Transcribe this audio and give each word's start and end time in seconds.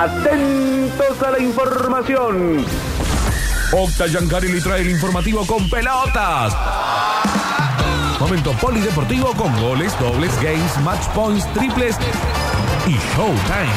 Atentos 0.00 1.22
a 1.22 1.30
la 1.30 1.38
información. 1.40 2.64
Octa 3.70 4.06
Yancari 4.06 4.48
le 4.50 4.62
trae 4.62 4.80
el 4.80 4.88
informativo 4.88 5.46
con 5.46 5.68
pelotas. 5.68 6.56
Momento 8.18 8.52
polideportivo 8.52 9.34
con 9.34 9.54
goles, 9.60 9.92
dobles, 10.00 10.34
games, 10.40 10.80
match 10.84 11.06
points, 11.08 11.46
triples 11.52 11.96
y 12.86 12.92
showtime. 12.92 13.68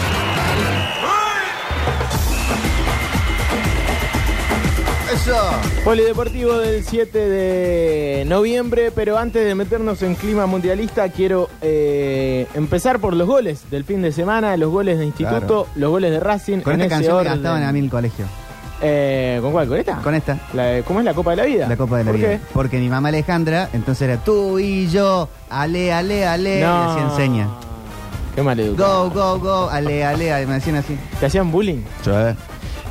Polideportivo 5.85 6.57
del 6.57 6.83
7 6.83 7.17
de 7.29 8.25
noviembre, 8.25 8.91
pero 8.91 9.17
antes 9.17 9.45
de 9.45 9.53
meternos 9.53 10.01
en 10.01 10.15
clima 10.15 10.47
mundialista, 10.47 11.07
quiero 11.09 11.49
eh, 11.61 12.47
empezar 12.55 12.99
por 12.99 13.15
los 13.15 13.27
goles 13.27 13.69
del 13.69 13.83
fin 13.83 14.01
de 14.01 14.11
semana, 14.11 14.57
los 14.57 14.71
goles 14.71 14.97
de 14.97 15.05
instituto, 15.05 15.67
los 15.75 15.91
goles 15.91 16.09
de 16.11 16.19
Racing. 16.19 16.59
Con 16.61 16.73
en 16.73 16.81
esta 16.81 16.95
canción 16.95 17.13
me 17.15 17.19
orden. 17.21 17.33
gastaban 17.33 17.63
a 17.63 17.71
mí 17.71 17.79
en 17.79 17.85
el 17.85 17.91
colegio. 17.91 18.25
Eh, 18.81 19.37
¿Con 19.41 19.51
cuál? 19.51 19.67
¿Con 19.67 19.77
esta? 19.77 19.95
Con 19.97 20.15
esta. 20.15 20.39
La 20.53 20.63
de- 20.65 20.83
¿Cómo 20.83 20.99
es 20.99 21.05
la 21.05 21.13
Copa 21.13 21.29
de 21.31 21.35
la 21.37 21.43
Vida? 21.45 21.67
La 21.69 21.77
Copa 21.77 21.97
de 21.99 22.03
la 22.05 22.11
¿Por 22.11 22.17
Vida. 22.19 22.29
qué? 22.29 22.39
Porque 22.51 22.79
mi 22.79 22.89
mamá 22.89 23.09
Alejandra, 23.09 23.69
entonces 23.73 24.01
era 24.09 24.17
tú 24.23 24.57
y 24.57 24.87
yo, 24.89 25.29
ale, 25.49 25.93
ale, 25.93 26.25
ale, 26.25 26.59
y 26.59 26.63
así 26.63 26.99
enseña. 27.01 27.49
Qué 28.35 28.41
mal 28.41 28.59
educado. 28.59 29.11
Go, 29.11 29.37
go, 29.37 29.39
go, 29.39 29.69
ale, 29.69 30.03
ale, 30.03 30.33
ale, 30.33 30.47
me 30.47 30.55
decían 30.55 30.77
así. 30.77 30.97
¿Te 31.19 31.27
hacían 31.27 31.51
bullying? 31.51 31.83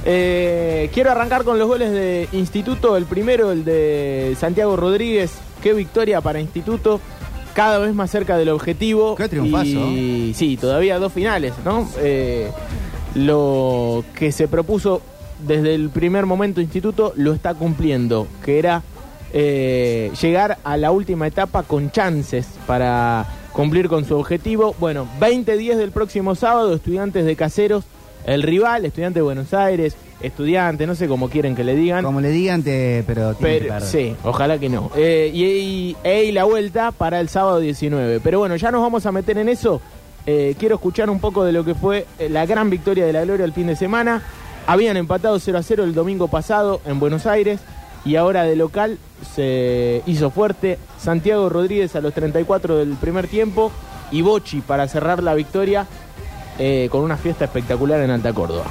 Eh, 0.04 0.90
quiero 0.92 1.10
arrancar 1.10 1.44
con 1.44 1.58
los 1.58 1.68
goles 1.68 1.92
de 1.92 2.28
Instituto. 2.32 2.96
El 2.96 3.04
primero, 3.04 3.52
el 3.52 3.64
de 3.64 4.36
Santiago 4.38 4.76
Rodríguez. 4.76 5.32
Qué 5.62 5.72
victoria 5.72 6.20
para 6.20 6.40
Instituto. 6.40 7.00
Cada 7.54 7.78
vez 7.78 7.94
más 7.94 8.10
cerca 8.10 8.36
del 8.36 8.48
objetivo. 8.48 9.14
Qué 9.14 9.28
triunfazo. 9.28 9.64
Y 9.90 10.32
sí, 10.34 10.56
todavía 10.56 10.98
dos 10.98 11.12
finales, 11.12 11.52
¿no? 11.64 11.88
Eh, 11.98 12.50
lo 13.14 14.04
que 14.14 14.32
se 14.32 14.48
propuso 14.48 15.02
desde 15.46 15.74
el 15.74 15.90
primer 15.90 16.26
momento 16.26 16.60
Instituto 16.60 17.12
lo 17.16 17.32
está 17.32 17.54
cumpliendo, 17.54 18.26
que 18.44 18.58
era 18.58 18.82
eh, 19.32 20.10
llegar 20.20 20.58
a 20.64 20.76
la 20.76 20.90
última 20.92 21.26
etapa 21.26 21.62
con 21.62 21.90
chances 21.90 22.46
para 22.66 23.26
cumplir 23.52 23.88
con 23.88 24.04
su 24.04 24.16
objetivo. 24.16 24.74
Bueno, 24.78 25.06
20-10 25.20 25.76
del 25.76 25.90
próximo 25.90 26.34
sábado, 26.34 26.74
estudiantes 26.74 27.24
de 27.24 27.36
Caseros, 27.36 27.84
el 28.26 28.42
rival, 28.42 28.84
estudiante 28.84 29.18
de 29.18 29.22
Buenos 29.22 29.52
Aires, 29.54 29.96
estudiante, 30.20 30.86
no 30.86 30.94
sé 30.94 31.08
cómo 31.08 31.28
quieren 31.28 31.54
que 31.56 31.64
le 31.64 31.74
digan. 31.74 32.04
Como 32.04 32.20
le 32.20 32.30
digan, 32.30 32.62
te, 32.62 33.02
pero 33.06 33.34
tiene 33.34 33.58
que 33.58 33.64
perder. 33.66 33.82
sí, 33.82 34.16
ojalá 34.24 34.58
que 34.58 34.68
no. 34.68 34.90
Eh, 34.96 35.30
y, 35.34 35.44
y- 35.44 35.96
e- 36.04 36.24
y 36.24 36.32
la 36.32 36.44
vuelta 36.44 36.92
para 36.92 37.20
el 37.20 37.28
sábado 37.28 37.58
19. 37.60 38.20
Pero 38.20 38.38
bueno, 38.38 38.54
ya 38.56 38.70
nos 38.70 38.82
vamos 38.82 39.04
a 39.06 39.12
meter 39.12 39.38
en 39.38 39.48
eso. 39.48 39.80
Eh, 40.26 40.54
quiero 40.58 40.76
escuchar 40.76 41.10
un 41.10 41.18
poco 41.18 41.44
de 41.44 41.50
lo 41.52 41.64
que 41.64 41.74
fue 41.74 42.06
eh, 42.20 42.28
la 42.28 42.46
gran 42.46 42.70
victoria 42.70 43.04
de 43.04 43.12
la 43.12 43.24
Gloria 43.24 43.44
el 43.44 43.52
fin 43.52 43.66
de 43.66 43.74
semana. 43.76 44.22
Habían 44.68 44.96
empatado 44.96 45.38
0 45.40 45.58
a 45.58 45.62
0 45.64 45.82
el 45.82 45.92
domingo 45.94 46.28
pasado 46.28 46.80
en 46.86 47.00
Buenos 47.00 47.26
Aires 47.26 47.58
y 48.04 48.14
ahora 48.14 48.44
de 48.44 48.54
local 48.54 48.98
se 49.34 50.02
hizo 50.06 50.30
fuerte. 50.30 50.78
Santiago 50.98 51.48
Rodríguez 51.48 51.96
a 51.96 52.00
los 52.00 52.14
34 52.14 52.76
del 52.78 52.90
primer 52.94 53.26
tiempo 53.26 53.72
y 54.12 54.22
Bochi 54.22 54.60
para 54.60 54.86
cerrar 54.86 55.22
la 55.22 55.34
victoria 55.34 55.86
eh, 56.58 56.88
con 56.90 57.02
una 57.02 57.16
fiesta 57.16 57.44
espectacular 57.44 58.00
en 58.00 58.10
Alta 58.10 58.32
Córdoba. 58.32 58.64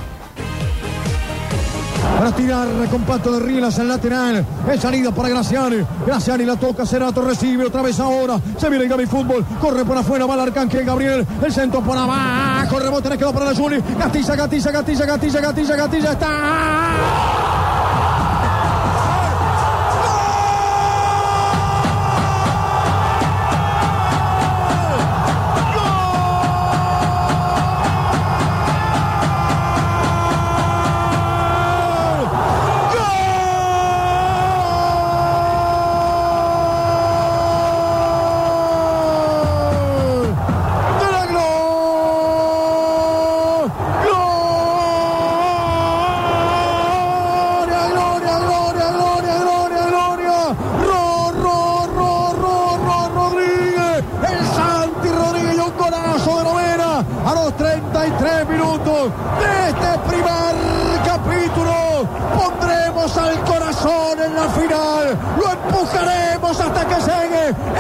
Para 2.17 2.31
tirar 2.33 2.67
compacto 2.89 3.31
de 3.31 3.39
Rielas 3.39 3.79
al 3.79 3.87
lateral. 3.87 4.45
Es 4.71 4.81
salida 4.81 5.11
para 5.11 5.29
Graciani. 5.29 5.77
Graciani 6.05 6.45
la 6.45 6.55
toca, 6.55 6.85
Cerato 6.85 7.21
recibe 7.21 7.65
otra 7.65 7.81
vez 7.81 7.99
ahora. 7.99 8.39
Se 8.57 8.69
viene 8.69 8.83
el 8.83 8.89
Gaby 8.89 9.05
Fútbol. 9.05 9.45
Corre 9.59 9.85
por 9.85 9.97
afuera, 9.97 10.25
va 10.25 10.35
el 10.35 10.41
Arcángel 10.41 10.85
Gabriel. 10.85 11.25
El 11.43 11.51
centro 11.51 11.81
por 11.81 11.97
abajo. 11.97 12.79
Rebote 12.79 13.09
le 13.09 13.17
quedó 13.17 13.33
para 13.33 13.45
la 13.45 13.55
Juli. 13.55 13.81
Gatilla, 13.97 14.35
gatilla, 14.35 14.71
gatilla, 14.71 15.05
gatilla, 15.05 15.41
gatilla, 15.41 15.75
gatilla. 15.75 16.11
Está. 16.11 17.70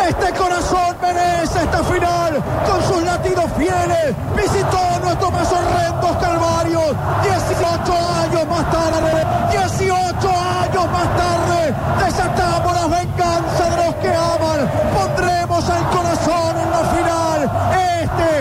Este 0.07 0.33
corazón 0.33 0.97
merece 1.01 1.63
esta 1.63 1.83
final. 1.83 2.43
Con 2.65 2.83
sus 2.83 3.03
latidos 3.03 3.45
fieles 3.57 4.15
visitó 4.35 4.99
nuestros 5.03 5.31
más 5.31 5.51
horrendos 5.51 6.17
calvarios. 6.17 6.95
18 7.23 7.93
años 8.23 8.47
más 8.47 8.71
tarde, 8.71 9.25
18 9.51 10.29
años 10.29 10.91
más 10.91 11.07
tarde, 11.15 11.75
desatamos 12.03 12.73
la 12.73 12.87
venganza 12.87 13.69
de 13.69 13.85
los 13.85 13.95
que 13.95 14.09
aman. 14.09 14.71
Pondremos 14.95 15.69
al 15.69 15.89
corazón 15.89 16.57
en 16.57 16.71
la 16.71 16.83
final. 16.95 17.51
Este, 18.01 18.39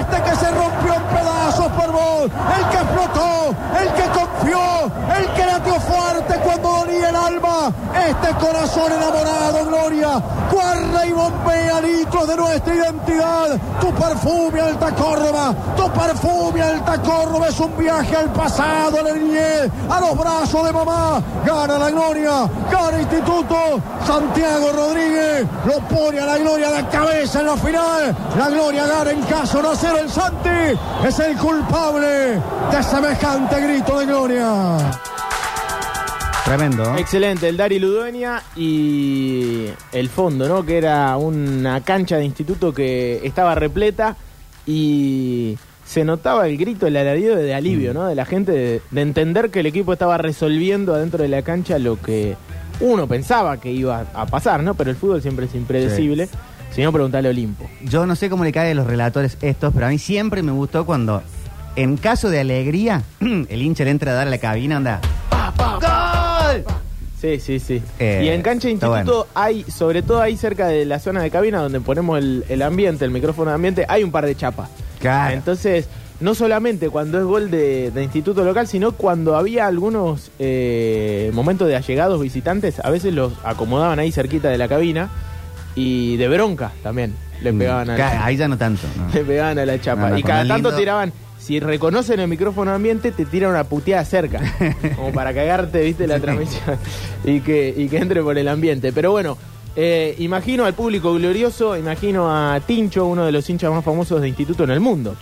este 0.00 0.22
que 0.22 0.36
se 0.36 0.50
rompió 0.52 0.94
en 0.94 1.02
pedazos 1.02 1.68
por 1.72 1.92
vos. 1.92 2.30
El 2.56 2.68
que 2.70 2.76
explotó, 2.76 3.54
el 3.80 3.88
que 3.94 4.04
confió, 4.18 4.92
el 5.18 5.26
que 5.32 5.46
latió 5.46 5.80
fuerte 5.80 6.34
cuando 6.44 6.68
dolía 6.68 7.08
el 7.08 7.16
alma. 7.16 7.41
Este 7.68 8.34
corazón 8.44 8.92
enamorado, 8.92 9.66
Gloria. 9.66 10.22
Guarda 10.50 11.06
y 11.06 11.12
bombea 11.12 11.80
litros 11.80 12.28
de 12.28 12.36
nuestra 12.36 12.74
identidad. 12.74 13.60
Tu 13.80 13.92
perfume 13.94 14.60
alta 14.60 14.92
Córdoba, 14.94 15.54
tu 15.76 15.90
perfume 15.90 16.62
alta 16.62 17.00
Córdoba 17.02 17.48
es 17.48 17.60
un 17.60 17.76
viaje 17.76 18.16
al 18.16 18.32
pasado, 18.32 18.98
a 18.98 19.02
la 19.02 19.12
a 19.12 20.00
los 20.00 20.18
brazos 20.18 20.64
de 20.64 20.72
mamá. 20.72 21.22
Gana 21.44 21.78
la 21.78 21.90
Gloria, 21.90 22.48
gana 22.70 23.00
Instituto. 23.00 23.80
Santiago 24.06 24.72
Rodríguez 24.72 25.46
lo 25.64 25.78
pone 25.94 26.18
a 26.20 26.26
la 26.26 26.38
Gloria 26.38 26.70
de 26.70 26.86
cabeza 26.86 27.40
en 27.40 27.46
la 27.46 27.56
final. 27.56 28.16
La 28.38 28.48
Gloria 28.48 28.86
gana 28.86 29.10
en 29.10 29.22
caso 29.22 29.62
no 29.62 29.74
ser 29.76 29.96
el 29.98 30.10
Santi. 30.10 30.78
Es 31.06 31.18
el 31.20 31.36
culpable 31.36 32.40
de 32.70 32.82
semejante 32.82 33.60
grito 33.60 33.98
de 33.98 34.06
Gloria. 34.06 35.11
Tremendo. 36.56 36.98
Excelente, 36.98 37.48
el 37.48 37.56
Dari 37.56 37.78
Ludueña 37.78 38.42
y 38.54 39.68
el 39.90 40.10
fondo, 40.10 40.46
¿no? 40.46 40.66
Que 40.66 40.76
era 40.76 41.16
una 41.16 41.80
cancha 41.80 42.18
de 42.18 42.26
instituto 42.26 42.74
que 42.74 43.24
estaba 43.24 43.54
repleta 43.54 44.18
y 44.66 45.56
se 45.86 46.04
notaba 46.04 46.46
el 46.46 46.58
grito, 46.58 46.86
el 46.86 46.98
alarido 46.98 47.36
de 47.36 47.54
alivio, 47.54 47.94
¿no? 47.94 48.06
De 48.06 48.14
la 48.14 48.26
gente, 48.26 48.52
de, 48.52 48.82
de 48.90 49.00
entender 49.00 49.50
que 49.50 49.60
el 49.60 49.66
equipo 49.66 49.94
estaba 49.94 50.18
resolviendo 50.18 50.94
adentro 50.94 51.22
de 51.22 51.30
la 51.30 51.40
cancha 51.40 51.78
lo 51.78 51.98
que 51.98 52.36
uno 52.80 53.06
pensaba 53.06 53.56
que 53.56 53.72
iba 53.72 54.04
a 54.12 54.26
pasar, 54.26 54.62
¿no? 54.62 54.74
Pero 54.74 54.90
el 54.90 54.96
fútbol 54.96 55.22
siempre 55.22 55.46
es 55.46 55.54
impredecible. 55.54 56.28
Si 56.72 56.82
no, 56.82 56.92
preguntale 56.92 57.28
a 57.28 57.30
Olimpo. 57.30 57.66
Yo 57.80 58.04
no 58.04 58.14
sé 58.14 58.28
cómo 58.28 58.44
le 58.44 58.52
cae 58.52 58.72
a 58.72 58.74
los 58.74 58.86
relatores 58.86 59.38
estos, 59.40 59.72
pero 59.72 59.86
a 59.86 59.88
mí 59.88 59.96
siempre 59.96 60.42
me 60.42 60.52
gustó 60.52 60.84
cuando, 60.84 61.22
en 61.76 61.96
caso 61.96 62.28
de 62.28 62.40
alegría, 62.40 63.04
el 63.20 63.62
hincha 63.62 63.84
le 63.84 63.90
entra 63.90 64.12
a 64.12 64.14
dar 64.16 64.26
a 64.26 64.30
la 64.30 64.36
cabina, 64.36 64.76
anda. 64.76 65.00
Sí, 67.20 67.38
sí, 67.38 67.60
sí. 67.60 67.80
Eh, 68.00 68.22
y 68.24 68.28
en 68.30 68.42
cancha 68.42 68.68
instituto 68.68 69.28
hay, 69.34 69.62
sobre 69.64 70.02
todo 70.02 70.20
ahí 70.20 70.36
cerca 70.36 70.66
de 70.66 70.84
la 70.84 70.98
zona 70.98 71.22
de 71.22 71.30
cabina 71.30 71.62
donde 71.62 71.80
ponemos 71.80 72.18
el, 72.18 72.44
el 72.48 72.62
ambiente, 72.62 73.04
el 73.04 73.12
micrófono 73.12 73.50
de 73.50 73.54
ambiente, 73.54 73.84
hay 73.88 74.02
un 74.02 74.10
par 74.10 74.26
de 74.26 74.34
chapas. 74.34 74.68
Claro. 74.98 75.32
Entonces, 75.34 75.86
no 76.18 76.34
solamente 76.34 76.90
cuando 76.90 77.18
es 77.18 77.24
gol 77.24 77.50
de, 77.50 77.92
de 77.92 78.02
instituto 78.02 78.44
local, 78.44 78.66
sino 78.66 78.92
cuando 78.92 79.36
había 79.36 79.66
algunos 79.68 80.32
eh, 80.40 81.30
momentos 81.32 81.68
de 81.68 81.76
allegados 81.76 82.20
visitantes, 82.20 82.80
a 82.80 82.90
veces 82.90 83.14
los 83.14 83.32
acomodaban 83.44 83.98
ahí 84.00 84.10
cerquita 84.10 84.48
de 84.48 84.58
la 84.58 84.66
cabina 84.68 85.08
y 85.76 86.16
de 86.16 86.28
bronca 86.28 86.72
también 86.82 87.14
le 87.40 87.52
pegaban 87.52 87.88
a 87.90 87.96
la, 87.96 88.24
Ahí 88.24 88.36
ya 88.36 88.46
no 88.48 88.58
tanto. 88.58 88.82
no. 88.96 89.12
le 89.14 89.24
pegaban 89.24 89.58
a 89.58 89.64
la 89.66 89.80
chapa. 89.80 90.02
No, 90.02 90.08
no, 90.10 90.18
y 90.18 90.22
cada 90.22 90.46
tanto 90.46 90.70
lindo- 90.70 90.76
tiraban, 90.76 91.12
si 91.42 91.58
reconocen 91.58 92.20
el 92.20 92.28
micrófono 92.28 92.72
ambiente, 92.72 93.10
te 93.10 93.24
tiran 93.26 93.50
una 93.50 93.64
puteada 93.64 94.04
cerca, 94.04 94.40
como 94.96 95.10
para 95.12 95.34
cagarte, 95.34 95.82
viste, 95.82 96.06
la 96.06 96.20
transmisión 96.20 96.76
y 97.24 97.40
que, 97.40 97.74
y 97.76 97.88
que 97.88 97.98
entre 97.98 98.22
por 98.22 98.38
el 98.38 98.46
ambiente. 98.48 98.92
Pero 98.92 99.10
bueno, 99.10 99.36
Eh, 99.74 100.16
imagino 100.18 100.66
al 100.66 100.74
público 100.74 101.14
glorioso, 101.14 101.78
imagino 101.78 102.28
a 102.30 102.60
Tincho, 102.60 103.06
uno 103.06 103.24
de 103.24 103.32
los 103.32 103.48
hinchas 103.48 103.70
más 103.72 103.82
famosos 103.82 104.20
de 104.20 104.28
instituto 104.28 104.64
en 104.64 104.70
el 104.70 104.80
mundo, 104.80 105.16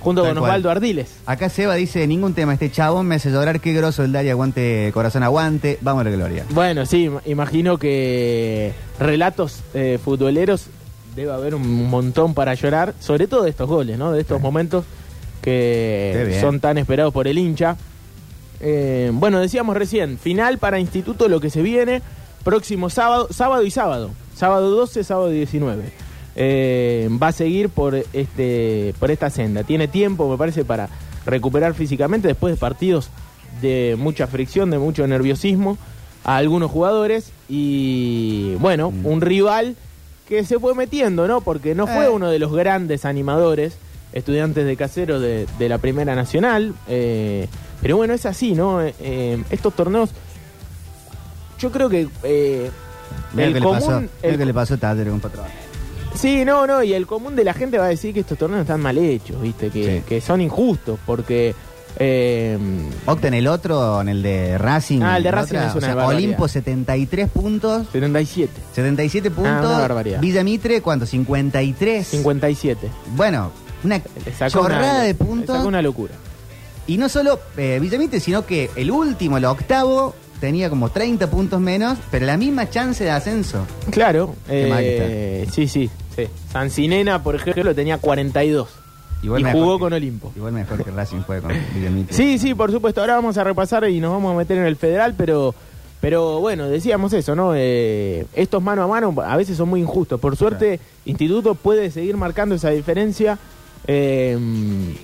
junto 0.00 0.22
Tal 0.22 0.30
con 0.32 0.38
cual. 0.38 0.50
Osvaldo 0.52 0.70
Ardiles. 0.70 1.16
Acá 1.26 1.50
Seba 1.50 1.74
dice, 1.74 2.06
ningún 2.06 2.32
tema, 2.32 2.54
este 2.54 2.70
chabón 2.70 3.04
me 3.06 3.16
hace 3.16 3.30
llorar, 3.30 3.60
qué 3.60 3.74
groso 3.74 4.02
el 4.02 4.10
Daria, 4.12 4.32
aguante, 4.32 4.90
corazón 4.94 5.22
aguante, 5.22 5.76
vamos 5.82 6.00
a 6.00 6.04
la 6.08 6.16
gloria. 6.16 6.46
Bueno, 6.48 6.86
sí, 6.86 7.08
im- 7.10 7.20
imagino 7.26 7.76
que 7.76 8.72
relatos 8.98 9.60
eh, 9.74 9.98
futboleros 10.02 10.68
debe 11.14 11.32
haber 11.32 11.54
un 11.54 11.90
montón 11.90 12.32
para 12.32 12.54
llorar, 12.54 12.94
sobre 13.00 13.26
todo 13.26 13.42
de 13.42 13.50
estos 13.50 13.68
goles, 13.68 13.98
¿no? 13.98 14.12
De 14.12 14.22
estos 14.22 14.38
Sí. 14.38 14.42
momentos 14.42 14.84
que 15.42 16.38
son 16.40 16.60
tan 16.60 16.78
esperados 16.78 17.12
por 17.12 17.26
el 17.28 17.38
hincha. 17.38 17.76
Eh, 18.60 19.10
bueno, 19.14 19.40
decíamos 19.40 19.76
recién, 19.76 20.18
final 20.18 20.58
para 20.58 20.78
Instituto 20.78 21.28
lo 21.28 21.40
que 21.40 21.50
se 21.50 21.62
viene, 21.62 22.02
próximo 22.44 22.90
sábado, 22.90 23.28
sábado 23.30 23.62
y 23.64 23.70
sábado, 23.70 24.10
sábado 24.34 24.70
12, 24.70 25.02
sábado 25.04 25.30
19. 25.30 25.82
Eh, 26.36 27.08
va 27.22 27.28
a 27.28 27.32
seguir 27.32 27.70
por 27.70 27.94
este 28.12 28.94
por 29.00 29.10
esta 29.10 29.30
senda. 29.30 29.64
Tiene 29.64 29.88
tiempo, 29.88 30.30
me 30.30 30.36
parece, 30.36 30.64
para 30.64 30.88
recuperar 31.26 31.74
físicamente 31.74 32.28
después 32.28 32.54
de 32.54 32.58
partidos 32.60 33.10
de 33.60 33.96
mucha 33.98 34.26
fricción, 34.26 34.70
de 34.70 34.78
mucho 34.78 35.06
nerviosismo 35.06 35.76
a 36.24 36.36
algunos 36.36 36.70
jugadores 36.70 37.32
y 37.48 38.54
bueno, 38.60 38.90
Mm. 38.90 39.06
un 39.06 39.20
rival 39.20 39.76
que 40.28 40.44
se 40.44 40.58
fue 40.60 40.74
metiendo, 40.74 41.26
¿no? 41.26 41.40
Porque 41.40 41.74
no 41.74 41.86
fue 41.86 42.04
Eh. 42.04 42.08
uno 42.10 42.30
de 42.30 42.38
los 42.38 42.52
grandes 42.52 43.04
animadores, 43.04 43.76
estudiantes 44.12 44.66
de 44.66 44.76
casero 44.76 45.20
de, 45.20 45.46
de 45.58 45.68
la 45.68 45.78
Primera 45.78 46.14
Nacional, 46.14 46.74
eh, 46.88 47.48
pero 47.82 47.96
bueno, 47.96 48.14
es 48.14 48.26
así, 48.26 48.52
¿no? 48.54 48.82
Eh, 48.82 48.94
eh, 49.00 49.42
estos 49.50 49.74
torneos, 49.74 50.10
yo 51.58 51.70
creo 51.70 51.88
que 51.88 52.08
eh, 52.24 52.70
el 53.36 53.52
qué 53.54 53.60
le 53.60 53.66
pasó, 53.66 53.86
común... 53.86 54.10
el 54.22 54.38
qué 54.38 54.44
le 54.46 54.54
pasó 54.54 54.74
a 54.74 54.76
Taller, 54.78 55.10
un 55.10 55.20
patrón. 55.20 55.46
Sí, 56.14 56.44
no, 56.44 56.66
no, 56.66 56.82
y 56.82 56.92
el 56.92 57.06
común 57.06 57.36
de 57.36 57.44
la 57.44 57.54
gente 57.54 57.78
va 57.78 57.84
a 57.84 57.88
decir 57.88 58.12
que 58.12 58.20
estos 58.20 58.36
torneos 58.36 58.62
están 58.62 58.80
mal 58.80 58.98
hechos, 58.98 59.40
¿viste? 59.40 59.70
Que, 59.70 59.98
Sí. 59.98 60.02
que 60.08 60.20
son 60.20 60.40
injustos, 60.40 60.98
porque... 61.06 61.54
eh, 61.98 62.58
Octa 63.06 63.28
en 63.28 63.34
el 63.34 63.46
otro, 63.46 64.00
en 64.00 64.08
el 64.08 64.22
de 64.22 64.58
Racing. 64.58 65.02
Ah, 65.02 65.18
el 65.18 65.22
de 65.22 65.30
Racing 65.30 65.56
otra, 65.56 65.68
es 65.68 65.74
una 65.76 65.92
o 65.92 65.94
sea. 65.94 66.06
Olimpo 66.08 66.48
73 66.48 67.28
puntos, 67.30 67.86
77, 67.92 68.52
77 68.74 69.30
puntos. 69.30 69.52
Ah, 69.54 69.60
una 69.60 69.78
barbaridad. 69.78 70.20
Villa 70.20 70.42
Mitre, 70.42 70.80
¿cuánto? 70.82 71.06
53. 71.06 72.06
57. 72.06 72.88
Bueno, 73.14 73.52
una 73.84 74.00
chorrada 74.48 74.92
una, 74.94 75.02
de 75.02 75.14
puntos. 75.14 75.56
sacó 75.56 75.68
una 75.68 75.82
locura. 75.82 76.14
Y 76.86 76.96
no 76.98 77.08
solo 77.08 77.38
eh, 77.56 77.78
Villa 77.80 77.98
Mitre, 77.98 78.20
sino 78.20 78.44
que 78.46 78.70
el 78.76 78.90
último, 78.90 79.38
el 79.38 79.44
octavo, 79.44 80.14
tenía 80.40 80.70
como 80.70 80.88
30 80.90 81.30
puntos 81.30 81.60
menos, 81.60 81.98
pero 82.10 82.26
la 82.26 82.36
misma 82.36 82.68
chance 82.68 83.04
de 83.04 83.10
ascenso. 83.10 83.64
Claro, 83.90 84.34
eh, 84.48 85.46
sí, 85.52 85.68
sí, 85.68 85.90
sí. 86.16 86.26
Sancinena, 86.52 87.22
por 87.22 87.36
ejemplo, 87.36 87.74
tenía 87.74 87.98
42 87.98 88.68
Igual 89.22 89.40
y 89.42 89.44
mejor 89.44 89.60
jugó 89.60 89.76
que- 89.76 89.80
con 89.80 89.92
Olimpo. 89.92 90.32
Igual 90.34 90.52
mejor 90.52 90.82
que 90.82 90.90
Racing 90.90 91.20
fue 91.26 91.40
con 91.42 91.52
Villa 91.74 91.90
Mitre. 91.90 92.16
Sí, 92.16 92.38
sí, 92.38 92.54
por 92.54 92.72
supuesto. 92.72 93.00
Ahora 93.02 93.16
vamos 93.16 93.36
a 93.36 93.44
repasar 93.44 93.88
y 93.88 94.00
nos 94.00 94.12
vamos 94.12 94.34
a 94.34 94.38
meter 94.38 94.56
en 94.58 94.64
el 94.64 94.76
federal, 94.76 95.14
pero, 95.16 95.54
pero 96.00 96.40
bueno, 96.40 96.68
decíamos 96.68 97.12
eso, 97.12 97.36
¿no? 97.36 97.52
Eh, 97.54 98.24
estos 98.34 98.62
mano 98.62 98.82
a 98.82 98.86
mano 98.86 99.14
a 99.22 99.36
veces 99.36 99.58
son 99.58 99.68
muy 99.68 99.80
injustos. 99.80 100.18
Por 100.18 100.36
suerte, 100.36 100.80
Instituto 101.04 101.54
puede 101.54 101.90
seguir 101.90 102.16
marcando 102.16 102.54
esa 102.54 102.70
diferencia 102.70 103.38
eh, 103.92 104.38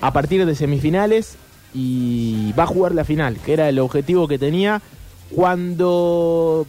a 0.01 0.13
partir 0.13 0.47
de 0.47 0.55
semifinales 0.55 1.35
y 1.75 2.53
va 2.57 2.63
a 2.63 2.67
jugar 2.69 2.95
la 2.95 3.05
final, 3.05 3.37
que 3.45 3.53
era 3.53 3.69
el 3.69 3.81
objetivo 3.81 4.29
que 4.29 4.39
tenía 4.39 4.81
cuando 5.35 6.69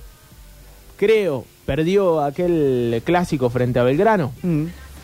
creo 0.97 1.45
perdió 1.67 2.21
aquel 2.23 3.03
clásico 3.05 3.51
frente 3.51 3.77
a 3.77 3.83
Belgrano. 3.83 4.31
Mm. 4.41 4.63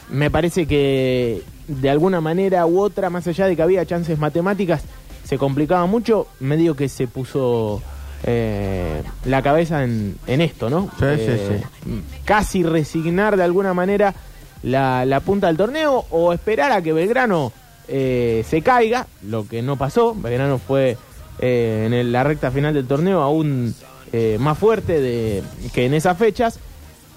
Me 0.10 0.32
parece 0.32 0.66
que 0.66 1.44
de 1.68 1.90
alguna 1.92 2.20
manera 2.20 2.66
u 2.66 2.82
otra, 2.82 3.12
más 3.12 3.28
allá 3.28 3.46
de 3.46 3.56
que 3.56 3.62
había 3.62 3.86
chances 3.86 4.18
matemáticas, 4.18 4.82
se 5.24 5.38
complicaba 5.38 5.86
mucho, 5.86 6.26
medio 6.40 6.76
que 6.76 6.90
se 6.90 7.08
puso 7.08 7.82
eh, 8.24 9.04
la 9.26 9.44
cabeza 9.44 9.84
en, 9.84 10.16
en 10.26 10.42
esto, 10.42 10.68
¿no? 10.70 10.90
Sí, 10.98 11.06
Eh, 11.06 11.62
sí, 11.86 11.92
Casi 12.26 12.64
resignar 12.64 13.38
de 13.38 13.44
alguna 13.44 13.76
manera 13.76 14.16
la, 14.64 15.22
punta 15.26 15.48
del 15.48 15.58
torneo 15.58 16.06
o 16.10 16.34
esperar 16.34 16.72
a 16.72 16.82
que 16.82 16.94
Belgrano 16.94 17.52
eh, 17.88 18.44
se 18.48 18.62
caiga, 18.62 19.08
lo 19.24 19.48
que 19.48 19.62
no 19.62 19.78
pasó. 19.78 20.16
Belgrano 20.16 20.58
fue 20.58 20.98
eh, 21.40 21.90
en 21.92 22.12
la 22.12 22.24
recta 22.24 22.52
final 22.52 22.74
del 22.74 22.88
torneo 22.88 23.22
aún 23.22 23.76
eh, 24.12 24.38
más 24.40 24.58
fuerte 24.58 25.44
que 25.74 25.86
en 25.86 25.94
esas 25.94 26.18
fechas. 26.18 26.60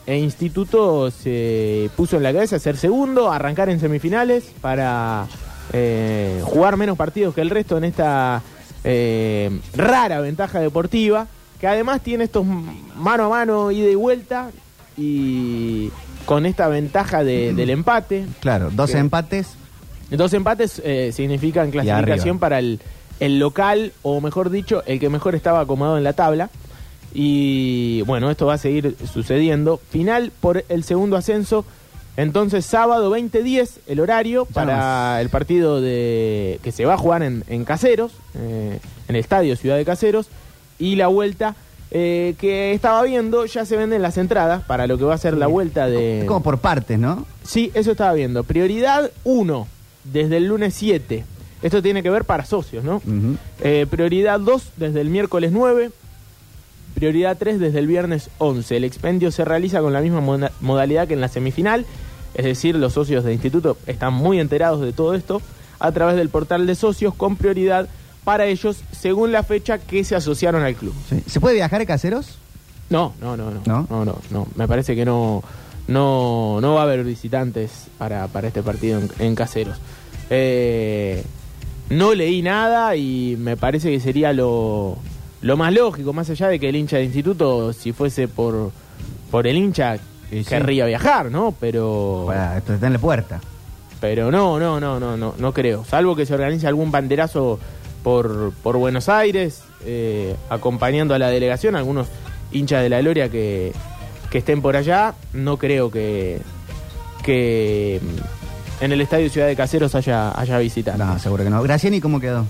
E 0.07 0.19
Instituto 0.19 1.11
se 1.11 1.91
puso 1.97 2.17
en 2.17 2.23
la 2.23 2.33
cabeza 2.33 2.61
ser 2.61 2.77
segundo, 2.77 3.33
arrancar 3.33 3.69
en 3.69 3.81
semifinales 3.81 4.45
para 4.61 5.27
jugar 6.43 6.77
menos 6.77 6.97
partidos 6.97 7.35
que 7.35 7.41
el 7.41 7.51
resto 7.51 7.77
en 7.77 7.85
esta 7.85 8.41
rara 9.75 10.21
ventaja 10.21 10.61
deportiva, 10.61 11.27
que 11.61 11.67
además 11.67 12.03
tiene 12.03 12.25
estos 12.25 12.47
mano 12.47 13.25
a 13.25 13.29
mano, 13.29 13.73
ida 13.73 13.91
y 13.91 13.97
vuelta, 13.97 14.53
y 14.97 15.91
con 16.27 16.45
esta 16.45 16.69
ventaja 16.69 17.25
de- 17.25 17.55
del 17.55 17.71
empate. 17.71 18.27
Claro, 18.41 18.71
dos 18.71 18.91
Que- 18.91 18.99
empates. 18.99 19.49
Dos 20.11 20.33
empates 20.35 20.81
eh, 20.85 21.11
significan 21.13 21.71
clasificación 21.71 22.39
para 22.39 22.59
el, 22.61 22.79
el 23.19 23.39
local, 23.39 23.93
o 24.03 24.21
mejor 24.21 24.51
dicho, 24.51 24.83
el 24.87 25.01
que 25.01 25.09
mejor 25.09 25.35
estaba 25.35 25.61
acomodado 25.61 25.97
en 25.99 26.05
la 26.05 26.13
tabla. 26.13 26.51
Y 27.15 28.03
bueno, 28.03 28.31
esto 28.31 28.47
va 28.47 28.55
a 28.55 28.59
seguir 28.59 28.97
sucediendo. 29.13 29.81
Final 29.91 30.33
por 30.41 30.65
el 30.69 30.85
segundo 30.85 31.17
ascenso. 31.17 31.65
Entonces, 32.17 32.65
sábado 32.65 33.11
20.10, 33.11 33.79
el 33.87 34.01
horario 34.01 34.47
para 34.47 35.21
el 35.21 35.29
partido 35.29 35.81
de 35.81 36.61
que 36.63 36.73
se 36.73 36.85
va 36.87 36.95
a 36.95 36.99
jugar 36.99 37.23
en, 37.23 37.45
en 37.47 37.65
Caseros, 37.65 38.13
eh, 38.35 38.79
en 39.09 39.15
el 39.17 39.21
estadio 39.21 39.55
Ciudad 39.57 39.77
de 39.77 39.85
Caseros. 39.85 40.29
Y 40.79 40.97
la 40.97 41.09
vuelta 41.09 41.57
eh, 41.91 42.35
que 42.39 42.73
estaba 42.73 43.03
viendo, 43.05 43.47
ya 43.47 43.65
se 43.65 43.77
venden 43.77 44.03
las 44.03 44.19
entradas 44.19 44.63
para 44.65 44.87
lo 44.87 44.99
que 44.99 45.05
va 45.05 45.15
a 45.15 45.19
ser 45.19 45.37
la 45.37 45.47
vuelta 45.47 45.87
de... 45.87 46.21
Es 46.21 46.25
como 46.27 46.43
por 46.43 46.59
partes, 46.59 46.99
¿no? 46.99 47.25
Sí, 47.45 47.71
eso 47.75 47.93
estaba 47.93 48.13
viendo. 48.13 48.43
Prioridad 48.45 49.11
1, 49.25 49.69
desde 50.05 50.37
el 50.39 50.47
lunes 50.47 50.75
7. 50.75 51.25
Esto 51.63 51.83
tiene 51.83 52.03
que 52.03 52.11
ver 52.11 52.25
para 52.25 52.45
socios, 52.45 52.85
¿no? 52.85 53.01
Eh, 53.63 53.87
prioridad 53.91 54.39
2, 54.41 54.63
desde 54.77 55.01
el 55.01 55.09
miércoles 55.11 55.53
9. 55.53 55.91
Prioridad 56.95 57.37
3, 57.39 57.61
desde 57.61 57.79
el 57.79 57.87
viernes 57.87 58.31
11. 58.39 58.77
El 58.77 58.85
expendio 58.85 59.31
se 59.31 59.45
realiza 59.45 59.81
con 59.81 59.93
la 59.93 60.01
misma 60.01 60.21
moda- 60.21 60.53
modalidad 60.61 61.07
que 61.07 61.15
en 61.15 61.21
la 61.21 61.29
semifinal. 61.29 61.85
Es 62.35 62.45
decir, 62.45 62.75
los 62.77 62.95
socios 62.95 63.25
del 63.25 63.35
instituto 63.35 63.77
están 63.87 64.13
muy 64.15 64.41
enterados 64.41 64.81
de 64.81 64.93
todo 64.93 65.15
esto 65.15 65.41
a 65.79 65.93
través 65.93 66.17
del 66.17 66.31
portal 66.31 66.67
de 66.67 66.75
socios 66.75 67.15
con 67.15 67.37
prioridad 67.37 67.89
para 68.27 68.47
ellos 68.47 68.79
según 68.91 69.31
la 69.31 69.45
fecha 69.45 69.79
que 69.79 70.03
se 70.03 70.17
asociaron 70.17 70.65
al 70.65 70.75
club. 70.75 70.93
Sí. 71.09 71.23
¿Se 71.29 71.39
puede 71.39 71.55
viajar 71.55 71.81
a 71.81 71.87
caseros? 71.87 72.39
No, 72.91 73.15
no, 73.21 73.37
no, 73.37 73.53
no. 73.53 73.61
¿No? 73.65 73.87
No, 73.89 74.05
no, 74.05 74.19
no. 74.33 74.49
Me 74.57 74.67
parece 74.67 74.97
que 74.97 75.05
no, 75.05 75.45
no, 75.87 76.59
no 76.61 76.75
va 76.75 76.81
a 76.81 76.83
haber 76.83 77.05
visitantes 77.05 77.87
para, 77.99 78.27
para 78.27 78.49
este 78.49 78.65
partido 78.65 78.99
en, 78.99 79.11
en 79.21 79.37
caseros. 79.37 79.79
Eh, 80.29 81.23
no 81.89 82.15
leí 82.15 82.43
nada 82.43 82.97
y 82.97 83.37
me 83.39 83.57
parece 83.57 83.93
que 83.93 84.01
sería 84.01 84.33
lo, 84.33 84.99
lo 85.41 85.57
más 85.57 85.73
lógico, 85.73 86.13
más 86.13 86.29
allá 86.29 86.49
de 86.49 86.59
que 86.59 86.69
el 86.69 86.75
hincha 86.75 86.97
de 86.97 87.05
instituto, 87.05 87.73
si 87.73 87.93
fuese 87.93 88.27
por, 88.27 88.73
por 89.31 89.47
el 89.47 89.57
hincha, 89.57 89.99
sí. 90.31 90.45
querría 90.45 90.85
viajar, 90.87 91.31
¿no? 91.31 91.55
Pero. 91.61 92.27
Esto 92.57 92.75
está 92.75 92.89
en 92.89 92.95
la 92.95 92.99
puerta. 92.99 93.41
Pero 94.01 94.33
no, 94.33 94.59
no, 94.59 94.81
no, 94.81 94.99
no, 94.99 95.17
no, 95.17 95.35
no 95.39 95.53
creo. 95.55 95.85
Salvo 95.85 96.17
que 96.17 96.27
se 96.27 96.35
organice 96.35 96.67
algún 96.67 96.91
banderazo 96.91 97.61
por, 98.07 98.53
por 98.63 98.77
Buenos 98.77 99.09
Aires, 99.09 99.65
eh, 99.85 100.37
acompañando 100.49 101.13
a 101.13 101.19
la 101.19 101.29
delegación, 101.29 101.75
algunos 101.75 102.07
hinchas 102.53 102.81
de 102.85 102.89
la 102.89 103.01
Gloria 103.01 103.29
que, 103.29 103.73
que 104.31 104.39
estén 104.39 104.63
por 104.63 104.77
allá, 104.77 105.15
no 105.33 105.57
creo 105.59 105.91
que, 105.91 106.39
que 107.25 108.01
mm, 108.81 108.85
en 108.85 108.93
el 108.93 109.01
Estadio 109.01 109.29
Ciudad 109.29 109.49
de 109.49 109.57
Caseros 109.57 109.97
haya, 109.97 110.39
haya 110.41 110.57
visitantes. 110.59 111.05
No, 111.05 111.19
seguro 111.19 111.43
que 111.43 111.51
no. 111.51 111.61
Graciani, 111.65 112.01
¿cómo 112.01 112.21
quedó? 112.21 112.45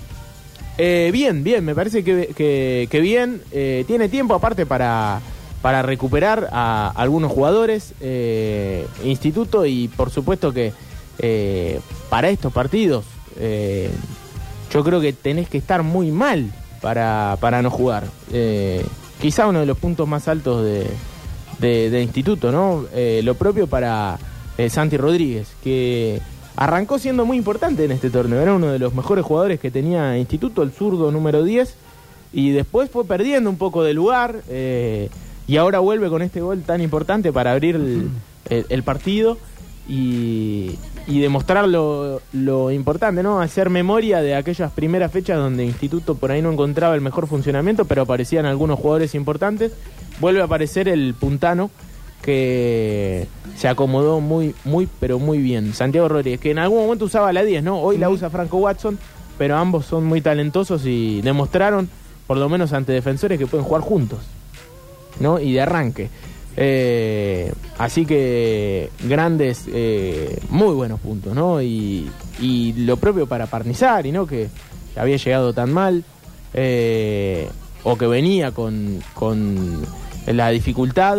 Eh, 0.76 1.08
bien, 1.10 1.42
bien, 1.42 1.64
me 1.64 1.74
parece 1.74 2.04
que, 2.04 2.34
que- 2.36 2.86
que 2.90 3.00
bien. 3.00 3.40
Eh, 3.50 3.84
tiene 3.86 4.10
tiempo 4.10 4.34
aparte 4.34 4.66
para, 4.66 5.20
para 5.62 5.80
recuperar 5.80 6.50
a 6.52 6.92
algunos 6.94 7.32
jugadores, 7.32 7.94
eh, 8.02 8.86
instituto 9.04 9.64
y 9.64 9.88
por 9.88 10.10
supuesto 10.10 10.52
que 10.52 10.74
eh, 11.18 11.80
para 12.10 12.28
estos 12.28 12.52
partidos 12.52 13.06
yo 14.72 14.84
creo 14.84 15.00
que 15.00 15.12
tenés 15.12 15.48
que 15.48 15.58
estar 15.58 15.82
muy 15.82 16.10
mal 16.10 16.50
para, 16.80 17.36
para 17.40 17.62
no 17.62 17.70
jugar. 17.70 18.04
Eh, 18.32 18.84
quizá 19.20 19.46
uno 19.46 19.60
de 19.60 19.66
los 19.66 19.78
puntos 19.78 20.06
más 20.08 20.28
altos 20.28 20.64
de, 20.64 20.86
de, 21.58 21.90
de 21.90 22.02
instituto, 22.02 22.52
¿no? 22.52 22.84
Eh, 22.94 23.20
lo 23.24 23.34
propio 23.34 23.66
para 23.66 24.18
eh, 24.58 24.68
Santi 24.70 24.96
Rodríguez, 24.96 25.48
que 25.62 26.20
arrancó 26.56 26.98
siendo 26.98 27.24
muy 27.24 27.36
importante 27.36 27.84
en 27.84 27.92
este 27.92 28.10
torneo. 28.10 28.40
Era 28.40 28.54
uno 28.54 28.68
de 28.68 28.78
los 28.78 28.94
mejores 28.94 29.24
jugadores 29.24 29.60
que 29.60 29.70
tenía 29.70 30.18
instituto, 30.18 30.62
el 30.62 30.72
zurdo 30.72 31.10
número 31.10 31.42
10, 31.44 31.74
y 32.32 32.50
después 32.50 32.90
fue 32.90 33.04
perdiendo 33.06 33.48
un 33.50 33.56
poco 33.56 33.82
de 33.84 33.94
lugar. 33.94 34.42
y 35.48 35.56
ahora 35.58 35.78
vuelve 35.78 36.08
con 36.08 36.22
este 36.22 36.40
gol 36.40 36.62
tan 36.62 36.80
importante 36.80 37.32
para 37.32 37.52
abrir 37.52 37.76
el, 37.76 38.08
el- 38.50 38.66
el 38.68 38.82
partido 38.82 39.38
y, 39.88 40.72
y 41.06 41.20
demostrar 41.20 41.68
lo, 41.68 42.20
lo 42.32 42.70
importante, 42.70 43.22
¿no? 43.22 43.40
Hacer 43.40 43.70
memoria 43.70 44.20
de 44.20 44.34
aquellas 44.34 44.72
primeras 44.72 45.12
fechas 45.12 45.38
donde 45.38 45.64
Instituto 45.64 46.16
por 46.16 46.32
ahí 46.32 46.42
no 46.42 46.52
encontraba 46.52 46.94
el 46.94 47.00
mejor 47.00 47.28
funcionamiento, 47.28 47.84
pero 47.84 48.02
aparecían 48.02 48.44
algunos 48.44 48.78
jugadores 48.78 49.14
importantes. 49.14 49.72
Vuelve 50.20 50.40
a 50.40 50.44
aparecer 50.44 50.88
el 50.88 51.14
puntano 51.14 51.70
que 52.22 53.28
se 53.56 53.68
acomodó 53.68 54.20
muy, 54.20 54.54
muy, 54.64 54.88
pero 54.98 55.20
muy 55.20 55.38
bien. 55.38 55.72
Santiago 55.74 56.08
Rodríguez, 56.08 56.40
que 56.40 56.50
en 56.50 56.58
algún 56.58 56.80
momento 56.84 57.04
usaba 57.04 57.32
la 57.32 57.44
10, 57.44 57.62
¿no? 57.62 57.78
Hoy 57.78 57.98
la 57.98 58.10
usa 58.10 58.30
Franco 58.30 58.56
Watson, 58.56 58.98
pero 59.38 59.56
ambos 59.56 59.86
son 59.86 60.04
muy 60.04 60.20
talentosos 60.20 60.82
y 60.86 61.22
demostraron, 61.22 61.88
por 62.26 62.36
lo 62.36 62.48
menos 62.48 62.72
ante 62.72 62.92
defensores, 62.92 63.38
que 63.38 63.46
pueden 63.46 63.64
jugar 63.64 63.82
juntos, 63.82 64.18
¿no? 65.20 65.38
Y 65.38 65.52
de 65.52 65.60
arranque. 65.60 66.10
Eh, 66.56 67.52
así 67.78 68.06
que 68.06 68.90
grandes, 69.04 69.64
eh, 69.68 70.40
muy 70.48 70.74
buenos 70.74 71.00
puntos, 71.00 71.34
¿no? 71.34 71.60
Y, 71.60 72.10
lo 72.76 72.96
propio 72.96 73.26
para 73.26 73.46
Parnizar, 73.46 74.06
y 74.06 74.12
¿no? 74.12 74.26
Que 74.26 74.48
había 74.96 75.16
llegado 75.16 75.52
tan 75.52 75.72
mal, 75.72 76.04
eh, 76.54 77.48
o 77.82 77.96
que 77.96 78.06
venía 78.06 78.52
con, 78.52 79.02
con 79.14 79.82
la 80.26 80.50
dificultad, 80.50 81.18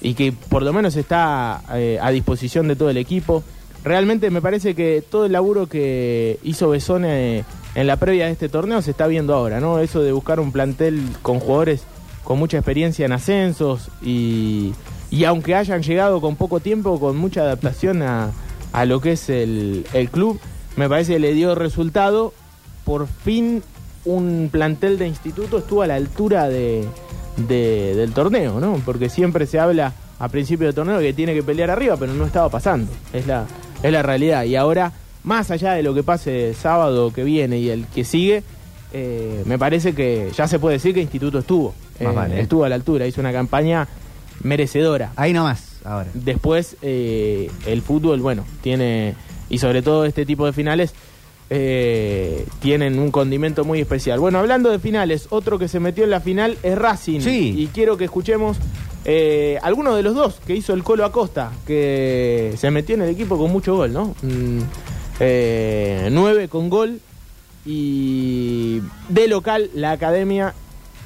y 0.00 0.14
que 0.14 0.32
por 0.32 0.62
lo 0.62 0.72
menos 0.72 0.96
está 0.96 1.62
a 1.68 2.10
disposición 2.10 2.68
de 2.68 2.76
todo 2.76 2.90
el 2.90 2.96
equipo. 2.96 3.42
Realmente 3.84 4.30
me 4.30 4.42
parece 4.42 4.74
que 4.74 5.02
todo 5.08 5.26
el 5.26 5.32
laburo 5.32 5.68
que 5.68 6.38
hizo 6.42 6.70
Besone 6.70 7.44
en 7.74 7.86
la 7.86 7.96
previa 7.96 8.26
de 8.26 8.32
este 8.32 8.48
torneo 8.48 8.82
se 8.82 8.90
está 8.90 9.06
viendo 9.06 9.34
ahora, 9.34 9.60
¿no? 9.60 9.78
Eso 9.78 10.02
de 10.02 10.12
buscar 10.12 10.40
un 10.40 10.52
plantel 10.52 11.00
con 11.22 11.38
jugadores 11.38 11.84
con 12.24 12.38
mucha 12.38 12.58
experiencia 12.58 13.06
en 13.06 13.12
ascensos 13.12 13.88
y, 14.02 14.72
y 15.10 15.24
aunque 15.24 15.54
hayan 15.54 15.82
llegado 15.82 16.20
con 16.20 16.36
poco 16.36 16.60
tiempo, 16.60 16.98
con 17.00 17.16
mucha 17.16 17.40
adaptación 17.42 18.02
a, 18.02 18.30
a 18.72 18.84
lo 18.84 19.00
que 19.00 19.12
es 19.12 19.28
el, 19.30 19.86
el 19.94 20.10
club, 20.10 20.38
me 20.76 20.88
parece 20.88 21.14
que 21.14 21.18
le 21.18 21.32
dio 21.34 21.54
resultado. 21.54 22.32
Por 22.84 23.06
fin 23.06 23.62
un 24.04 24.48
plantel 24.50 24.96
de 24.98 25.06
instituto 25.08 25.58
estuvo 25.58 25.82
a 25.82 25.86
la 25.86 25.96
altura 25.96 26.48
de, 26.48 26.84
de- 27.36 27.94
del 27.94 28.12
torneo, 28.12 28.60
¿no? 28.60 28.80
Porque 28.84 29.08
siempre 29.10 29.44
se 29.46 29.58
habla 29.58 29.92
a 30.18 30.28
principio 30.28 30.66
del 30.66 30.74
torneo 30.74 30.98
que 30.98 31.12
tiene 31.12 31.34
que 31.34 31.42
pelear 31.42 31.70
arriba, 31.70 31.96
pero 31.98 32.14
no 32.14 32.24
estaba 32.24 32.48
pasando. 32.48 32.90
Es 33.12 33.26
la, 33.26 33.44
es 33.82 33.92
la 33.92 34.02
realidad. 34.02 34.44
Y 34.44 34.56
ahora, 34.56 34.92
más 35.22 35.50
allá 35.50 35.72
de 35.74 35.82
lo 35.82 35.92
que 35.94 36.02
pase 36.02 36.54
sábado 36.54 37.12
que 37.12 37.24
viene 37.24 37.58
y 37.58 37.68
el 37.68 37.86
que 37.86 38.04
sigue, 38.04 38.42
eh, 38.92 39.42
me 39.46 39.58
parece 39.58 39.94
que 39.94 40.30
ya 40.36 40.48
se 40.48 40.58
puede 40.58 40.74
decir 40.74 40.94
que 40.94 41.00
Instituto 41.00 41.38
estuvo. 41.38 41.74
Eh, 42.00 42.06
vale. 42.06 42.40
Estuvo 42.40 42.64
a 42.64 42.68
la 42.68 42.74
altura, 42.74 43.06
hizo 43.06 43.20
una 43.20 43.32
campaña 43.32 43.88
merecedora. 44.42 45.12
Ahí 45.16 45.32
nomás, 45.32 45.80
ahora. 45.84 46.08
Después, 46.14 46.76
eh, 46.82 47.50
el 47.66 47.82
fútbol, 47.82 48.20
bueno, 48.20 48.44
tiene, 48.62 49.14
y 49.48 49.58
sobre 49.58 49.82
todo 49.82 50.04
este 50.04 50.24
tipo 50.24 50.46
de 50.46 50.52
finales, 50.52 50.94
eh, 51.50 52.46
tienen 52.60 52.98
un 52.98 53.10
condimento 53.10 53.64
muy 53.64 53.80
especial. 53.80 54.20
Bueno, 54.20 54.38
hablando 54.38 54.70
de 54.70 54.78
finales, 54.78 55.28
otro 55.30 55.58
que 55.58 55.68
se 55.68 55.80
metió 55.80 56.04
en 56.04 56.10
la 56.10 56.20
final 56.20 56.58
es 56.62 56.76
Racing. 56.76 57.20
Sí. 57.20 57.54
Y 57.56 57.66
quiero 57.68 57.96
que 57.96 58.04
escuchemos 58.04 58.58
eh, 59.04 59.58
alguno 59.62 59.94
de 59.94 60.02
los 60.02 60.14
dos 60.14 60.40
que 60.46 60.54
hizo 60.54 60.74
el 60.74 60.84
Colo 60.84 61.04
Acosta, 61.04 61.50
que 61.66 62.52
se 62.56 62.70
metió 62.70 62.94
en 62.94 63.02
el 63.02 63.10
equipo 63.10 63.38
con 63.38 63.50
mucho 63.50 63.76
gol, 63.76 63.92
¿no? 63.92 64.14
Mm, 64.22 64.60
eh, 65.20 66.08
nueve 66.12 66.48
con 66.48 66.68
gol. 66.68 67.00
Y 67.70 68.80
de 69.10 69.28
local, 69.28 69.68
la 69.74 69.90
academia 69.90 70.54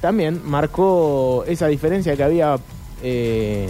también 0.00 0.40
marcó 0.44 1.42
esa 1.48 1.66
diferencia 1.66 2.16
que 2.16 2.22
había 2.22 2.54
eh, 3.02 3.68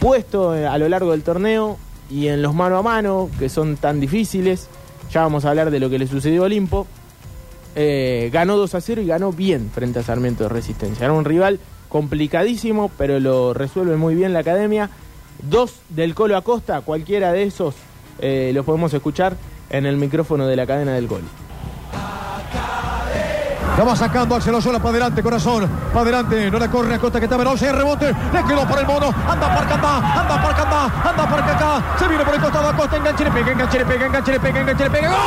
puesto 0.00 0.50
a 0.50 0.76
lo 0.76 0.88
largo 0.88 1.12
del 1.12 1.22
torneo 1.22 1.78
y 2.10 2.26
en 2.26 2.42
los 2.42 2.52
mano 2.52 2.78
a 2.78 2.82
mano, 2.82 3.30
que 3.38 3.48
son 3.48 3.76
tan 3.76 4.00
difíciles. 4.00 4.66
Ya 5.12 5.22
vamos 5.22 5.44
a 5.44 5.50
hablar 5.50 5.70
de 5.70 5.78
lo 5.78 5.88
que 5.88 6.00
le 6.00 6.08
sucedió 6.08 6.42
a 6.42 6.46
Olimpo. 6.46 6.88
Eh, 7.76 8.28
ganó 8.32 8.56
2 8.56 8.74
a 8.74 8.80
0 8.80 9.02
y 9.02 9.06
ganó 9.06 9.30
bien 9.30 9.70
frente 9.72 10.00
a 10.00 10.02
Sarmiento 10.02 10.42
de 10.42 10.48
Resistencia. 10.48 11.04
Era 11.04 11.12
un 11.12 11.24
rival 11.24 11.60
complicadísimo, 11.88 12.90
pero 12.98 13.20
lo 13.20 13.54
resuelve 13.54 13.96
muy 13.96 14.16
bien 14.16 14.32
la 14.32 14.40
academia. 14.40 14.90
Dos 15.48 15.76
del 15.90 16.16
Colo 16.16 16.36
Acosta, 16.36 16.80
cualquiera 16.80 17.30
de 17.30 17.44
esos 17.44 17.76
eh, 18.18 18.50
los 18.52 18.64
podemos 18.64 18.92
escuchar 18.92 19.36
en 19.70 19.86
el 19.86 19.96
micrófono 19.96 20.48
de 20.48 20.56
la 20.56 20.66
cadena 20.66 20.94
del 20.94 21.06
gol. 21.06 21.22
La 23.76 23.84
va 23.84 23.94
sacando 23.94 24.34
Axel 24.34 24.54
Osola 24.54 24.78
para 24.78 24.90
adelante, 24.90 25.22
corazón. 25.22 25.68
Para 25.92 26.00
adelante, 26.00 26.50
no 26.50 26.58
le 26.58 26.68
corre 26.70 26.94
a 26.94 26.98
Costa 26.98 27.18
que 27.18 27.26
está 27.26 27.36
veloz. 27.36 27.60
El 27.60 27.76
rebote, 27.76 28.14
le 28.32 28.44
quedó 28.44 28.66
por 28.66 28.78
el 28.78 28.86
mono. 28.86 29.12
Anda 29.28 29.54
para 29.54 29.60
acá, 29.60 29.74
anda 29.74 30.42
para 30.42 30.48
acá, 30.48 31.10
anda 31.10 31.28
para 31.28 31.54
acá. 31.54 31.82
Se 31.98 32.08
viene 32.08 32.24
por 32.24 32.34
el 32.34 32.40
costado 32.40 32.68
Acosta, 32.68 32.96
enganche, 32.96 33.24
le 33.24 33.30
pega, 33.30 33.52
enganche, 33.52 33.78
le 33.78 33.84
pega, 33.84 34.06
enganche, 34.06 34.32
le 34.32 34.40
pega, 34.40 34.60
enganche, 34.60 34.84
le 34.84 34.90
pega. 34.90 35.10
¡Gol! 35.10 35.18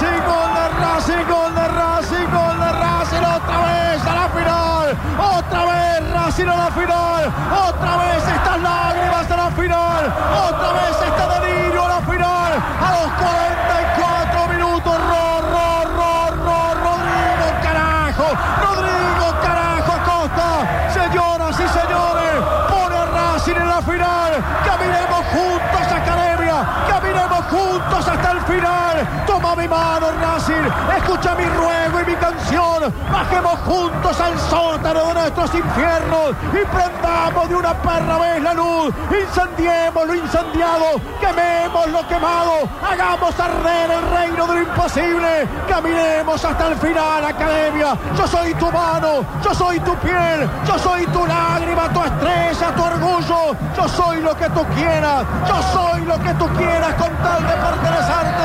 Racing, 0.00 0.22
gol 0.24 0.54
de 0.54 0.68
Racing, 0.80 1.26
gol 1.28 1.54
de 1.54 1.68
Racing, 1.68 2.26
gol 2.30 2.58
de 2.58 2.72
Racing, 2.72 3.24
otra 3.24 3.58
vez 3.66 4.00
a 4.06 4.14
la 4.14 4.28
final, 4.30 4.96
otra 5.18 5.64
vez 5.66 6.10
Racing 6.12 6.48
a 6.48 6.56
la 6.56 6.70
final, 6.70 7.32
otra 7.68 7.96
vez 7.98 8.28
estas 8.28 8.62
lágrimas 8.62 9.30
a 9.30 9.36
la 9.36 9.50
final, 9.50 10.14
otra 10.48 10.72
vez 10.72 10.96
este 11.04 11.24
delirio 11.34 11.84
a 11.84 11.88
la 11.88 12.00
final, 12.00 12.52
a 12.80 12.90
los 12.96 13.12
44 13.12 14.48
minutos, 14.54 14.94
ro, 14.94 15.40
ro, 15.52 15.84
ro, 15.84 16.30
ro, 16.44 16.60
Rodrigo 16.80 17.48
carajo, 17.62 18.28
Rodrigo 18.62 19.26
carajo 19.42 19.92
Acosta, 19.92 20.48
señoras 20.94 21.60
y 21.60 21.68
señores, 21.68 22.34
pone 22.70 22.96
a 22.96 23.04
Racing 23.04 23.56
en 23.56 23.68
la 23.68 23.82
final, 23.82 24.32
caminemos 24.64 25.24
juntos 25.34 25.92
academia, 25.92 26.64
caminemos 26.88 27.44
juntos 27.50 28.08
hasta 28.08 28.30
el 28.32 28.39
final, 28.50 29.24
toma 29.26 29.54
mi 29.54 29.68
mano 29.68 30.10
Racing, 30.20 30.66
escucha 30.96 31.34
mi 31.34 31.44
ruego 31.44 32.00
y 32.00 32.04
mi 32.10 32.16
canción, 32.16 32.92
bajemos 33.10 33.58
juntos 33.60 34.20
al 34.20 34.38
sótano 34.38 35.06
de 35.06 35.14
nuestros 35.14 35.54
infiernos 35.54 36.30
y 36.52 36.64
prendamos 36.66 37.48
de 37.48 37.54
una 37.54 37.74
perra 37.74 38.18
vez 38.18 38.42
la 38.42 38.54
luz, 38.54 38.94
incendiemos 39.10 40.06
lo 40.06 40.14
incendiado, 40.14 41.00
quememos 41.20 41.86
lo 41.88 42.08
quemado, 42.08 42.68
hagamos 42.90 43.38
arder 43.38 43.90
el 43.90 44.10
reino 44.10 44.46
de 44.46 44.54
lo 44.54 44.62
imposible, 44.62 45.48
caminemos 45.68 46.44
hasta 46.44 46.68
el 46.68 46.76
final 46.76 47.24
academia, 47.24 47.96
yo 48.16 48.26
soy 48.26 48.54
tu 48.54 48.70
mano, 48.70 49.24
yo 49.44 49.54
soy 49.54 49.78
tu 49.80 49.94
piel, 49.96 50.48
yo 50.66 50.78
soy 50.78 51.06
tu 51.06 51.26
lágrima, 51.26 51.88
tu 51.92 52.02
estrella, 52.02 52.74
tu 52.74 52.82
orgullo, 52.82 53.56
yo 53.76 53.88
soy 53.88 54.20
lo 54.20 54.36
que 54.36 54.48
tú 54.50 54.64
quieras, 54.74 55.24
yo 55.46 55.62
soy 55.72 56.04
lo 56.04 56.18
que 56.20 56.34
tú 56.34 56.48
quieras 56.56 56.94
con 56.94 57.10
tal 57.16 57.42
de 57.42 57.54
pertenecerte, 57.54 58.39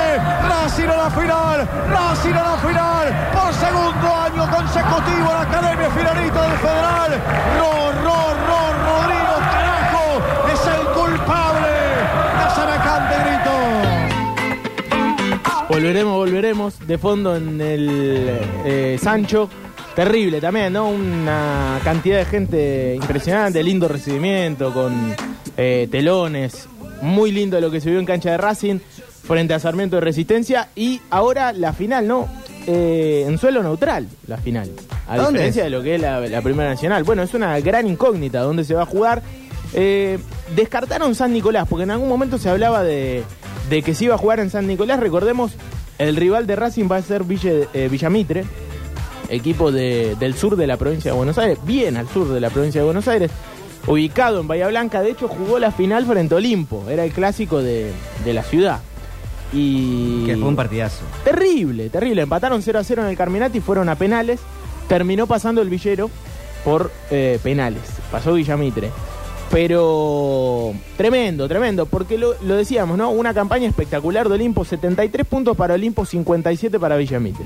Racing 0.50 0.90
a 0.90 0.98
la 0.98 1.10
final, 1.10 1.68
Racing 1.90 2.34
a 2.34 2.44
la 2.44 2.58
final, 2.58 3.08
por 3.34 3.54
segundo 3.54 4.16
año 4.16 4.50
consecutivo 4.50 5.28
la 5.32 5.42
academia 5.42 5.90
finalista 5.92 6.42
del 6.42 6.58
federal, 6.58 7.12
Ro, 7.60 7.92
Ro, 8.04 8.20
Ro, 8.48 8.62
Rodrigo 8.86 9.36
Carajo 9.52 10.08
es 10.54 10.62
el 10.68 10.84
culpable 10.94 11.72
de 12.40 12.46
semejante 12.56 13.16
grito. 13.24 13.54
Volveremos, 15.70 16.16
volveremos. 16.16 16.88
De 16.88 16.98
fondo 16.98 17.36
en 17.36 17.60
el 17.62 18.40
eh, 18.66 18.98
Sancho. 19.02 19.50
Terrible 19.96 20.42
también, 20.42 20.74
¿no? 20.74 20.90
Una 20.90 21.80
cantidad 21.84 22.18
de 22.18 22.26
gente 22.26 22.96
impresionante, 22.96 23.64
lindo 23.64 23.88
recibimiento, 23.88 24.74
con 24.74 25.16
eh, 25.56 25.88
telones. 25.90 26.68
Muy 27.02 27.32
lindo 27.32 27.62
lo 27.62 27.72
que 27.72 27.80
se 27.80 27.90
vio 27.90 28.00
en 28.00 28.06
cancha 28.06 28.32
de 28.32 28.38
Racing 28.38 28.80
frente 29.28 29.54
a 29.54 29.60
Sarmiento 29.60 29.98
de 29.98 30.02
Resistencia. 30.02 30.70
Y 30.76 31.02
ahora 31.10 31.52
la 31.54 31.74
final, 31.74 32.08
¿no? 32.08 32.28
Eh, 32.68 33.26
en 33.28 33.38
suelo 33.38 33.62
neutral, 33.62 34.08
la 34.28 34.38
final. 34.38 34.72
A 35.08 35.18
¿Dónde 35.18 35.34
diferencia 35.34 35.62
es? 35.62 35.66
de 35.66 35.70
lo 35.78 35.84
que 35.84 35.96
es 35.96 36.02
la, 36.02 36.20
la 36.22 36.42
Primera 36.42 36.70
Nacional. 36.70 37.04
Bueno, 37.04 37.22
es 37.24 37.34
una 37.34 37.60
gran 37.60 37.88
incógnita 37.88 38.40
dónde 38.42 38.64
se 38.64 38.74
va 38.74 38.84
a 38.84 38.86
jugar. 38.88 39.22
Eh, 39.74 40.18
descartaron 40.56 41.14
San 41.16 41.34
Nicolás, 41.34 41.68
porque 41.70 41.84
en 41.84 41.92
algún 41.92 42.10
momento 42.10 42.38
se 42.38 42.50
hablaba 42.50 42.84
de, 42.84 43.24
de 43.70 43.82
que 43.84 43.94
se 43.94 44.06
iba 44.06 44.16
a 44.16 44.18
jugar 44.18 44.40
en 44.40 44.50
San 44.50 44.66
Nicolás. 44.68 45.00
Recordemos, 45.00 45.52
el 46.00 46.16
rival 46.16 46.48
de 46.48 46.56
Racing 46.56 46.88
va 46.92 46.98
a 46.98 47.02
ser 47.02 47.24
Ville- 47.24 47.68
eh, 47.74 47.88
Villamitre, 47.92 48.46
equipo 49.30 49.72
de- 49.72 50.16
del 50.20 50.34
sur 50.36 50.56
de 50.56 50.66
la 50.68 50.78
provincia 50.78 51.12
de 51.12 51.18
Buenos 51.18 51.38
Aires, 51.38 51.60
bien 51.66 51.98
al 51.98 52.08
sur 52.08 52.28
de 52.30 52.40
la 52.40 52.50
provincia 52.50 52.82
de 52.82 52.86
Buenos 52.86 53.08
Aires. 53.08 53.32
ubicado 53.88 54.40
en 54.40 54.48
Bahía 54.48 54.68
Blanca. 54.68 55.04
De 55.04 55.12
hecho, 55.12 55.28
jugó 55.28 55.60
la 55.60 55.72
final 55.72 56.06
frente 56.08 56.34
a 56.34 56.38
Olimpo. 56.38 56.84
Era 56.90 57.04
el 57.04 57.12
clásico 57.12 57.62
de, 57.62 57.92
de 58.24 58.34
la 58.34 58.42
ciudad. 58.42 58.80
Y. 59.56 60.26
Que 60.26 60.36
fue 60.36 60.48
un 60.48 60.56
partidazo. 60.56 61.04
Terrible, 61.24 61.90
terrible. 61.90 62.24
Empataron 62.24 62.62
0 62.62 62.80
a 62.80 62.84
0 62.84 63.04
en 63.04 63.08
el 63.10 63.18
Carminati, 63.18 63.62
fueron 63.62 63.90
a 63.90 63.96
penales. 63.96 64.40
Terminó 64.88 65.26
pasando 65.26 65.62
el 65.62 65.70
Villero 65.70 66.12
por 66.64 66.92
eh, 67.10 67.40
penales. 67.42 67.82
Pasó 68.12 68.34
Villamitre. 68.34 68.92
Pero 69.52 70.74
tremendo, 70.98 71.48
tremendo, 71.48 71.86
porque 71.86 72.18
lo, 72.18 72.34
lo 72.42 72.56
decíamos, 72.56 72.98
¿no? 72.98 73.12
Una 73.12 73.34
campaña 73.34 73.68
espectacular 73.68 74.28
de 74.28 74.36
Olimpo, 74.36 74.66
73 74.66 75.26
puntos 75.26 75.56
para 75.56 75.76
Olimpo, 75.76 76.06
57 76.06 76.80
para 76.80 76.98
Villamitre. 76.98 77.46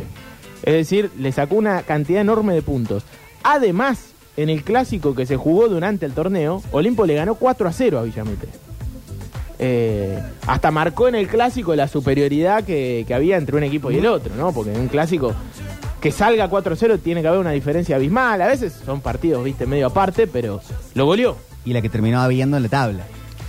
Es 0.63 0.73
decir, 0.73 1.11
le 1.17 1.31
sacó 1.31 1.55
una 1.55 1.83
cantidad 1.83 2.21
enorme 2.21 2.53
de 2.53 2.61
puntos. 2.61 3.03
Además, 3.43 4.11
en 4.37 4.49
el 4.49 4.63
clásico 4.63 5.13
que 5.13 5.25
se 5.25 5.35
jugó 5.35 5.67
durante 5.67 6.05
el 6.05 6.13
torneo, 6.13 6.63
Olimpo 6.71 7.05
le 7.05 7.15
ganó 7.15 7.35
4 7.35 7.67
a 7.67 7.73
0 7.73 7.99
a 7.99 8.03
Villamitre. 8.03 8.49
Eh, 9.61 10.17
hasta 10.47 10.71
marcó 10.71 11.09
en 11.09 11.15
el 11.15 11.27
clásico 11.27 11.75
la 11.75 11.87
superioridad 11.89 12.63
que, 12.63 13.03
que 13.05 13.13
había 13.13 13.35
entre 13.37 13.57
un 13.57 13.63
equipo 13.63 13.91
y 13.91 13.97
el 13.97 14.05
otro, 14.05 14.33
¿no? 14.35 14.53
Porque 14.53 14.73
en 14.73 14.79
un 14.79 14.87
clásico 14.87 15.33
que 15.99 16.11
salga 16.11 16.49
4-0 16.49 16.99
tiene 17.01 17.21
que 17.21 17.27
haber 17.27 17.41
una 17.41 17.51
diferencia 17.51 17.97
abismal. 17.97 18.41
A 18.41 18.47
veces 18.47 18.73
son 18.85 19.01
partidos, 19.01 19.43
viste, 19.43 19.65
medio 19.65 19.87
aparte, 19.87 20.27
pero 20.27 20.61
lo 20.93 21.05
goleó. 21.05 21.35
Y 21.65 21.73
la 21.73 21.81
que 21.81 21.89
terminó 21.89 22.21
habiendo 22.21 22.55
en 22.57 22.63
la 22.63 22.69
tabla. 22.69 23.03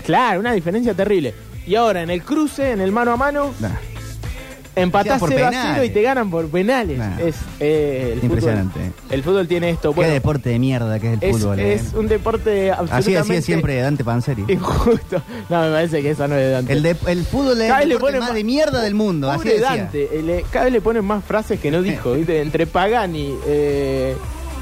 Claro, 0.05 0.40
una 0.40 0.52
diferencia 0.52 0.95
terrible. 0.95 1.33
Y 1.67 1.76
ahora 1.76 2.02
en 2.02 2.11
el 2.11 2.23
cruce, 2.25 2.73
en 2.73 2.81
el 2.81 2.90
mano 2.90 3.12
a 3.12 3.17
mano, 3.17 3.52
Nah. 3.61 3.69
Empatás 4.83 5.19
por 5.21 5.29
0 5.31 5.47
a 5.47 5.51
penales. 5.51 5.73
0 5.77 5.85
y 5.85 5.91
te 5.91 6.03
ganan 6.03 6.31
por 6.31 6.47
penales. 6.49 7.01
Es 7.21 7.37
eh, 7.61 8.15
el 8.17 8.25
Impresionante. 8.25 8.79
Fútbol, 8.81 8.93
el 9.11 9.23
fútbol 9.23 9.49
tiene 9.49 9.71
esto. 9.71 9.93
Bueno, 9.93 10.09
Qué 10.09 10.15
deporte 10.15 10.51
de 10.51 10.59
mierda 10.59 10.99
que 10.99 11.15
es 11.15 11.23
el 11.23 11.29
es, 11.31 11.37
fútbol. 11.37 11.59
eh. 11.61 11.73
es 11.75 11.93
un 11.95 12.09
deporte 12.09 12.71
Así 12.71 12.81
absolutamente 12.81 13.33
decía 13.35 13.43
siempre 13.43 13.81
Dante 13.81 14.05
Panzeri. 14.05 14.45
injusto. 14.49 15.23
No, 15.49 15.63
me 15.63 15.71
parece 15.73 16.03
que 16.03 16.11
esa 16.11 16.29
no 16.29 16.37
es 16.37 16.53
Dante. 16.53 16.73
El, 16.73 16.83
de- 16.83 16.97
el 17.07 17.25
fútbol 17.25 17.61
es 17.61 17.71
el 17.83 17.89
deporte 17.89 18.19
más 18.19 18.29
más- 18.29 18.35
de 18.37 18.45
mierda 18.45 18.81
del 18.83 18.95
mundo. 18.95 19.31
Así 19.31 19.49
decía. 19.49 19.69
Dante, 19.71 20.09
eh, 20.13 20.23
le- 20.23 20.43
cada 20.51 20.65
vez 20.67 20.75
le 20.75 20.81
ponen 20.81 21.05
más 21.05 21.25
frases 21.25 21.59
que 21.61 21.71
no 21.71 21.83
dijo, 21.83 22.13
¿viste? 22.13 22.41
Entre 22.41 22.67
Pagani, 22.67 23.35
eh, 23.47 24.15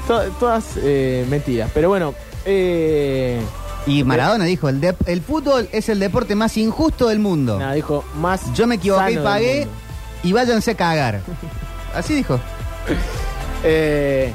to- 0.07 0.23
todas 0.39 0.65
mentiras. 1.29 1.69
Pero 1.73 1.89
bueno, 1.89 2.13
eh, 2.45 3.39
Y 3.85 4.03
Maradona 4.03 4.45
dijo, 4.45 4.69
el, 4.69 5.21
fútbol 5.21 5.67
es 5.71 5.89
el 5.89 5.99
deporte 5.99 6.35
más 6.35 6.57
injusto 6.57 7.07
del 7.07 7.19
mundo. 7.19 7.57
nada, 7.59 7.73
dijo 7.73 8.03
más. 8.19 8.41
Yo 8.53 8.67
me 8.67 8.75
equivoqué 8.75 9.13
y 9.13 9.17
pagué. 9.17 9.67
Y 10.23 10.31
váyanse 10.33 10.71
a 10.71 10.75
cagar. 10.75 11.21
Así 11.95 12.13
dijo. 12.15 12.39
Eh, 13.63 14.31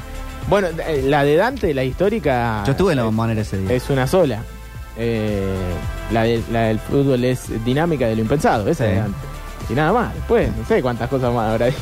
bueno, 0.49 0.67
eh, 0.87 1.01
la 1.05 1.23
de 1.23 1.35
Dante, 1.35 1.73
la 1.73 1.83
histórica. 1.83 2.63
Yo 2.65 2.71
estuve 2.71 2.91
en 2.93 2.97
la 2.97 3.01
eh, 3.03 3.05
bombonera 3.05 3.41
ese 3.41 3.57
día. 3.57 3.73
Es 3.73 3.89
una 3.89 4.07
sola. 4.07 4.43
Eh, 4.97 5.43
la, 6.11 6.23
de- 6.23 6.43
la 6.51 6.61
del 6.63 6.79
fútbol 6.79 7.23
es 7.25 7.63
dinámica 7.65 8.07
de 8.07 8.15
lo 8.15 8.21
impensado, 8.21 8.67
esa 8.69 8.85
Sí. 8.85 8.91
de 8.91 8.97
Dante. 8.97 9.17
Y 9.69 9.73
nada 9.73 9.91
más, 9.93 10.13
después, 10.13 10.49
no 10.55 10.65
sé 10.65 10.81
cuántas 10.81 11.09
cosas 11.09 11.33
más 11.33 11.51
habrá 11.51 11.65
dicho. 11.67 11.79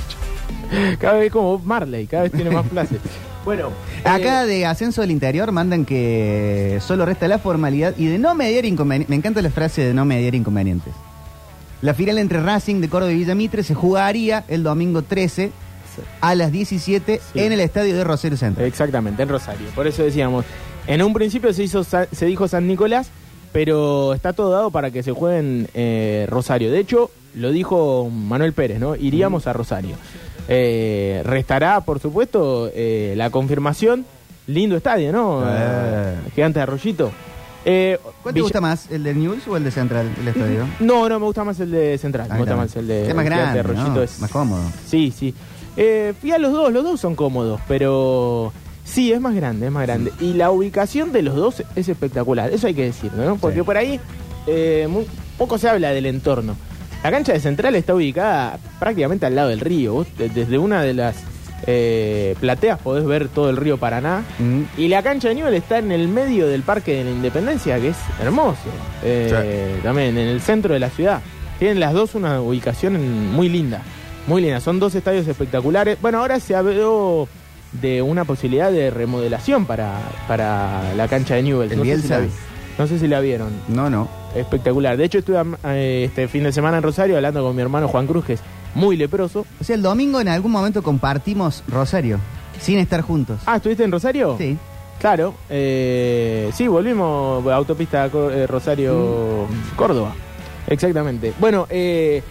Cada 1.00 1.16
vez 1.20 1.32
como 1.32 1.60
Marley, 1.60 2.08
cada 2.08 2.24
vez 2.24 2.32
tiene 2.32 2.50
más 2.50 2.66
places. 2.68 2.98
Bueno, 3.46 3.70
Acá 4.06 4.44
eh, 4.44 4.48
de 4.48 4.66
Ascenso 4.66 5.02
del 5.02 5.12
Interior 5.12 5.52
mandan 5.52 5.84
que 5.86 6.80
solo 6.82 7.06
resta 7.06 7.28
la 7.28 7.38
formalidad 7.40 7.94
y 7.98 8.06
de 8.08 8.18
no 8.18 8.34
mediar 8.36 8.64
inconvenientes. 8.66 9.10
Me 9.10 9.18
encanta 9.18 9.42
la 9.42 9.50
frase 9.50 9.84
de 9.84 9.94
no 9.94 10.06
mediar 10.06 10.34
inconvenientes. 10.34 10.94
La 11.84 11.94
final 11.94 12.18
entre 12.18 12.42
Racing 12.42 12.80
de 12.80 12.88
Córdoba 12.88 13.12
y 13.12 13.18
Villamitre 13.18 13.62
se 13.62 13.76
jugaría 13.76 14.46
el 14.48 14.64
domingo 14.64 15.02
13 15.02 15.52
a 16.22 16.34
las 16.34 16.50
17 16.50 17.20
Sí. 17.34 17.40
en 17.40 17.52
el 17.52 17.60
estadio 17.60 17.94
de 17.96 18.06
Rosario 18.06 18.38
Centro. 18.38 18.64
Exactamente, 18.64 19.22
en 19.22 19.28
Rosario. 19.28 19.68
Por 19.76 19.86
eso 19.86 20.02
decíamos, 20.02 20.46
en 20.88 21.02
un 21.04 21.14
principio 21.14 21.52
se 21.52 21.64
hizo 21.64 21.84
se 21.84 22.26
dijo 22.26 22.48
San 22.48 22.68
Nicolás, 22.68 23.10
pero 23.52 24.14
está 24.14 24.32
todo 24.32 24.50
dado 24.52 24.72
para 24.72 24.92
que 24.92 25.04
se 25.04 25.12
juegue 25.12 25.40
en 25.40 25.68
eh, 25.74 26.26
Rosario. 26.30 26.72
De 26.72 26.80
hecho, 26.80 27.12
lo 27.36 27.52
dijo 27.52 28.10
Manuel 28.10 28.54
Pérez, 28.54 28.80
¿no? 28.80 28.96
Iríamos 28.96 29.46
a 29.46 29.52
Rosario. 29.54 29.98
Eh, 30.48 31.22
restará, 31.26 31.82
por 31.82 32.00
supuesto, 32.00 32.72
eh, 32.74 33.14
la 33.18 33.30
confirmación. 33.30 34.06
Lindo 34.48 34.78
estadio, 34.78 35.12
¿no? 35.12 35.44
Eh. 35.46 36.16
Gigante 36.34 36.60
de 36.60 36.64
Arroyito. 36.64 37.12
Eh, 37.66 37.98
¿Cuál 38.22 38.34
te 38.34 38.40
Villa- 38.40 38.44
gusta 38.44 38.62
más, 38.62 38.92
el 38.92 39.04
de 39.04 39.14
News 39.14 39.48
o 39.48 39.56
el 39.58 39.64
de 39.64 39.72
Central, 39.72 40.10
el 40.20 40.28
estadio? 40.28 40.68
No, 40.80 41.08
no, 41.08 41.20
me 41.20 41.26
gusta 41.26 41.44
más 41.44 41.60
el 41.60 41.72
de 41.72 41.98
Central. 41.98 42.26
A 42.26 42.34
Me 42.34 42.34
mí 42.36 42.40
gusta 42.42 42.52
también. 42.56 42.68
más 42.68 42.76
el 42.76 42.88
de, 42.88 43.02
Es 43.10 43.16
más 43.16 43.24
de 43.26 43.30
grande. 43.30 44.04
Es 44.04 44.20
Más 44.20 44.32
cómodo. 44.32 44.62
Sí, 44.86 45.14
sí. 45.18 45.34
Eh, 45.78 46.14
fui 46.20 46.32
a 46.32 46.38
los 46.38 46.52
dos, 46.52 46.72
los 46.74 46.84
dos 46.84 47.00
son 47.00 47.16
cómodos, 47.16 47.60
pero 47.68 48.52
sí, 48.84 49.12
es 49.14 49.20
más 49.22 49.34
grande, 49.34 49.68
es 49.68 49.72
más 49.72 49.84
grande. 49.88 50.12
Y 50.20 50.34
la 50.34 50.52
ubicación 50.52 51.12
de 51.12 51.22
los 51.22 51.36
dos 51.36 51.64
es 51.76 51.88
espectacular, 51.90 52.52
eso 52.52 52.68
hay 52.68 52.74
que 52.74 52.84
decirlo, 52.84 53.24
¿no? 53.26 53.36
Porque 53.38 53.60
Sí. 53.60 53.64
por 53.64 53.78
ahí 53.78 54.00
eh, 54.46 54.88
poco 55.38 55.58
se 55.58 55.70
habla 55.70 55.92
del 55.92 56.06
entorno. 56.06 56.56
La 57.02 57.12
cancha 57.12 57.32
de 57.34 57.40
Central 57.40 57.76
está 57.76 57.96
ubicada 57.96 58.60
prácticamente 58.80 59.26
al 59.26 59.36
lado 59.36 59.50
del 59.50 59.62
río. 59.62 59.94
Vos 59.94 60.08
de- 60.18 60.28
desde 60.30 60.58
una 60.58 60.82
de 60.82 60.94
las 60.94 61.16
eh, 61.66 62.36
plateas 62.40 62.80
podés 62.80 63.06
ver 63.06 63.28
todo 63.30 63.50
el 63.50 63.58
río 63.58 63.78
Paraná. 63.78 64.24
Mm. 64.40 64.62
Y 64.78 64.88
la 64.88 65.02
cancha 65.04 65.30
de 65.30 65.36
nivel 65.36 65.54
está 65.54 65.78
en 65.80 65.92
el 65.92 66.08
medio 66.08 66.48
del 66.48 66.62
Parque 66.64 66.96
de 66.96 67.04
la 67.06 67.12
Independencia, 67.12 67.80
que 67.80 67.90
es 67.90 67.98
hermoso. 68.22 68.58
Eh, 69.04 69.80
También 69.84 70.18
en 70.18 70.28
el 70.28 70.42
centro 70.42 70.74
de 70.74 70.80
la 70.80 70.90
ciudad. 70.90 71.22
Tienen 71.60 71.80
las 71.80 71.94
dos 71.94 72.16
una 72.16 72.42
ubicación 72.42 73.32
muy 73.34 73.48
linda. 73.50 73.82
Muy 74.28 74.42
linda. 74.42 74.60
Son 74.60 74.80
dos 74.80 74.96
estadios 74.96 75.28
espectaculares. 75.28 75.98
Bueno, 76.02 76.20
ahora 76.20 76.40
se 76.40 76.56
habló 76.56 77.28
de 77.74 78.02
una 78.02 78.26
posibilidad 78.26 78.72
de 78.72 78.90
remodelación 78.90 79.66
para, 79.66 79.98
para 80.28 80.94
la 80.96 81.08
cancha 81.08 81.36
de 81.36 81.44
Newell's. 81.44 81.72
¿El 81.72 81.80
No 81.80 81.86
sé, 81.86 82.02
si 82.02 82.08
la, 82.08 82.20
vi- 82.20 82.30
no 82.78 82.88
sé 82.88 83.00
si 83.00 83.08
la 83.08 83.20
vieron. 83.20 83.50
No, 83.68 83.90
no. 83.90 84.08
Espectacular. 84.36 84.98
De 84.98 85.06
hecho, 85.06 85.20
estuve 85.20 85.38
eh, 85.66 86.04
este 86.06 86.28
fin 86.28 86.44
de 86.44 86.52
semana 86.52 86.78
en 86.78 86.84
Rosario 86.84 87.16
hablando 87.16 87.44
con 87.44 87.56
mi 87.56 87.62
hermano 87.62 87.88
Juan 87.88 88.08
Cruz, 88.08 88.26
que 88.26 88.34
es 88.34 88.42
muy 88.76 88.98
leproso. 88.98 89.46
O 89.60 89.64
sea, 89.64 89.76
el 89.76 89.82
domingo 89.82 90.20
en 90.22 90.28
algún 90.28 90.52
momento 90.52 90.84
compartimos 90.84 91.64
Rosario, 91.68 92.20
sin 92.60 92.80
estar 92.80 93.02
juntos. 93.02 93.42
Ah, 93.46 93.58
¿estuviste 93.58 93.84
en 93.84 93.92
Rosario? 93.92 94.36
Sí. 94.38 94.58
Claro, 95.00 95.34
eh, 95.50 96.50
sí, 96.54 96.68
volvimos 96.68 97.46
a 97.48 97.56
autopista 97.56 98.06
eh, 98.06 98.48
Rosario 98.48 99.48
Córdoba. 99.76 100.14
Exactamente. 100.68 101.34
Bueno, 101.40 101.68
eh, 101.70 102.24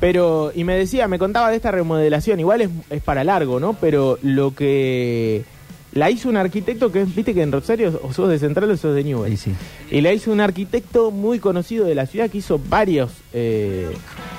pero, 0.00 0.50
y 0.54 0.64
me 0.64 0.76
decía, 0.76 1.06
me 1.06 1.18
contaba 1.18 1.50
de 1.50 1.56
esta 1.56 1.70
remodelación, 1.70 2.40
igual 2.40 2.62
es, 2.62 2.70
es 2.88 3.02
para 3.02 3.24
largo, 3.24 3.60
¿no? 3.60 3.74
Pero 3.74 4.18
lo 4.22 4.54
que 4.54 5.44
la 5.92 6.10
hizo 6.10 6.28
un 6.28 6.36
arquitecto 6.36 6.92
que, 6.92 7.04
viste 7.04 7.34
que 7.34 7.42
en 7.42 7.52
Rosario 7.52 8.00
o 8.02 8.12
sos 8.12 8.28
de 8.28 8.38
Central 8.38 8.70
o 8.70 8.76
sos 8.76 8.94
de 8.94 9.04
Newell. 9.04 9.36
Sí. 9.36 9.52
Y 9.90 10.00
la 10.00 10.12
hizo 10.12 10.30
un 10.30 10.40
arquitecto 10.40 11.10
muy 11.10 11.38
conocido 11.38 11.86
de 11.86 11.94
la 11.94 12.06
ciudad 12.06 12.30
que 12.30 12.38
hizo 12.38 12.60
varios 12.68 13.10
eh, 13.32 13.90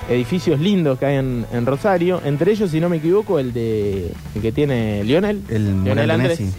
edificios 0.10 0.60
lindos 0.60 1.00
que 1.00 1.06
hay 1.06 1.18
en, 1.18 1.46
en 1.52 1.66
Rosario. 1.66 2.22
Entre 2.24 2.52
ellos, 2.52 2.72
si 2.72 2.80
no 2.80 2.90
me 2.90 2.98
equivoco, 2.98 3.40
el 3.40 3.54
de 3.54 4.12
el 4.36 4.42
que 4.42 4.52
tiene 4.52 5.04
Lionel. 5.04 5.42
El 5.50 5.84
de 5.84 5.92
Andrés. 5.92 6.40
Messi. 6.40 6.54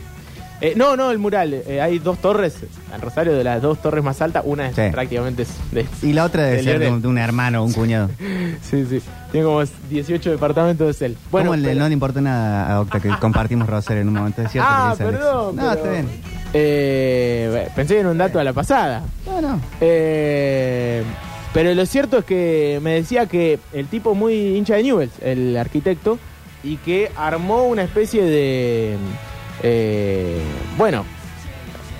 Eh, 0.62 0.75
no, 0.77 0.94
no, 0.96 1.11
el 1.11 1.18
mural. 1.18 1.55
Eh, 1.66 1.81
hay 1.81 1.99
dos 1.99 2.18
torres 2.18 2.57
en 2.94 3.01
Rosario, 3.01 3.33
de 3.35 3.42
las 3.44 3.62
dos 3.62 3.81
torres 3.81 4.05
más 4.05 4.20
altas. 4.20 4.42
Una 4.46 4.68
es 4.68 4.77
Sí. 4.77 4.83
prácticamente 4.92 5.46
de. 5.73 5.87
Y 6.03 6.12
la 6.12 6.25
otra 6.25 6.42
debe 6.44 6.57
de 6.59 6.62
ser 6.62 6.73
de 6.75 6.79
Lionel. 6.81 6.94
un, 6.96 7.03
de 7.03 7.09
un 7.09 7.18
hermano 7.18 7.62
o 7.62 7.64
un 7.64 7.73
cuñado. 7.73 8.11
Sí, 8.62 8.85
sí. 8.88 9.01
Tiene 9.33 9.46
como 9.46 9.62
18 9.88 10.31
departamentos 10.33 10.99
de 10.99 11.07
él. 11.07 11.16
Bueno, 11.31 11.49
Bueno, 11.51 11.62
le- 11.62 11.68
pero- 11.70 11.81
no 11.81 11.88
le 11.88 11.92
importa 11.94 12.20
nada 12.20 12.73
a 12.75 12.81
Octa 12.81 13.01
que 13.01 13.09
compartimos 13.20 13.68
Rosario 13.68 14.03
en 14.03 14.09
un 14.09 14.14
momento. 14.14 14.42
Es 14.42 14.51
cierto 14.53 14.68
Ah, 14.70 14.94
que 14.99 15.05
dice 15.05 15.09
Alex. 15.09 15.18
perdón. 15.25 15.57
No, 15.57 15.62
pero- 15.62 15.73
está 15.75 15.90
bien. 15.90 16.09
Eh, 16.53 17.68
pensé 17.77 17.99
era 18.01 18.11
un 18.11 18.18
dato 18.18 18.38
a 18.38 18.44
la 18.44 18.53
pasada. 18.53 19.03
No, 19.27 19.40
no. 19.40 19.61
Eh, 19.81 21.03
pero 21.55 21.73
lo 21.75 21.87
cierto 21.87 22.18
es 22.18 22.25
que 22.25 22.81
me 22.83 22.92
decía 22.94 23.27
que 23.27 23.59
el 23.73 23.87
tipo 23.87 24.14
muy 24.14 24.57
hincha 24.57 24.75
de 24.75 24.83
Newells, 24.83 25.12
el 25.23 25.57
arquitecto, 25.57 26.18
y 26.62 26.77
que 26.79 27.11
armó 27.16 27.64
una 27.64 27.83
especie 27.83 28.23
de, 28.23 28.96
eh, 29.62 30.40
bueno, 30.77 31.05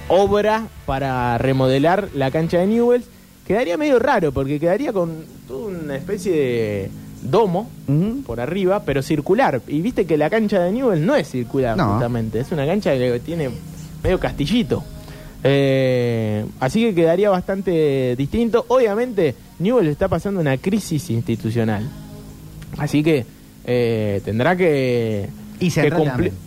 obra 0.09 0.66
para 0.87 1.38
remodelar 1.38 2.09
la 2.14 2.31
cancha 2.31 2.59
de 2.59 2.66
Newells. 2.66 3.07
Quedaría 3.46 3.77
medio 3.77 3.99
raro 3.99 4.33
porque 4.33 4.61
quedaría 4.61 4.92
con 4.92 5.25
toda 5.49 5.68
una 5.68 5.96
especie 5.96 6.33
de 6.33 6.90
domo 7.23 7.68
por 8.25 8.40
arriba, 8.40 8.83
pero 8.85 9.03
circular. 9.03 9.61
Y 9.66 9.81
viste 9.81 10.07
que 10.07 10.16
la 10.16 10.31
cancha 10.31 10.61
de 10.61 10.73
Newell 10.73 11.05
no 11.05 11.16
es 11.16 11.29
circular, 11.29 11.77
No. 11.77 11.88
justamente. 11.92 12.40
Es 12.40 12.53
una 12.53 12.64
cancha 12.66 12.92
que 12.94 13.20
tiene 13.20 13.51
medio 14.03 14.20
castillito. 14.20 14.85
Eh, 15.42 16.44
así 16.61 16.81
que 16.85 16.94
quedaría 16.94 17.31
bastante 17.31 18.14
distinto. 18.16 18.64
Obviamente, 18.68 19.35
Newell 19.59 19.88
está 19.88 20.07
pasando 20.07 20.40
una 20.40 20.57
crisis 20.59 21.11
institucional. 21.11 21.88
Así 22.79 23.03
que 23.03 23.25
eh, 23.64 24.20
tendrá 24.25 24.55
que, 24.57 25.29
Y 25.61 25.70
que 25.70 25.90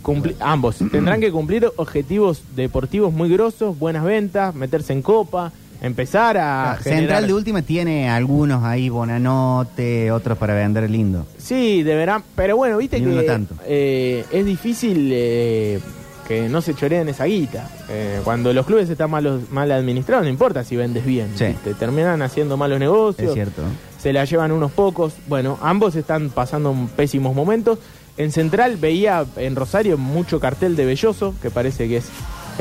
cumplir- 0.02 0.36
ambos 0.40 0.78
tendrán 0.92 1.20
que 1.22 1.32
cumplir 1.32 1.72
objetivos 1.78 2.42
deportivos 2.56 3.14
muy 3.14 3.30
grosos, 3.30 3.78
buenas 3.80 4.04
ventas, 4.04 4.54
meterse 4.56 4.92
en 4.94 5.02
copa, 5.02 5.52
empezar 5.82 6.38
a 6.38 6.72
Ah, 6.72 6.76
generar- 6.78 7.00
Central 7.00 7.28
de 7.28 7.34
última 7.34 7.62
tiene 7.62 8.10
algunos 8.10 8.64
ahí, 8.64 8.90
Bonanote, 8.90 10.12
otros 10.12 10.38
para 10.38 10.54
vender 10.56 10.90
lindo. 10.90 11.26
Sí, 11.38 11.84
deberán, 11.84 12.24
pero 12.36 12.58
bueno, 12.58 12.78
viste 12.78 13.00
Ni 13.00 13.16
que 13.16 13.24
tanto. 13.24 13.56
eh, 13.66 14.26
es 14.32 14.46
difícil 14.46 15.10
eh, 15.14 15.80
que 16.28 16.48
no 16.50 16.62
se 16.62 16.74
choreen 16.74 17.10
esa 17.10 17.26
guita. 17.26 17.70
Eh, 17.90 18.22
cuando 18.24 18.54
los 18.54 18.66
clubes 18.66 18.90
están 18.90 19.12
malos, 19.12 19.52
mal 19.52 19.72
administrados, 19.72 20.24
no 20.24 20.30
importa 20.30 20.64
si 20.64 20.76
vendes 20.76 21.06
bien. 21.06 21.28
Sí. 21.36 21.46
¿viste? 21.48 21.74
Terminan 21.74 22.22
haciendo 22.22 22.56
malos 22.58 22.80
negocios. 22.80 23.28
Es 23.30 23.34
cierto. 23.34 23.62
Se 24.02 24.12
la 24.14 24.26
llevan 24.26 24.52
unos 24.52 24.72
pocos. 24.72 25.14
Bueno, 25.28 25.58
ambos 25.62 25.96
están 25.96 26.30
pasando 26.30 26.74
pésimos 26.96 27.36
momentos. 27.36 27.80
En 28.18 28.32
Central 28.32 28.78
veía 28.78 29.26
en 29.38 29.56
Rosario 29.56 29.98
mucho 29.98 30.40
cartel 30.40 30.76
de 30.76 30.86
Belloso, 30.86 31.34
que 31.42 31.50
parece 31.50 31.88
que 31.88 31.98
es 31.98 32.06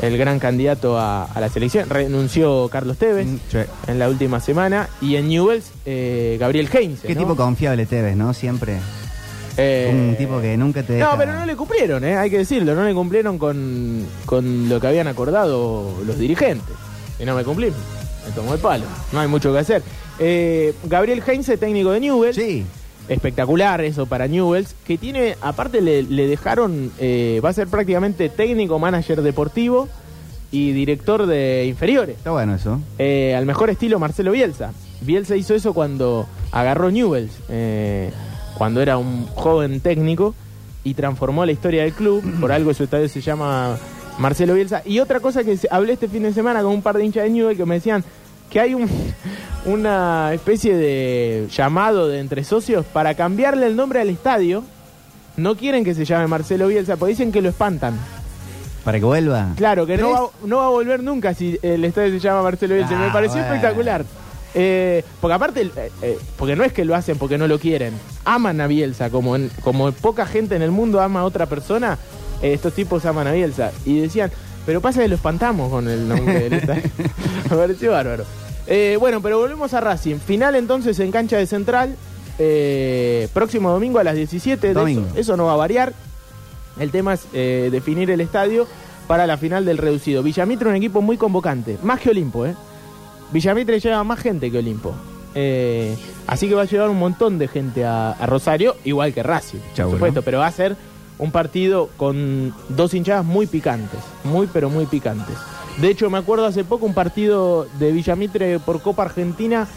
el 0.01 0.17
gran 0.17 0.39
candidato 0.39 0.97
a, 0.97 1.25
a 1.25 1.39
la 1.39 1.49
selección. 1.49 1.87
Renunció 1.89 2.67
Carlos 2.71 2.97
Tevez 2.97 3.27
Mm, 3.27 3.37
sí. 3.51 3.57
en 3.87 3.99
la 3.99 4.09
última 4.09 4.39
semana. 4.39 4.89
Y 5.01 5.15
en 5.15 5.27
Newells, 5.29 5.71
eh, 5.85 6.37
Gabriel 6.39 6.67
Heinze. 6.73 7.05
Qué 7.07 7.13
¿no? 7.13 7.21
tipo 7.21 7.35
confiable 7.35 7.85
Tevez, 7.85 8.15
¿no? 8.15 8.33
Siempre. 8.33 8.77
Eh, 9.55 9.91
Un 10.09 10.15
tipo 10.17 10.41
que 10.41 10.57
nunca 10.57 10.81
te 10.81 10.93
deja... 10.93 11.11
No, 11.11 11.17
pero 11.17 11.33
no 11.33 11.45
le 11.45 11.55
cumplieron, 11.55 12.03
¿eh? 12.03 12.15
hay 12.17 12.31
que 12.31 12.39
decirlo, 12.39 12.73
no 12.73 12.83
le 12.83 12.93
cumplieron 12.95 13.37
con, 13.37 14.03
con 14.25 14.67
lo 14.67 14.79
que 14.79 14.87
habían 14.87 15.07
acordado 15.07 15.93
los 16.07 16.17
dirigentes. 16.17 16.73
Y 17.19 17.25
no 17.25 17.35
me 17.35 17.43
cumplí, 17.43 17.67
me 17.67 18.31
tomó 18.33 18.55
el 18.55 18.59
palo, 18.59 18.85
no 19.11 19.19
hay 19.19 19.27
mucho 19.27 19.53
que 19.53 19.59
hacer. 19.59 19.83
Eh, 20.17 20.73
Gabriel 20.85 21.21
Heinze, 21.27 21.57
técnico 21.57 21.91
de 21.91 21.99
Newell's, 21.99 22.35
Sí. 22.35 22.65
Espectacular 23.09 23.81
eso 23.81 24.05
para 24.05 24.27
Newell's, 24.27 24.75
que 24.85 24.97
tiene, 24.97 25.35
aparte 25.41 25.81
le, 25.81 26.03
le 26.03 26.27
dejaron, 26.27 26.91
eh, 26.99 27.41
va 27.43 27.49
a 27.49 27.53
ser 27.53 27.67
prácticamente 27.67 28.29
técnico, 28.29 28.79
manager 28.79 29.21
deportivo 29.21 29.89
y 30.51 30.71
director 30.71 31.25
de 31.25 31.65
inferiores. 31.67 32.17
Está 32.17 32.31
bueno 32.31 32.55
eso. 32.55 32.79
Eh, 32.99 33.33
al 33.35 33.45
mejor 33.45 33.69
estilo 33.69 33.99
Marcelo 33.99 34.31
Bielsa. 34.31 34.71
Bielsa 35.01 35.35
hizo 35.35 35.53
eso 35.55 35.73
cuando 35.73 36.27
agarró 36.51 36.91
Newells, 36.91 37.31
eh, 37.49 38.11
cuando 38.57 38.81
era 38.81 38.97
un 38.97 39.25
joven 39.27 39.79
técnico 39.81 40.33
y 40.83 40.93
transformó 40.93 41.45
la 41.45 41.51
historia 41.51 41.83
del 41.83 41.93
club. 41.93 42.23
Por 42.39 42.51
algo 42.51 42.73
su 42.73 42.83
estadio 42.83 43.09
se 43.09 43.19
llama 43.21 43.77
Marcelo 44.19 44.53
Bielsa. 44.53 44.81
Y 44.85 44.99
otra 44.99 45.19
cosa 45.19 45.43
que 45.43 45.57
se- 45.57 45.67
hablé 45.71 45.93
este 45.93 46.07
fin 46.07 46.23
de 46.23 46.33
semana 46.33 46.61
con 46.61 46.71
un 46.71 46.81
par 46.81 46.95
de 46.97 47.03
hinchas 47.05 47.23
de 47.23 47.31
Newell 47.31 47.57
que 47.57 47.65
me 47.65 47.75
decían 47.75 48.03
que 48.53 48.59
hay 48.59 48.73
un, 48.75 48.87
una 49.65 50.31
especie 50.33 50.75
de 50.75 51.47
llamado 51.51 52.07
de 52.07 52.19
entre 52.19 52.43
socios 52.43 52.85
para 52.85 53.15
cambiarle 53.15 53.65
el 53.67 53.75
nombre 53.75 53.99
al 53.99 54.09
estadio. 54.09 54.63
No 55.37 55.55
quieren 55.55 55.83
que 55.83 55.95
se 55.95 56.05
llame 56.05 56.27
Marcelo 56.27 56.67
Bielsa, 56.67 56.95
porque 56.95 57.09
dicen 57.13 57.31
que 57.31 57.41
lo 57.41 57.49
espantan. 57.49 57.97
Para 58.83 58.99
que 58.99 59.05
vuelva. 59.05 59.53
Claro, 59.55 59.85
que 59.87 59.97
no 59.97 60.11
va, 60.11 60.29
no 60.45 60.57
va 60.57 60.65
a 60.67 60.69
volver 60.69 61.01
nunca 61.01 61.33
si 61.33 61.57
el 61.63 61.83
estadio 61.85 62.11
se 62.11 62.19
llama 62.19 62.43
Marcelo 62.43 62.75
Bielsa. 62.75 62.93
Ah, 62.95 63.07
Me 63.07 63.11
pareció 63.11 63.37
bueno. 63.39 63.55
espectacular. 63.55 64.05
Eh, 64.55 65.03
porque 65.19 65.33
aparte, 65.33 65.61
eh, 65.63 65.91
eh, 66.03 66.17
porque 66.37 66.55
no 66.55 66.63
es 66.63 66.71
que 66.73 66.85
lo 66.85 66.93
hacen 66.93 67.17
porque 67.17 67.39
no 67.39 67.47
lo 67.47 67.57
quieren. 67.57 67.93
Aman 68.25 68.61
a 68.61 68.67
Bielsa, 68.67 69.09
como, 69.09 69.35
en- 69.35 69.49
como 69.63 69.91
poca 69.93 70.27
gente 70.27 70.55
en 70.55 70.61
el 70.61 70.69
mundo 70.69 71.01
ama 71.01 71.21
a 71.21 71.23
otra 71.23 71.47
persona, 71.47 71.97
eh, 72.43 72.53
estos 72.53 72.73
tipos 72.73 73.03
aman 73.07 73.25
a 73.25 73.31
Bielsa. 73.31 73.71
Y 73.85 73.99
decían, 74.01 74.29
pero 74.67 74.79
pasa 74.81 75.01
que 75.01 75.07
lo 75.07 75.15
espantamos 75.15 75.71
con 75.71 75.87
el 75.87 76.07
nombre 76.07 76.41
del 76.41 76.53
estadio. 76.59 76.83
Me 77.49 77.55
pareció 77.57 77.91
bárbaro. 77.93 78.25
Eh, 78.67 78.97
bueno, 78.99 79.21
pero 79.21 79.39
volvemos 79.39 79.73
a 79.73 79.81
Racing. 79.81 80.17
Final 80.17 80.55
entonces 80.55 80.99
en 80.99 81.11
cancha 81.11 81.37
de 81.37 81.45
Central. 81.47 81.95
eh, 82.39 83.27
próximo 83.33 83.69
domingo 83.71 83.99
a 83.99 84.03
las 84.03 84.15
17. 84.15 84.67
De 84.67 84.73
Domingo. 84.73 85.05
Eso, 85.11 85.19
eso 85.19 85.37
no 85.37 85.45
va 85.45 85.53
a 85.53 85.57
variar. 85.57 85.93
El 86.79 86.89
tema 86.91 87.13
es 87.13 87.27
eh, 87.33 87.69
definir 87.71 88.09
el 88.09 88.21
estadio 88.21 88.67
para 89.07 89.27
la 89.27 89.37
final 89.37 89.65
del 89.65 89.77
reducido. 89.77 90.23
Villamitre 90.23 90.69
un 90.69 90.75
equipo 90.75 91.01
muy 91.01 91.17
convocante, 91.17 91.77
más 91.83 91.99
que 91.99 92.09
Olimpo, 92.09 92.45
¿eh? 92.45 92.55
Villamitre 93.31 93.79
lleva 93.79 94.03
más 94.03 94.19
gente 94.19 94.49
que 94.49 94.57
Olimpo. 94.57 94.93
Eh, 95.35 95.95
así 96.25 96.47
que 96.47 96.55
va 96.55 96.61
a 96.63 96.65
llevar 96.65 96.89
un 96.89 96.97
montón 96.97 97.37
de 97.37 97.47
gente 97.47 97.85
a, 97.85 98.11
a 98.11 98.25
Rosario, 98.25 98.75
igual 98.85 99.13
que 99.13 99.21
Racing, 99.23 99.59
Chau, 99.75 99.89
por 99.89 99.97
supuesto, 99.97 100.19
¿no? 100.21 100.25
pero 100.25 100.39
va 100.39 100.47
a 100.47 100.51
ser 100.51 100.75
un 101.19 101.31
partido 101.31 101.89
con 101.97 102.53
dos 102.69 102.93
hinchadas 102.93 103.25
muy 103.25 103.45
picantes, 103.45 103.99
muy 104.23 104.47
pero 104.47 104.69
muy 104.69 104.85
picantes. 104.85 105.35
De 105.81 105.89
hecho, 105.89 106.09
me 106.09 106.19
acuerdo 106.19 106.45
hace 106.45 106.63
poco 106.63 106.85
un 106.85 106.93
partido 106.93 107.67
de 107.79 107.91
Villamitre 107.91 108.59
por 108.59 108.81
Copa 108.81 109.03
Argentina, 109.03 109.67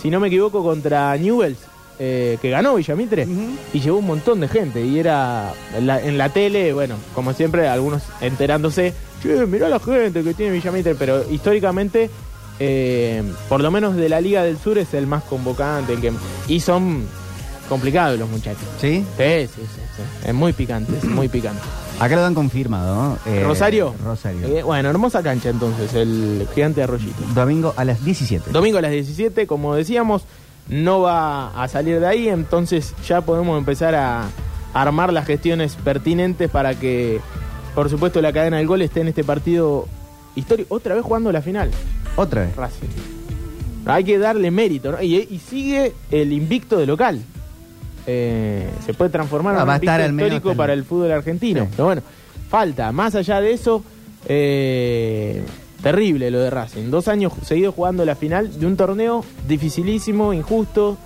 si 0.00 0.10
no 0.10 0.20
me 0.20 0.28
equivoco, 0.28 0.62
contra 0.62 1.16
Newells, 1.16 1.58
eh, 1.98 2.38
que 2.40 2.50
ganó 2.50 2.76
Villamitre, 2.76 3.26
y 3.72 3.80
llevó 3.80 3.98
un 3.98 4.06
montón 4.06 4.40
de 4.40 4.48
gente. 4.48 4.84
Y 4.84 4.98
era 4.98 5.52
en 5.76 5.86
la, 5.86 6.00
en 6.00 6.16
la 6.16 6.28
tele, 6.30 6.72
bueno, 6.72 6.94
como 7.14 7.32
siempre, 7.32 7.68
algunos 7.68 8.02
enterándose, 8.20 8.94
che, 9.22 9.44
mirá 9.46 9.68
la 9.68 9.80
gente 9.80 10.22
que 10.22 10.34
tiene 10.34 10.52
Villamitre, 10.52 10.94
pero 10.94 11.28
históricamente, 11.30 12.08
eh, 12.58 13.22
por 13.48 13.60
lo 13.60 13.70
menos 13.70 13.96
de 13.96 14.08
la 14.08 14.20
Liga 14.20 14.44
del 14.44 14.56
Sur, 14.56 14.78
es 14.78 14.94
el 14.94 15.06
más 15.06 15.24
convocante. 15.24 15.94
El 15.94 16.00
que, 16.00 16.12
y 16.48 16.60
son 16.60 17.04
complicados 17.68 18.18
los 18.18 18.28
muchachos. 18.28 18.64
¿Sí? 18.80 19.04
Sí, 19.18 19.46
sí, 19.46 19.62
sí, 19.62 19.80
sí. 19.96 20.28
Es 20.28 20.34
muy 20.34 20.52
picante, 20.52 20.96
es 20.96 21.04
muy 21.04 21.28
picante. 21.28 21.62
Acá 22.00 22.16
lo 22.16 22.24
han 22.24 22.34
confirmado. 22.34 23.18
Eh, 23.26 23.44
¿Rosario? 23.44 23.94
Rosario. 24.02 24.46
Eh, 24.48 24.62
bueno, 24.62 24.88
hermosa 24.88 25.22
cancha 25.22 25.50
entonces, 25.50 25.92
el 25.92 26.48
gigante 26.54 26.80
de 26.80 26.84
Arroyito. 26.84 27.22
Domingo 27.34 27.74
a 27.76 27.84
las 27.84 28.02
17. 28.02 28.50
Domingo 28.52 28.78
a 28.78 28.80
las 28.80 28.90
17, 28.90 29.46
como 29.46 29.74
decíamos, 29.74 30.22
no 30.68 31.00
va 31.02 31.50
a 31.62 31.68
salir 31.68 32.00
de 32.00 32.06
ahí, 32.06 32.28
entonces 32.28 32.94
ya 33.06 33.20
podemos 33.20 33.58
empezar 33.58 33.94
a 33.94 34.28
armar 34.72 35.12
las 35.12 35.26
gestiones 35.26 35.76
pertinentes 35.76 36.48
para 36.50 36.74
que, 36.74 37.20
por 37.74 37.90
supuesto, 37.90 38.22
la 38.22 38.32
cadena 38.32 38.56
del 38.56 38.66
gol 38.66 38.80
esté 38.80 39.02
en 39.02 39.08
este 39.08 39.22
partido 39.22 39.86
histórico. 40.36 40.74
Otra 40.74 40.94
vez 40.94 41.04
jugando 41.04 41.30
la 41.32 41.42
final, 41.42 41.70
Otra 42.16 42.42
vez. 42.46 42.56
Racing. 42.56 42.86
Hay 43.84 44.04
que 44.04 44.18
darle 44.18 44.50
mérito, 44.50 44.92
¿no? 44.92 45.02
Y, 45.02 45.16
y 45.16 45.38
sigue 45.38 45.92
el 46.10 46.32
invicto 46.32 46.78
de 46.78 46.86
local. 46.86 47.20
Eh, 48.12 48.68
se 48.84 48.92
puede 48.94 49.10
transformar 49.10 49.54
Ah, 49.56 49.78
en 50.04 50.14
un 50.14 50.20
histórico 50.20 50.54
para 50.54 50.72
el 50.72 50.84
fútbol 50.84 51.12
argentino. 51.12 51.62
Sí. 51.64 51.68
Pero 51.72 51.84
bueno, 51.84 52.02
falta. 52.48 52.90
Más 52.90 53.14
allá 53.14 53.40
de 53.40 53.52
eso, 53.52 53.84
eh, 54.26 55.42
terrible 55.82 56.30
lo 56.30 56.40
de 56.40 56.50
Racing. 56.50 56.90
Dos 56.90 57.06
años 57.06 57.32
seguidos 57.44 57.74
jugando 57.74 58.04
la 58.04 58.16
final 58.16 58.58
de 58.58 58.66
un 58.66 58.76
torneo 58.76 59.24
dificilísimo, 59.46 60.32
injusto, 60.34 60.98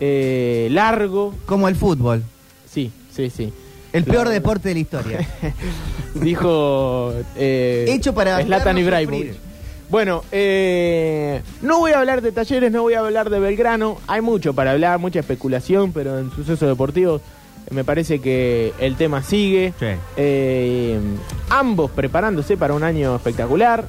eh, 0.00 0.68
largo. 0.70 1.34
Como 1.46 1.66
el 1.68 1.76
fútbol. 1.76 2.22
Sí, 2.70 2.92
sí, 3.14 3.30
sí. 3.30 3.52
El 3.92 4.04
peor 4.04 4.28
deporte 4.28 4.68
de 4.68 4.74
la 4.74 4.80
historia. 4.80 5.28
Dijo 6.14 7.12
eh, 7.36 7.86
Hecho 7.88 8.14
para 8.14 8.36
vernos 8.36 8.78
Ibrahimovic. 8.78 9.49
Bueno, 9.90 10.22
eh, 10.30 11.42
no 11.62 11.80
voy 11.80 11.90
a 11.90 11.98
hablar 11.98 12.22
de 12.22 12.30
talleres, 12.30 12.70
no 12.70 12.82
voy 12.82 12.94
a 12.94 13.00
hablar 13.00 13.28
de 13.28 13.40
Belgrano. 13.40 13.98
Hay 14.06 14.20
mucho 14.20 14.54
para 14.54 14.70
hablar, 14.70 15.00
mucha 15.00 15.18
especulación, 15.18 15.92
pero 15.92 16.16
en 16.20 16.30
sucesos 16.30 16.68
deportivos 16.68 17.20
eh, 17.66 17.74
me 17.74 17.82
parece 17.82 18.20
que 18.20 18.72
el 18.78 18.94
tema 18.94 19.24
sigue. 19.24 19.74
Sí. 19.80 19.86
Eh, 20.16 21.00
ambos 21.48 21.90
preparándose 21.90 22.56
para 22.56 22.74
un 22.74 22.84
año 22.84 23.16
espectacular, 23.16 23.84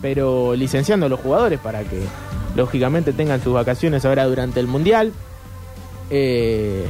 pero 0.00 0.54
licenciando 0.56 1.06
a 1.06 1.08
los 1.10 1.20
jugadores 1.20 1.60
para 1.60 1.82
que 1.82 2.00
lógicamente 2.56 3.12
tengan 3.12 3.42
sus 3.42 3.52
vacaciones 3.52 4.02
ahora 4.06 4.24
durante 4.24 4.60
el 4.60 4.66
Mundial. 4.66 5.12
Eh, 6.08 6.86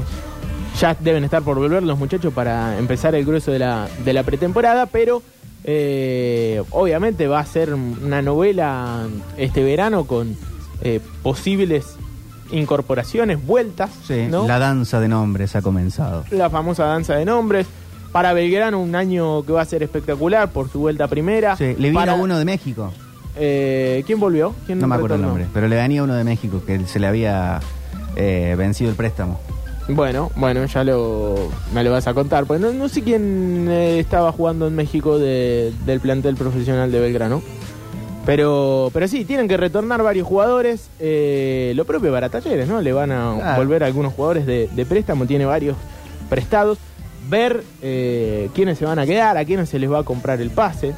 ya 0.79 0.97
deben 1.01 1.25
estar 1.25 1.43
por 1.43 1.57
volver 1.57 1.83
los 1.83 1.99
muchachos 1.99 2.33
para 2.33 2.79
empezar 2.79 3.17
el 3.17 3.25
grueso 3.25 3.51
de 3.51 3.59
la, 3.59 3.89
de 4.05 4.13
la 4.13 4.23
pretemporada, 4.23 4.87
pero 4.87 5.23
eh, 5.65 6.63
obviamente 6.71 7.27
va 7.27 7.41
a 7.41 7.47
ser 7.47 7.75
una 7.75 8.23
novela 8.23 9.07
este 9.37 9.63
verano 9.65 10.05
con 10.05 10.37
eh, 10.83 11.01
posibles 11.23 11.97
incorporaciones, 12.51 13.45
vueltas, 13.45 13.91
Sí, 14.07 14.27
¿no? 14.31 14.47
La 14.47 14.59
danza 14.59 15.01
de 15.01 15.09
nombres 15.09 15.57
ha 15.57 15.63
comenzado. 15.63 16.25
la 16.31 16.51
famosa 16.51 16.85
danza 16.85 17.15
de 17.15 17.25
nombres. 17.25 17.67
Para 18.13 18.33
Belgrano 18.33 18.81
un 18.81 18.95
año 18.95 19.43
que 19.45 19.51
va 19.53 19.63
a 19.63 19.65
ser 19.65 19.83
espectacular 19.83 20.49
por 20.51 20.71
su 20.71 20.79
vuelta 20.79 21.09
primera. 21.09 21.57
Sí, 21.57 21.75
le 21.77 21.89
vino 21.89 21.95
Para- 21.95 22.15
uno 22.15 22.39
de 22.39 22.45
México. 22.45 22.93
Eh, 23.35 24.05
¿Quién 24.07 24.21
volvió? 24.21 24.55
¿Quién 24.67 24.79
No 24.79 24.87
me 24.87 24.95
acuerdo 24.95 25.17
el 25.17 25.23
nombre. 25.23 25.47
Pero 25.53 25.67
le 25.67 25.75
venía 25.75 26.05
uno 26.05 26.15
de 26.15 26.23
México 26.23 26.63
que 26.65 26.87
se 26.87 27.01
le 27.01 27.09
había 27.09 27.59
eh, 28.15 28.55
vencido 28.57 28.91
el 28.91 28.97
préstamo. 28.97 29.41
Bueno, 29.89 30.31
bueno, 30.37 30.65
ya 30.65 30.83
lo, 30.83 31.51
me 31.75 31.85
lo 31.85 31.91
vas 31.93 32.07
a 32.07 32.15
contar. 32.15 32.47
Pues 32.47 32.61
no, 32.61 32.73
no 32.73 32.89
sé 32.89 33.03
quién 33.03 33.67
eh, 33.69 33.99
estaba 33.99 34.33
jugando 34.33 34.67
en 34.67 34.75
México 34.75 35.19
de- 35.19 35.73
del 35.85 36.01
plantel 36.01 36.37
profesional 36.37 36.91
de 36.91 37.01
Belgrano. 37.01 37.43
Pero, 38.25 38.89
pero 38.95 39.07
sí, 39.07 39.27
tienen 39.27 39.47
que 39.49 39.59
retornar 39.59 40.03
varios 40.03 40.27
jugadores. 40.27 40.89
eh, 40.99 41.73
lo 41.77 41.85
propio 41.85 42.11
para 42.13 42.31
Talleres, 42.31 42.67
¿no? 42.67 42.81
Le 42.81 42.93
van 42.95 43.13
a 43.13 43.35
Claro. 43.37 43.57
volver 43.63 43.85
algunos 43.85 44.15
jugadores 44.15 44.47
de, 44.47 44.71
de 44.75 44.87
préstamo, 44.87 45.27
tiene 45.27 45.45
varios 45.45 45.77
prestados. 46.31 46.79
Ver 47.29 47.63
eh, 47.83 48.49
quiénes 48.55 48.79
se 48.79 48.87
van 48.87 48.99
a 48.99 49.05
quedar, 49.07 49.37
a 49.37 49.45
quiénes 49.45 49.69
se 49.69 49.79
les 49.79 49.91
va 49.91 49.99
a 49.99 50.03
comprar 50.05 50.41
el 50.41 50.51
pase, 50.51 50.93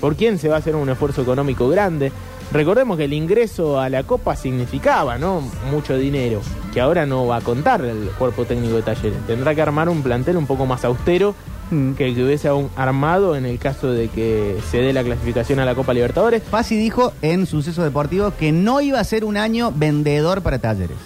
por 0.00 0.14
quién 0.14 0.38
se 0.38 0.48
va 0.48 0.56
a 0.56 0.58
hacer 0.58 0.76
un 0.76 0.88
esfuerzo 0.88 1.22
económico 1.22 1.68
grande. 1.68 2.12
Recordemos 2.52 2.96
que 2.96 3.04
el 3.04 3.12
ingreso 3.12 3.78
a 3.78 3.90
la 3.90 4.04
Copa 4.04 4.34
significaba, 4.34 5.18
¿no? 5.18 5.42
Mucho 5.70 5.96
dinero, 5.98 6.40
que 6.72 6.80
ahora 6.80 7.04
no 7.04 7.26
va 7.26 7.36
a 7.36 7.40
contar 7.42 7.84
el 7.84 8.08
cuerpo 8.18 8.46
técnico 8.46 8.76
de 8.76 8.82
Talleres. 8.82 9.18
Tendrá 9.26 9.54
que 9.54 9.60
armar 9.62 9.88
un 9.90 10.02
plantel 10.02 10.36
un 10.38 10.46
poco 10.46 10.64
más 10.66 10.84
austero 10.84 11.34
Mm. 11.70 11.92
que 11.96 12.06
el 12.06 12.14
que 12.14 12.24
hubiese 12.24 12.48
aún 12.48 12.70
armado 12.76 13.36
en 13.36 13.44
el 13.44 13.58
caso 13.58 13.90
de 13.92 14.08
que 14.08 14.56
se 14.70 14.78
dé 14.78 14.94
la 14.94 15.04
clasificación 15.04 15.58
a 15.60 15.66
la 15.66 15.74
Copa 15.74 15.92
Libertadores. 15.92 16.40
Pasi 16.40 16.78
dijo 16.78 17.12
en 17.20 17.44
Suceso 17.44 17.82
Deportivo 17.84 18.32
que 18.38 18.52
no 18.52 18.80
iba 18.80 18.98
a 18.98 19.04
ser 19.04 19.22
un 19.22 19.36
año 19.36 19.70
vendedor 19.76 20.40
para 20.40 20.58
talleres. 20.58 20.96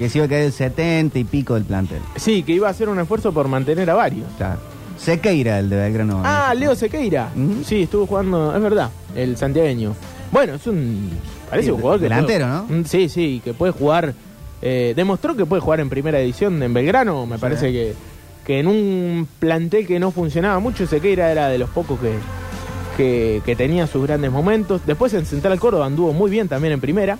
Que 0.00 0.08
se 0.08 0.18
iba 0.18 0.24
a 0.24 0.28
caer 0.28 0.46
el 0.46 0.52
70 0.52 1.16
y 1.20 1.22
pico 1.24 1.54
del 1.54 1.62
plantel. 1.64 2.00
Sí, 2.16 2.42
que 2.42 2.50
iba 2.52 2.66
a 2.66 2.72
hacer 2.72 2.88
un 2.88 2.98
esfuerzo 2.98 3.32
por 3.32 3.46
mantener 3.46 3.88
a 3.90 3.94
varios. 3.94 4.26
Claro. 4.36 4.58
Sequeira, 4.98 5.60
el 5.60 5.70
de 5.70 5.76
Belgrano. 5.76 6.22
Ah, 6.24 6.52
Leo 6.52 6.74
Sequeira. 6.74 7.30
Ujú. 7.36 7.62
Sí, 7.64 7.82
estuvo 7.82 8.06
jugando, 8.06 8.52
es 8.56 8.60
verdad, 8.60 8.90
el 9.14 9.36
santiagueño. 9.36 9.94
Bueno, 10.32 10.54
es 10.54 10.66
un. 10.66 11.10
Parece 11.48 11.66
Sí, 11.66 11.72
un 11.72 11.80
jugador 11.80 12.00
que. 12.00 12.04
delantero, 12.04 12.46
puede- 12.68 12.80
¿no? 12.82 12.88
Sí, 12.88 13.08
sí, 13.08 13.40
que 13.44 13.52
puede 13.54 13.72
jugar. 13.72 14.14
eh, 14.62 14.92
demostró 14.94 15.34
que 15.36 15.46
puede 15.46 15.60
jugar 15.62 15.80
en 15.80 15.88
primera 15.88 16.20
edición 16.20 16.62
en 16.62 16.72
Belgrano. 16.74 17.24
Me 17.26 17.38
parece 17.38 17.72
que, 17.72 17.94
que 18.46 18.60
en 18.60 18.66
un 18.66 19.26
plantel 19.38 19.86
que 19.86 19.98
no 19.98 20.10
funcionaba 20.10 20.58
mucho, 20.60 20.86
Sequeira 20.86 21.30
era 21.32 21.48
de 21.48 21.56
los 21.58 21.70
pocos 21.70 21.98
que, 21.98 22.12
que, 22.96 23.42
que 23.44 23.56
tenía 23.56 23.86
sus 23.86 24.06
grandes 24.06 24.30
momentos. 24.30 24.82
Después 24.86 25.14
en 25.14 25.24
Central 25.26 25.58
Córdoba 25.58 25.86
anduvo 25.86 26.12
muy 26.12 26.30
bien 26.30 26.46
también 26.48 26.74
en 26.74 26.80
primera. 26.80 27.18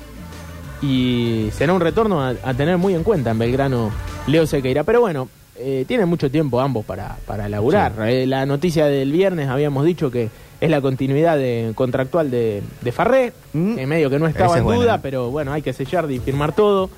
Y 0.82 1.48
será 1.52 1.72
un 1.74 1.80
retorno 1.80 2.22
a, 2.22 2.34
a 2.42 2.54
tener 2.54 2.78
muy 2.78 2.94
en 2.94 3.02
cuenta 3.04 3.30
en 3.32 3.38
Belgrano 3.38 3.90
Leo 4.26 4.46
Sequeira. 4.46 4.82
Pero 4.84 5.00
bueno, 5.00 5.28
eh, 5.56 5.84
tienen 5.86 6.08
mucho 6.08 6.30
tiempo 6.30 6.60
ambos 6.60 6.84
para, 6.86 7.16
para 7.26 7.48
laburar. 7.48 7.92
Eh, 8.08 8.26
la 8.26 8.46
noticia 8.46 8.86
del 8.86 9.12
viernes 9.12 9.48
habíamos 9.48 9.84
dicho 9.84 10.10
que 10.10 10.30
es 10.60 10.70
la 10.70 10.80
continuidad 10.80 11.36
de, 11.38 11.72
contractual 11.74 12.30
de, 12.30 12.62
de 12.82 12.92
Farré. 12.92 13.32
Mm. 13.52 13.78
En 13.78 13.88
medio 13.88 14.10
que 14.10 14.18
no 14.18 14.26
estaba 14.26 14.52
en 14.54 14.58
es 14.58 14.64
buena. 14.64 14.82
duda, 14.82 14.98
pero 15.02 15.30
bueno, 15.30 15.52
hay 15.52 15.62
que 15.62 15.72
sellar 15.72 16.10
y 16.10 16.18
firmar 16.18 16.52
todo 16.54 16.90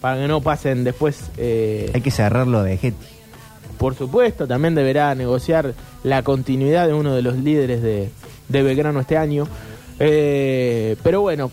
para 0.00 0.16
que 0.20 0.28
no 0.28 0.40
pasen 0.40 0.84
después. 0.84 1.30
eh, 1.36 1.90
Hay 1.94 2.00
que 2.00 2.10
cerrarlo 2.12 2.62
de 2.62 2.76
Getty. 2.76 2.96
por 3.78 3.94
supuesto, 3.96 4.46
también 4.46 4.74
deberá 4.74 5.14
negociar 5.14 5.74
la 6.04 6.22
continuidad 6.22 6.86
de 6.86 6.94
uno 6.94 7.14
de 7.14 7.22
los 7.22 7.36
líderes 7.36 7.82
de, 7.82 8.10
de 8.48 8.62
Belgrano 8.62 9.00
este 9.00 9.16
año. 9.16 9.48
Eh, 9.98 10.96
pero 11.02 11.20
bueno, 11.22 11.50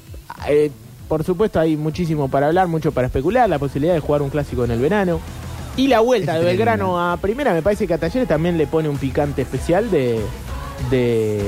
eh, 0.48 0.70
por 1.08 1.24
supuesto 1.24 1.60
hay 1.60 1.76
muchísimo 1.78 2.30
para 2.30 2.48
hablar, 2.48 2.68
mucho 2.68 2.92
para 2.92 3.08
especular, 3.08 3.50
la 3.50 3.58
posibilidad 3.60 3.94
de 3.96 4.00
jugar 4.00 4.22
un 4.22 4.30
clásico 4.30 4.64
en 4.66 4.72
el 4.72 4.80
verano. 4.80 5.20
Y 5.78 5.88
la 5.88 6.00
vuelta 6.00 6.36
de 6.40 6.46
Belgrano 6.46 7.02
a 7.02 7.18
primera, 7.18 7.54
me 7.54 7.62
parece 7.62 7.86
que 7.86 7.94
a 7.94 7.98
Talleres 7.98 8.28
también 8.30 8.58
le 8.58 8.66
pone 8.68 8.88
un 8.88 8.98
picante 8.98 9.42
especial 9.42 9.92
de, 9.92 10.20
de, 10.90 11.42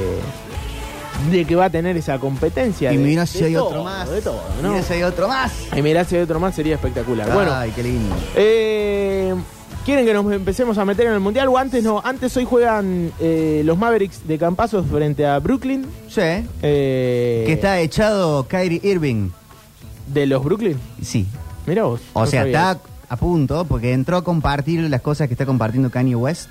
de 1.32 1.46
que 1.46 1.56
va 1.56 1.66
a 1.66 1.70
tener 1.70 1.98
esa 1.98 2.20
competencia. 2.20 2.92
Y 2.94 2.98
de- 2.98 3.26
si 3.28 3.40
de 3.40 3.46
hay 3.46 3.54
todo, 3.54 3.66
otro 3.68 3.84
más. 3.84 4.10
De 4.10 4.22
todo, 4.22 4.42
si 4.88 4.94
hay 4.94 5.04
otro 5.04 5.28
más. 5.28 5.52
Y 5.76 5.82
mirá 5.82 6.04
si 6.04 6.16
hay 6.16 6.22
otro 6.22 6.40
más 6.40 6.56
sería 6.56 6.76
espectacular. 6.76 7.32
Bueno, 7.34 7.54
Ay, 7.54 7.72
qué 7.76 7.84
lindo. 7.84 8.16
eh, 8.36 9.36
¿Quieren 9.86 10.06
que 10.06 10.14
nos 10.14 10.30
empecemos 10.34 10.78
a 10.78 10.84
meter 10.84 11.08
en 11.08 11.14
el 11.14 11.22
mundial 11.22 11.48
o 11.48 11.58
antes 11.58 11.82
no? 11.82 12.02
Antes 12.04 12.36
hoy 12.36 12.44
juegan 12.44 13.12
eh, 13.22 13.62
los 13.64 13.78
Mavericks 13.78 14.28
de 14.28 14.38
Campazos 14.38 14.86
frente 14.86 15.26
a 15.26 15.40
Brooklyn. 15.40 15.86
Sí. 16.10 16.22
eh, 16.62 17.44
Que 17.46 17.54
está 17.54 17.80
echado 17.80 18.46
Kyrie 18.50 18.82
Irving. 18.84 19.30
de 20.08 20.26
los 20.28 20.44
Brooklyn. 20.44 20.78
Sí. 21.02 21.26
Mira 21.66 21.84
vos. 21.84 22.02
O 22.12 22.22
no 22.22 22.26
sea, 22.28 22.46
está 22.46 22.80
a 23.10 23.16
punto 23.16 23.64
porque 23.64 23.94
entró 23.94 24.18
a 24.18 24.24
compartir 24.26 24.82
las 24.90 25.00
cosas 25.02 25.28
que 25.30 25.36
está 25.36 25.46
compartiendo 25.46 25.90
Kanye 25.90 26.16
West 26.16 26.50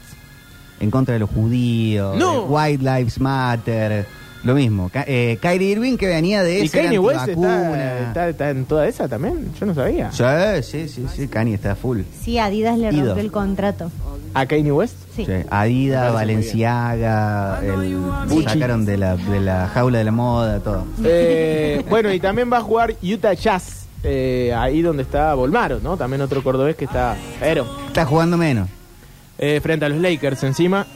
en 0.81 0.91
contra 0.91 1.15
de 1.15 1.21
los 1.21 1.31
judíos, 1.31 2.17
No. 2.17 2.33
de 2.33 2.39
White 2.41 2.83
Lives 2.85 3.21
Matter, 3.21 4.07
lo 4.45 4.55
mismo. 4.55 4.91
Eh, 4.95 5.39
Kyrie 5.41 5.73
Irving 5.73 5.97
que 5.97 6.07
venía 6.07 6.43
de 6.43 6.63
eso. 6.63 6.77
¿Y 6.79 6.83
Kanye 6.83 6.99
West 6.99 7.29
está, 7.29 8.01
está- 8.09 8.29
está 8.29 8.51
en 8.51 8.65
toda 8.65 8.87
esa 8.87 9.09
también? 9.09 9.53
Yo 9.59 9.67
no 9.67 9.75
sabía. 9.75 10.11
Sí, 10.13 10.63
sí, 10.63 10.89
sí, 10.89 11.07
sí, 11.15 11.29
Kanye 11.29 11.55
está 11.55 11.75
full. 11.75 12.03
Sí, 12.23 12.39
Adidas 12.39 12.79
le 12.79 12.91
rompió 12.93 13.17
el 13.17 13.33
contrato. 13.33 13.91
¿A 14.35 14.45
Kanye 14.47 14.71
West? 14.71 14.95
Sí. 15.17 15.25
Sí, 15.25 15.33
Adidas, 15.51 16.13
Valenciaga, 16.13 17.61
el, 17.63 17.97
Gucci. 18.29 18.45
sacaron 18.45 18.85
de 18.85 18.99
la, 18.99 19.17
de 19.17 19.41
la 19.41 19.69
jaula 19.69 19.99
de 19.99 20.05
la 20.05 20.13
moda, 20.13 20.61
todo. 20.61 20.85
Eh, 21.05 21.83
bueno, 21.89 22.13
y 22.13 22.21
también 22.21 22.53
va 22.53 22.59
a 22.59 22.61
jugar 22.61 22.95
Utah 23.03 23.33
Jazz, 23.33 23.87
eh, 24.05 24.53
ahí 24.57 24.83
donde 24.83 25.03
está 25.05 25.33
Volmaro, 25.35 25.81
¿no? 25.83 25.97
También 25.97 26.21
otro 26.21 26.43
cordobés 26.43 26.77
que 26.77 26.85
está... 26.85 27.17
Pero, 27.41 27.67
Está 27.89 28.05
jugando 28.05 28.37
menos. 28.37 28.69
Eh, 29.39 29.61
frente 29.63 29.85
a 29.85 29.89
los 29.89 29.99
Lakers 29.99 30.43
encima. 30.45 30.87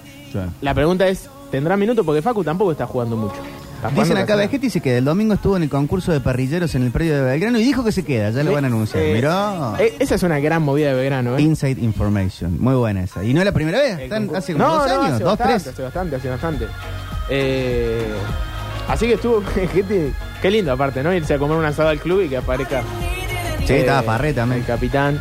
La 0.61 0.75
pregunta 0.75 1.09
es, 1.09 1.29
¿tendrá 1.51 1.77
minutos? 1.77 2.05
Porque 2.07 2.23
Facu 2.23 2.45
tampoco 2.45 2.73
está 2.73 2.87
jugando 2.87 3.17
mucho. 3.17 3.35
Está 3.35 3.89
jugando 3.91 4.03
Dicen 4.03 4.17
acá. 4.19 4.37
Vegetti 4.37 4.67
dice 4.67 4.81
que 4.81 4.99
el 4.99 5.05
domingo 5.05 5.35
estuvo 5.35 5.57
en 5.57 5.63
el 5.63 5.71
concurso 5.71 6.13
de 6.13 6.21
parrilleros 6.21 6.75
en 6.75 6.83
el 6.83 6.91
predio 6.91 7.17
de 7.17 7.23
Belgrano 7.23 7.59
y 7.59 7.65
dijo 7.65 7.83
que 7.83 7.93
se 7.93 8.05
queda, 8.05 8.31
ya 8.31 8.45
lo 8.45 8.53
van 8.53 8.65
a 8.65 8.69
anunciar. 8.69 9.03
Eh, 9.03 9.15
Mirá. 9.15 9.75
eh, 9.79 9.97
esa 9.99 10.15
es 10.17 10.23
una 10.23 10.39
gran 10.39 10.63
movida 10.63 10.91
de 10.91 10.95
Belgrano, 10.95 11.37
¿eh? 11.37 11.43
Inside 11.43 11.81
Information. 11.81 12.61
Muy 12.61 12.75
buena 12.75 13.03
esa. 13.05 13.25
Y 13.25 13.33
no 13.33 13.41
es 13.41 13.47
la 13.47 13.53
primera 13.53 13.79
vez. 13.79 13.99
Están 13.99 14.31
hace 14.35 14.53
como 14.53 14.67
no, 14.67 14.75
dos 14.77 14.87
no, 14.87 14.93
años, 15.01 15.15
hace 15.15 15.25
dos, 15.25 15.39
bastante, 15.39 15.55
tres. 15.63 15.73
Hace 15.73 15.83
bastante, 15.83 16.17
hace 16.17 16.29
bastante. 16.29 16.67
Eh, 17.31 18.07
así 18.87 19.07
que 19.07 19.15
estuvo, 19.15 19.43
gente, 19.73 20.13
qué 20.43 20.51
lindo 20.51 20.73
aparte, 20.73 21.03
¿no? 21.03 21.13
Irse 21.15 21.35
a 21.35 21.39
comer 21.39 21.57
un 21.57 21.65
asado 21.65 21.89
al 21.89 21.99
club 21.99 22.23
y 22.23 22.29
que 22.29 22.37
aparezca. 22.37 22.83
Sí, 23.65 23.73
eh, 23.73 23.81
estaba 23.81 24.03
Farré 24.03 24.35
también. 24.35 24.61
El 24.61 24.67
capitán. 24.67 25.21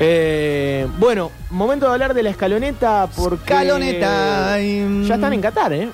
Eh, 0.00 0.86
bueno, 0.98 1.30
momento 1.50 1.86
de 1.86 1.92
hablar 1.92 2.14
de 2.14 2.22
la 2.22 2.30
escaloneta 2.30 3.08
porque. 3.16 3.52
Escaloneta. 3.52 4.60
y- 4.60 5.04
Ya 5.06 5.14
están 5.16 5.32
en 5.32 5.40
Qatar, 5.40 5.72
¿eh? 5.72 5.88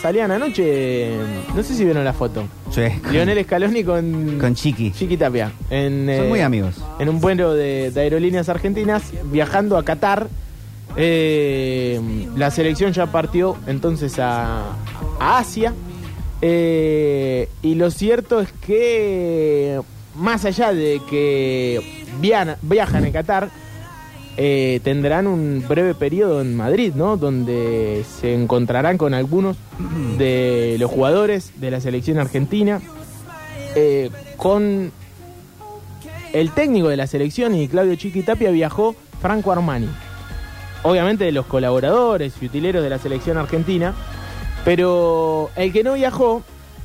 Salían 0.00 0.30
anoche. 0.30 1.10
No 1.54 1.62
sé 1.62 1.74
si 1.74 1.84
vieron 1.84 2.04
la 2.04 2.14
foto. 2.14 2.44
Sí, 2.70 2.82
Lionel 3.10 3.44
Scaloni 3.44 3.84
con. 3.84 4.38
Con 4.40 4.54
Chiqui. 4.54 4.92
Chiqui 4.92 5.16
Tapia. 5.18 5.52
En, 5.68 6.06
Son 6.06 6.24
eh, 6.24 6.28
muy 6.28 6.40
amigos. 6.40 6.76
En 6.98 7.08
un 7.10 7.20
vuelo 7.20 7.52
de, 7.52 7.90
de 7.90 8.00
aerolíneas 8.00 8.48
argentinas 8.48 9.02
viajando 9.24 9.76
a 9.76 9.84
Qatar. 9.84 10.28
Eh, 10.96 12.00
la 12.36 12.50
selección 12.50 12.92
ya 12.92 13.06
partió 13.06 13.56
entonces 13.66 14.18
a, 14.18 14.72
a 15.20 15.38
Asia. 15.38 15.74
Eh, 16.42 17.48
y 17.62 17.74
lo 17.74 17.90
cierto 17.90 18.40
es 18.40 18.50
que, 18.52 19.78
más 20.20 20.44
allá 20.44 20.72
de 20.72 21.00
que 21.08 22.04
vian- 22.20 22.56
viajan 22.62 23.04
a 23.04 23.10
Qatar, 23.12 23.48
eh, 24.36 24.80
tendrán 24.84 25.26
un 25.26 25.64
breve 25.68 25.94
periodo 25.94 26.40
en 26.40 26.56
Madrid, 26.56 26.92
¿no? 26.94 27.16
Donde 27.16 28.04
se 28.20 28.32
encontrarán 28.34 28.96
con 28.96 29.12
algunos 29.14 29.56
de 30.18 30.76
los 30.78 30.90
jugadores 30.90 31.52
de 31.60 31.70
la 31.70 31.80
selección 31.80 32.18
argentina, 32.18 32.80
eh, 33.74 34.10
con 34.36 34.92
el 36.32 36.50
técnico 36.52 36.88
de 36.88 36.96
la 36.96 37.06
selección 37.06 37.54
y 37.54 37.66
Claudio 37.68 37.94
Chiqui 37.96 38.22
Tapia 38.22 38.50
viajó 38.50 38.94
Franco 39.20 39.52
Armani. 39.52 39.88
Obviamente 40.82 41.24
de 41.24 41.32
los 41.32 41.44
colaboradores 41.46 42.34
y 42.40 42.46
utileros 42.46 42.82
de 42.82 42.88
la 42.88 42.98
selección 42.98 43.36
argentina, 43.36 43.94
pero 44.64 45.50
el 45.56 45.72
que 45.72 45.82
no 45.84 45.94
viajó 45.94 46.42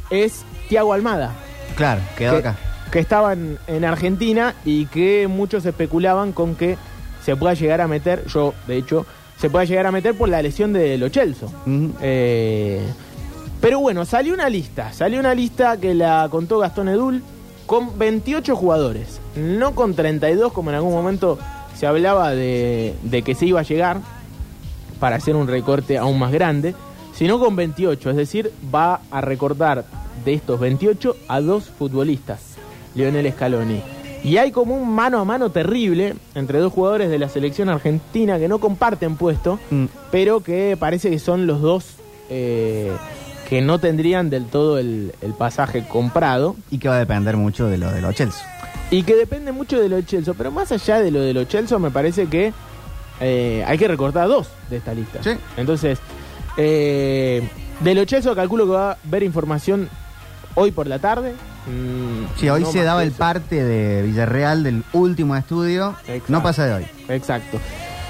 es 0.10 0.43
Tiago 0.67 0.93
Almada 0.93 1.34
Claro, 1.76 2.02
quedó 2.17 2.34
que, 2.34 2.38
acá. 2.39 2.56
Que 2.95 3.01
estaba 3.01 3.34
en, 3.34 3.60
en 3.67 3.84
Argentina 3.84 4.55
y 4.63 4.86
que 4.86 5.27
muchos 5.27 5.65
especulaban 5.65 6.31
con 6.31 6.55
que 6.55 6.77
se 7.25 7.36
pueda 7.36 7.53
llegar 7.53 7.81
a 7.81 7.89
meter, 7.89 8.25
yo 8.27 8.53
de 8.67 8.77
hecho, 8.77 9.05
se 9.36 9.49
pueda 9.49 9.65
llegar 9.65 9.86
a 9.86 9.91
meter 9.91 10.17
por 10.17 10.29
la 10.29 10.41
lesión 10.41 10.71
de 10.71 10.97
Lo 10.97 11.10
Celso. 11.10 11.47
Ujú. 11.65 11.91
Eh, 11.99 12.79
pero 13.60 13.81
bueno, 13.81 14.05
salió 14.05 14.34
una 14.34 14.47
lista, 14.47 14.93
salió 14.93 15.19
una 15.19 15.36
lista 15.36 15.75
que 15.75 15.93
la 15.93 16.29
contó 16.31 16.60
Gastón 16.60 16.88
Edul 16.88 17.21
con 17.65 17.99
28 17.99 18.55
jugadores, 18.55 19.19
no 19.36 19.75
con 19.75 19.93
32 19.93 20.53
como 20.53 20.69
en 20.69 20.77
algún 20.77 20.93
momento 20.93 21.38
se 21.75 21.88
hablaba 21.88 22.31
de, 22.31 22.95
de 23.03 23.23
que 23.23 23.36
se 23.36 23.45
iba 23.45 23.60
a 23.60 23.63
llegar 23.63 23.99
para 25.01 25.17
hacer 25.17 25.36
un 25.36 25.49
recorte 25.49 25.97
aún 25.97 26.17
más 26.17 26.31
grande, 26.31 26.73
sino 27.13 27.41
con 27.41 27.58
28, 27.58 28.12
es 28.12 28.15
decir, 28.15 28.53
va 28.73 29.01
a 29.12 29.19
recortar 29.19 29.84
de 30.23 30.34
estos 30.34 30.62
28 30.62 31.17
a 31.27 31.41
dos 31.41 31.65
futbolistas, 31.65 32.55
Lionel 32.95 33.31
Scaloni. 33.31 33.81
Y 34.23 34.38
hay 34.38 34.51
como 34.51 34.75
un 34.75 34.89
mano 34.89 35.19
a 35.19 35.25
mano 35.25 35.51
terrible 35.51 36.15
entre 36.34 36.58
dos 36.60 36.73
jugadores 36.73 37.10
de 37.12 37.19
la 37.19 37.29
selección 37.29 37.69
argentina 37.69 38.39
que 38.39 38.47
no 38.47 38.58
comparten 38.60 39.17
puesto, 39.17 39.60
Mm. 39.69 39.86
pero 40.12 40.39
que 40.41 40.75
parece 40.79 41.10
que 41.12 41.19
son 41.19 41.45
los 41.45 41.62
dos 41.62 41.86
eh, 42.31 42.91
que 43.47 43.62
no 43.62 43.77
tendrían 43.77 44.31
del 44.31 44.45
todo 44.45 44.79
el, 44.79 45.13
el 45.21 45.34
pasaje 45.36 45.86
comprado 45.88 46.55
Y 46.71 46.79
que 46.79 46.88
va 46.89 46.95
a 46.95 46.99
depender 46.99 47.38
mucho 47.38 47.67
de 47.67 47.77
lo 47.77 47.91
de 47.91 48.01
los 48.01 48.15
Chelsea. 48.15 48.43
y 48.89 49.03
que 49.03 49.15
depende 49.15 49.51
mucho 49.51 49.79
de 49.79 49.89
lo 49.89 49.97
de 49.97 50.05
Chelsea. 50.05 50.34
Pero 50.36 50.49
más 50.51 50.71
allá 50.71 50.99
de 50.99 51.12
lo 51.12 51.19
de 51.21 51.34
lo 51.36 51.43
Chelsea, 51.43 51.77
me 51.77 51.91
parece 51.91 52.25
que 52.25 52.51
eh, 53.21 53.63
hay 53.67 53.77
que 53.77 53.88
recortar 53.88 54.27
dos 54.27 54.47
de 54.71 54.77
esta 54.77 54.93
lista. 54.95 55.21
Sí. 55.21 55.31
Entonces, 55.58 55.99
eh, 56.58 57.47
de 57.81 57.93
lo 57.95 58.05
Chelsea 58.05 58.34
calculo 58.34 58.65
que 58.65 58.71
va 58.71 58.91
a 58.93 58.97
haber 59.08 59.21
información 59.23 59.88
hoy 60.56 60.72
por 60.72 60.88
la 60.88 61.00
tarde. 61.00 61.34
Mm, 61.68 62.39
Sí, 62.39 62.50
hoy 62.50 62.62
no 62.62 62.72
se 62.72 62.84
daba 62.84 63.04
el 63.04 63.12
parte 63.12 63.63
de 63.63 64.02
Villarreal 64.04 64.63
del 64.63 64.84
último 64.94 65.36
estudio. 65.36 65.96
Exacto. 66.08 66.26
No 66.32 66.44
pasa 66.44 66.65
de 66.65 66.74
hoy. 66.74 66.86
Exacto. 67.10 67.60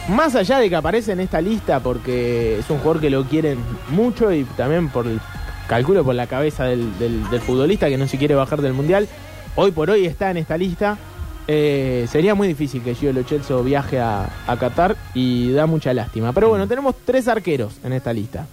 Más 0.09 0.35
allá 0.35 0.59
de 0.59 0.69
que 0.69 0.75
aparece 0.75 1.11
en 1.13 1.19
esta 1.19 1.41
lista 1.41 1.79
porque 1.79 2.59
es 2.59 2.69
un 2.69 2.77
jugador 2.77 3.01
que 3.01 3.09
lo 3.09 3.23
quieren 3.25 3.57
mucho 3.89 4.31
y 4.31 4.43
también 4.43 4.89
por 4.89 5.07
el 5.07 5.19
calculo 5.67 6.03
por 6.03 6.13
la 6.15 6.27
cabeza 6.27 6.65
del, 6.65 6.97
del- 6.99 7.27
del 7.29 7.41
futbolista 7.41 7.87
que 7.89 7.97
no 7.97 8.07
se 8.07 8.17
quiere 8.19 8.35
bajar 8.35 8.61
del 8.61 8.73
mundial, 8.73 9.07
hoy 9.55 9.71
por 9.71 9.89
hoy 9.89 10.05
está 10.05 10.29
en 10.29 10.37
esta 10.37 10.57
lista. 10.57 10.97
eh, 11.47 12.07
sería 12.11 12.33
muy 12.35 12.47
difícil 12.47 12.81
que 12.83 12.93
Gio 12.95 13.13
Lo 13.13 13.23
Celso 13.23 13.63
viaje 13.63 13.99
a, 13.99 14.29
a 14.47 14.57
Qatar 14.57 14.95
y 15.15 15.51
da 15.53 15.65
mucha 15.67 15.93
lástima. 15.93 16.33
Pero 16.33 16.49
bueno, 16.49 16.67
tenemos 16.67 16.95
tres 17.05 17.27
arqueros 17.27 17.73
en 17.83 17.93
esta 17.93 18.11
lista. 18.13 18.45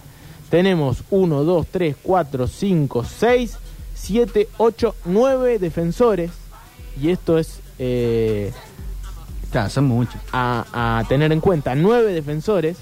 Tenemos 0.49 1.03
1, 1.09 1.43
2, 1.43 1.67
3, 1.71 1.95
4, 2.03 2.47
5, 2.47 3.03
6, 3.03 3.57
7, 4.03 4.49
8, 4.57 4.95
9 5.05 5.59
defensores. 5.59 6.31
Y 7.01 7.09
esto 7.09 7.37
es 7.37 7.59
eh, 7.79 8.51
Claro, 9.51 9.69
son 9.69 9.85
muchos. 9.85 10.19
a, 10.31 10.99
a 10.99 11.07
tener 11.07 11.31
en 11.31 11.39
cuenta 11.39 11.73
nueve 11.75 12.13
defensores 12.13 12.77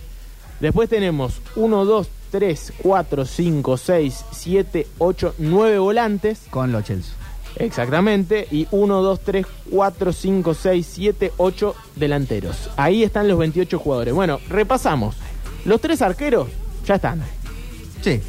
Después 0.60 0.90
tenemos 0.90 1.42
1, 1.56 1.86
2, 1.86 2.08
3, 2.30 2.74
4, 2.84 3.26
5, 3.26 3.78
6, 3.78 4.26
7, 4.32 4.88
8, 5.00 5.36
9 5.40 5.80
volantes. 5.80 6.42
Con 6.52 6.72
los 6.72 6.84
Chelsea. 6.84 7.14
Exactamente. 7.56 8.48
Y 8.52 8.68
1, 8.70 9.02
2, 9.02 9.20
3, 9.22 9.46
4, 9.72 10.14
5, 10.14 10.54
6, 10.54 10.88
7, 10.94 11.32
8 11.38 11.76
delanteros. 11.96 12.70
Ahí 12.78 13.04
están 13.04 13.28
los 13.28 13.40
28 13.40 13.80
jugadores. 13.80 14.14
Bueno, 14.14 14.40
repasamos. 14.50 15.16
Los 15.66 15.82
tres 15.82 16.02
arqueros 16.04 16.48
ya 16.86 16.96
están. 16.96 17.24
Sí. 18.02 18.22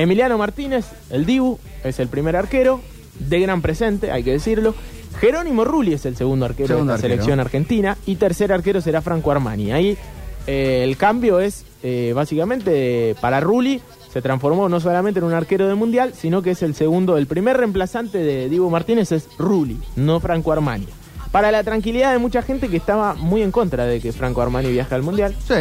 Emiliano 0.00 0.38
Martínez, 0.38 0.86
el 1.10 1.26
Dibu, 1.26 1.58
es 1.84 1.98
el 2.00 2.08
primer 2.08 2.36
arquero. 2.36 2.80
De 3.18 3.38
gran 3.40 3.60
presente, 3.60 4.10
hay 4.10 4.22
que 4.22 4.32
decirlo. 4.32 4.74
Jerónimo 5.20 5.64
Rulli 5.64 5.92
es 5.92 6.06
el 6.06 6.16
segundo 6.16 6.46
arquero 6.46 6.68
Segundo 6.68 6.92
de 6.92 6.98
la 6.98 7.02
selección 7.02 7.38
argentina. 7.40 7.98
Y 8.06 8.16
tercer 8.16 8.52
arquero 8.52 8.80
será 8.80 9.02
Franco 9.02 9.30
Armani. 9.30 9.72
Ahí 9.72 9.98
eh, 10.46 10.82
el 10.84 10.96
cambio 10.96 11.38
es 11.40 11.64
eh, 11.82 12.12
básicamente 12.14 13.14
para 13.20 13.40
Rulli. 13.40 13.82
Se 14.12 14.22
transformó 14.22 14.68
no 14.68 14.80
solamente 14.80 15.20
en 15.20 15.24
un 15.26 15.34
arquero 15.34 15.66
del 15.68 15.76
mundial, 15.76 16.14
sino 16.16 16.40
que 16.42 16.52
es 16.52 16.62
el 16.62 16.74
segundo, 16.74 17.16
el 17.18 17.26
primer 17.26 17.56
reemplazante 17.58 18.18
de 18.18 18.48
Dibu 18.48 18.68
Martínez 18.70 19.12
es 19.12 19.28
Rulli, 19.38 19.78
no 19.96 20.18
Franco 20.18 20.50
Armani. 20.52 20.88
Para 21.30 21.52
la 21.52 21.62
tranquilidad 21.62 22.10
de 22.12 22.18
mucha 22.18 22.42
gente 22.42 22.68
que 22.68 22.76
estaba 22.76 23.14
muy 23.14 23.42
en 23.42 23.52
contra 23.52 23.84
de 23.84 24.00
que 24.00 24.12
Franco 24.12 24.42
Armani 24.42 24.72
viaje 24.72 24.94
al 24.96 25.02
mundial, 25.02 25.36
Sí. 25.46 25.54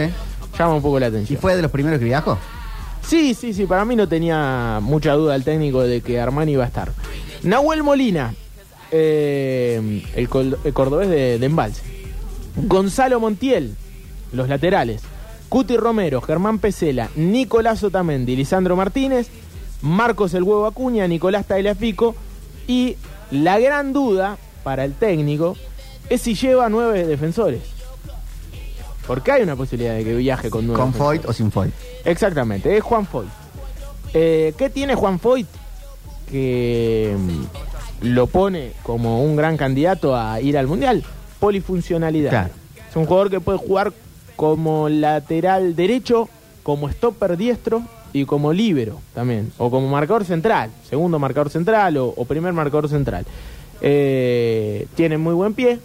llama 0.57 0.73
un 0.75 0.81
poco 0.81 0.99
la 0.99 1.07
¿Y 1.07 1.09
atención. 1.09 1.39
fue 1.39 1.55
de 1.55 1.61
los 1.61 1.69
primeros 1.69 1.99
que 1.99 2.05
viajó? 2.05 2.39
Sí, 3.09 3.33
sí, 3.33 3.55
sí, 3.55 3.65
para 3.65 3.85
mí 3.85 3.95
no 3.95 4.07
tenía 4.07 4.77
mucha 4.83 5.13
duda 5.13 5.35
el 5.35 5.43
técnico 5.43 5.81
de 5.81 6.01
que 6.01 6.19
Armani 6.19 6.51
iba 6.51 6.63
a 6.63 6.67
estar. 6.67 6.91
Nahuel 7.41 7.81
Molina, 7.81 8.35
eh, 8.91 10.03
el, 10.15 10.29
cordobés 10.29 11.09
de, 11.09 11.39
de 11.39 11.45
Embalse. 11.47 11.81
Gonzalo 12.55 13.19
Montiel, 13.19 13.75
los 14.31 14.47
laterales. 14.47 15.01
Cuti 15.49 15.75
Romero, 15.75 16.21
Germán 16.21 16.59
Pesela, 16.59 17.09
Nicolás 17.15 17.83
Otamendi, 17.83 18.35
Lisandro 18.35 18.75
Martínez, 18.75 19.29
Marcos 19.81 20.35
El 20.35 20.43
Huevo 20.43 20.67
Acuña, 20.67 21.07
Nicolás 21.07 21.47
Tagliafico 21.47 22.15
y 22.67 22.95
la 23.31 23.57
gran 23.57 23.91
duda 23.91 24.37
para 24.63 24.85
el 24.85 24.93
técnico 24.93 25.57
es 26.11 26.21
si 26.21 26.35
lleva 26.35 26.69
nueve 26.69 27.07
defensores. 27.07 27.78
Porque 29.09 29.31
hay 29.31 29.41
una 29.41 29.55
posibilidad 29.55 29.95
de 29.95 30.03
que 30.03 30.13
viaje 30.13 30.51
con 30.51 30.67
nueve 30.67 30.79
¿Con. 30.79 30.93
Foyt 30.93 31.25
o 31.25 31.33
sin 31.33 31.51
Foyt? 31.51 31.73
Exactamente, 32.05 32.77
es 32.77 32.83
Juan 32.83 33.07
Foyt. 33.07 33.27
Eh, 34.13 34.53
¿Qué 34.55 34.69
tiene 34.69 34.93
Juan 34.93 35.17
Foyt? 35.17 35.47
Que 36.29 37.17
mm, 37.17 38.05
lo 38.05 38.27
pone 38.27 38.73
como 38.83 39.23
un 39.23 39.35
gran 39.35 39.57
candidato 39.57 40.15
a 40.15 40.39
ir 40.41 40.59
al 40.59 40.67
Mundial. 40.67 41.03
Polifuncionalidad. 41.39 42.29
Claro. 42.29 42.53
Es 42.87 42.95
un 42.95 43.07
jugador 43.07 43.31
que 43.31 43.39
puede 43.39 43.57
jugar 43.57 43.93
como 44.35 44.89
lateral 44.89 45.75
derecho, 45.75 46.29
como 46.61 46.87
stopper 46.87 47.35
diestro 47.35 47.81
y 48.13 48.25
como 48.25 48.53
líbero 48.53 49.01
también. 49.15 49.51
O 49.57 49.71
como 49.71 49.89
marcador 49.89 50.23
central, 50.23 50.69
segundo 50.87 51.17
marcador 51.17 51.49
central 51.49 51.97
o, 51.97 52.13
o 52.15 52.25
primer 52.25 52.53
marcador 52.53 52.87
central. 52.87 53.25
Eh, 53.81 54.85
tiene 54.93 55.17
muy 55.17 55.33
buen 55.33 55.55
pie 55.55 55.79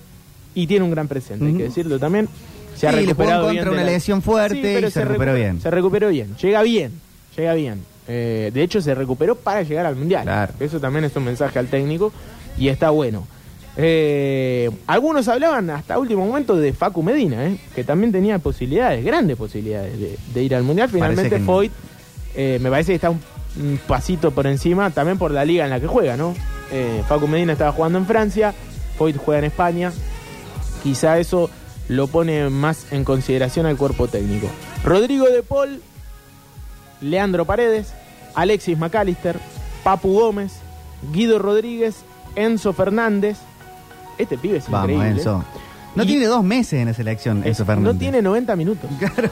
y 0.54 0.66
tiene 0.66 0.84
un 0.84 0.90
gran 0.90 1.08
presente, 1.08 1.46
hay 1.46 1.54
que 1.54 1.62
decirlo 1.62 1.98
también. 1.98 2.28
Se 2.74 2.88
ha 2.88 2.90
Sí, 2.92 2.96
recuperado 2.98 3.46
en 3.46 3.52
bien 3.52 3.64
contra 3.64 3.72
una 3.80 3.84
la- 3.86 3.92
lesión 3.92 4.20
fuerte 4.22 4.58
y 4.58 4.90
se 4.90 5.00
recuperó 5.04 5.32
recuperó- 5.32 5.34
bien. 5.34 5.60
Se 5.60 5.70
recuperó 5.70 6.08
bien, 6.08 6.36
llega 6.36 6.62
bien, 6.62 6.92
llega 7.36 7.54
bien. 7.54 7.82
Eh, 8.08 8.50
de 8.52 8.62
hecho, 8.62 8.80
se 8.82 8.94
recuperó 8.94 9.34
para 9.36 9.62
llegar 9.62 9.86
al 9.86 9.96
Mundial. 9.96 10.24
Claro. 10.24 10.52
Eso 10.60 10.78
también 10.80 11.04
es 11.04 11.16
un 11.16 11.24
mensaje 11.24 11.58
al 11.58 11.68
técnico 11.68 12.12
y 12.58 12.68
está 12.68 12.90
bueno. 12.90 13.26
Eh, 13.76 14.70
algunos 14.86 15.26
hablaban 15.28 15.68
hasta 15.70 15.98
último 15.98 16.26
momento 16.26 16.56
de 16.56 16.72
Facu 16.72 17.02
Medina, 17.02 17.46
eh, 17.46 17.58
que 17.74 17.82
también 17.82 18.12
tenía 18.12 18.38
posibilidades, 18.38 19.04
grandes 19.04 19.36
posibilidades 19.36 19.98
de, 19.98 20.18
de 20.32 20.42
ir 20.42 20.54
al 20.54 20.62
Mundial. 20.62 20.88
Finalmente 20.88 21.38
no. 21.38 21.44
Foyt 21.46 21.72
me 22.36 22.70
parece 22.70 22.92
que 22.92 22.96
está 22.96 23.10
un, 23.10 23.20
un 23.60 23.78
pasito 23.86 24.30
por 24.32 24.46
encima 24.46 24.90
también 24.90 25.18
por 25.18 25.30
la 25.30 25.44
liga 25.44 25.64
en 25.64 25.70
la 25.70 25.80
que 25.80 25.86
juega, 25.86 26.16
¿no? 26.16 26.34
Facu 27.08 27.26
Medina 27.28 27.52
estaba 27.52 27.70
jugando 27.72 27.98
en 27.98 28.06
Francia, 28.06 28.52
Foyt 28.98 29.16
juega 29.16 29.38
en 29.40 29.44
España. 29.46 29.92
Quizá 30.82 31.18
eso 31.18 31.48
lo 31.88 32.06
pone 32.06 32.48
más 32.50 32.92
en 32.92 33.04
consideración 33.04 33.66
al 33.66 33.76
cuerpo 33.76 34.08
técnico. 34.08 34.48
Rodrigo 34.84 35.26
de 35.28 35.42
Paul, 35.42 35.80
Leandro 37.00 37.44
Paredes, 37.44 37.92
Alexis 38.34 38.78
McAllister, 38.78 39.38
Papu 39.82 40.12
Gómez, 40.18 40.52
Guido 41.12 41.38
Rodríguez, 41.38 41.96
Enzo 42.36 42.72
Fernández. 42.72 43.36
Este 44.18 44.38
pibe 44.38 44.58
es 44.58 44.68
Vamos, 44.70 44.90
increíble. 44.90 45.18
Enzo. 45.20 45.44
No 45.94 46.02
Y- 46.02 46.06
tiene 46.06 46.26
dos 46.26 46.42
meses 46.42 46.80
en 46.80 46.86
la 46.88 46.94
selección, 46.94 47.40
Es- 47.40 47.46
Enzo 47.48 47.64
Fernández. 47.66 47.92
no 47.94 47.98
tiene 47.98 48.22
90 48.22 48.56
minutos. 48.56 48.90
Claro. 48.98 49.30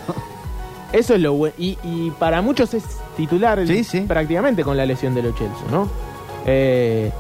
Eso 0.92 1.14
es 1.14 1.20
lo 1.22 1.32
bueno. 1.32 1.54
Y, 1.58 1.78
y 1.82 2.10
para 2.18 2.42
muchos 2.42 2.74
es 2.74 2.84
titular 3.16 3.58
el- 3.58 3.66
Sí, 3.68 3.82
sí. 3.82 4.00
prácticamente 4.02 4.62
con 4.62 4.76
la 4.76 4.84
lesión 4.84 5.14
de 5.14 5.22
Lo 5.22 5.32
Celso, 5.32 5.64
¿no? 5.70 5.88
Eh, 6.44 7.10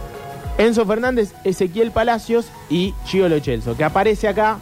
Enzo 0.58 0.84
Fernández, 0.84 1.32
Ezequiel 1.44 1.90
Palacios 1.90 2.46
y 2.68 2.92
Gio 3.06 3.30
Lo 3.30 3.40
Celso, 3.40 3.74
que 3.74 3.84
aparece 3.84 4.28
acá. 4.28 4.58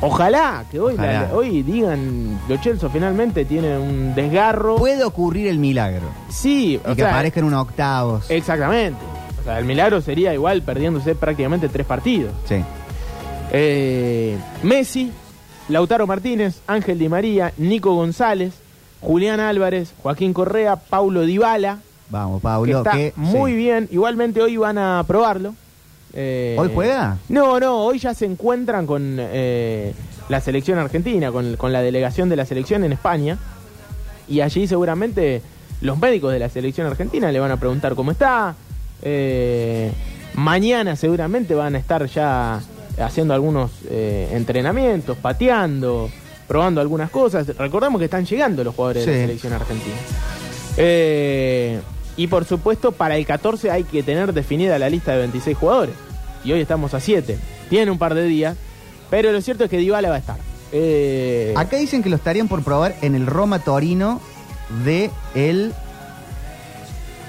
Ojalá 0.00 0.64
que 0.70 0.78
hoy, 0.78 0.94
Ojalá. 0.94 1.12
la- 1.28 1.34
hoy 1.34 1.62
digan 1.62 2.38
Lo 2.48 2.56
Celso 2.58 2.88
finalmente 2.88 3.44
tiene 3.44 3.76
un 3.76 4.14
desgarro. 4.14 4.76
Puede 4.76 5.02
ocurrir 5.04 5.48
el 5.48 5.58
milagro. 5.58 6.06
sí, 6.28 6.74
Y 6.74 6.76
o 6.76 6.94
que 6.94 7.02
sea, 7.02 7.10
aparezcan 7.10 7.44
unos 7.44 7.62
octavos. 7.62 8.30
Exactamente. 8.30 9.00
O 9.40 9.44
sea, 9.44 9.58
el 9.58 9.64
milagro 9.64 10.00
sería 10.00 10.32
igual 10.34 10.62
perdiéndose 10.62 11.14
prácticamente 11.14 11.68
tres 11.68 11.86
partidos. 11.86 12.32
Sí. 12.46 12.62
Eh, 13.50 14.36
Messi, 14.62 15.10
Lautaro 15.68 16.06
Martínez, 16.06 16.60
Ángel 16.66 16.98
Di 16.98 17.08
María, 17.08 17.52
Nico 17.56 17.94
González, 17.94 18.54
Julián 19.00 19.40
Álvarez, 19.40 19.92
Joaquín 20.02 20.32
Correa, 20.32 20.76
Paulo 20.76 21.22
Dybala, 21.22 21.78
Vamos, 22.10 22.40
que 22.40 22.42
Paulo. 22.42 22.78
está 22.78 22.92
que- 22.92 23.12
muy 23.16 23.52
sí. 23.52 23.56
bien. 23.56 23.88
Igualmente 23.90 24.40
hoy 24.42 24.56
van 24.56 24.78
a 24.78 25.02
probarlo. 25.06 25.54
Eh, 26.20 26.56
¿Hoy 26.58 26.68
juega? 26.74 27.16
No, 27.28 27.60
no, 27.60 27.84
hoy 27.84 28.00
ya 28.00 28.12
se 28.12 28.24
encuentran 28.24 28.86
con 28.86 29.18
eh, 29.20 29.94
la 30.28 30.40
selección 30.40 30.78
argentina, 30.78 31.30
con, 31.30 31.56
con 31.56 31.72
la 31.72 31.80
delegación 31.80 32.28
de 32.28 32.34
la 32.34 32.44
selección 32.44 32.82
en 32.82 32.92
España. 32.92 33.38
Y 34.26 34.40
allí 34.40 34.66
seguramente 34.66 35.42
los 35.80 35.96
médicos 35.98 36.32
de 36.32 36.40
la 36.40 36.48
selección 36.48 36.88
argentina 36.88 37.30
le 37.30 37.38
van 37.38 37.52
a 37.52 37.56
preguntar 37.56 37.94
cómo 37.94 38.10
está. 38.10 38.56
Eh, 39.02 39.92
mañana 40.34 40.96
seguramente 40.96 41.54
van 41.54 41.76
a 41.76 41.78
estar 41.78 42.04
ya 42.06 42.60
haciendo 43.00 43.32
algunos 43.32 43.70
eh, 43.88 44.28
entrenamientos, 44.32 45.16
pateando, 45.18 46.10
probando 46.48 46.80
algunas 46.80 47.10
cosas. 47.10 47.46
Recordemos 47.56 48.00
que 48.00 48.06
están 48.06 48.26
llegando 48.26 48.64
los 48.64 48.74
jugadores 48.74 49.06
de 49.06 49.12
la 49.12 49.18
selección 49.20 49.52
argentina. 49.52 49.96
Eh, 50.76 51.80
y 52.16 52.26
por 52.26 52.44
supuesto, 52.44 52.90
para 52.90 53.16
el 53.16 53.24
14 53.24 53.70
hay 53.70 53.84
que 53.84 54.02
tener 54.02 54.32
definida 54.32 54.78
la 54.78 54.90
lista 54.90 55.12
de 55.12 55.18
26 55.18 55.56
jugadores. 55.56 55.94
Y 56.44 56.52
hoy 56.52 56.60
estamos 56.60 56.94
a 56.94 57.00
7. 57.00 57.38
Tiene 57.68 57.90
un 57.90 57.98
par 57.98 58.14
de 58.14 58.24
días. 58.24 58.56
Pero 59.10 59.32
lo 59.32 59.40
cierto 59.40 59.64
es 59.64 59.70
que 59.70 59.78
Dybala 59.78 60.08
va 60.10 60.16
a 60.16 60.18
estar. 60.18 60.36
Eh, 60.72 61.54
Acá 61.56 61.76
dicen 61.78 62.02
que 62.02 62.10
lo 62.10 62.16
estarían 62.16 62.46
por 62.48 62.62
probar 62.62 62.94
en 63.02 63.14
el 63.14 63.26
Roma 63.26 63.58
Torino 63.60 64.20
de 64.84 65.10
el 65.34 65.72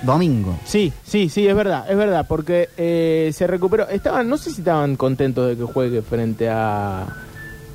domingo. 0.03 0.57
Sí, 0.65 0.93
sí, 1.03 1.29
sí, 1.29 1.47
es 1.47 1.55
verdad, 1.55 1.89
es 1.89 1.97
verdad, 1.97 2.25
porque 2.27 2.69
eh, 2.77 3.31
se 3.33 3.47
recuperó. 3.47 3.87
Estaban, 3.89 4.27
no 4.29 4.37
sé 4.37 4.51
si 4.51 4.61
estaban 4.61 4.95
contentos 4.95 5.47
de 5.47 5.57
que 5.57 5.63
juegue 5.63 6.01
frente 6.01 6.49
a 6.49 7.05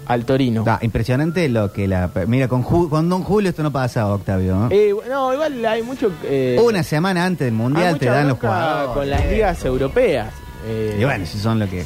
al 0.06 0.26
Torino. 0.26 0.64
Da, 0.64 0.78
impresionante 0.82 1.48
lo 1.48 1.72
que 1.72 1.88
la. 1.88 2.10
Mira, 2.26 2.46
con, 2.48 2.62
Ju- 2.62 2.90
con 2.90 3.08
Don 3.08 3.22
Julio 3.22 3.48
esto 3.50 3.62
no 3.62 3.72
pasa, 3.72 4.06
Octavio. 4.12 4.54
¿no? 4.56 4.68
Eh, 4.70 4.94
no, 5.08 5.32
igual 5.32 5.64
hay 5.64 5.82
mucho. 5.82 6.12
eh, 6.24 6.60
Una 6.62 6.82
semana 6.82 7.24
antes 7.24 7.46
del 7.46 7.54
mundial 7.54 7.98
te 7.98 8.06
dan 8.06 8.28
los 8.28 8.38
jugadores. 8.38 8.94
con 8.94 9.08
las 9.10 9.26
ligas 9.30 9.64
europeas. 9.64 10.28
Eh, 10.66 10.96
Y 11.00 11.04
bueno, 11.04 11.26
si 11.26 11.38
son 11.38 11.58
lo 11.58 11.68
que. 11.68 11.84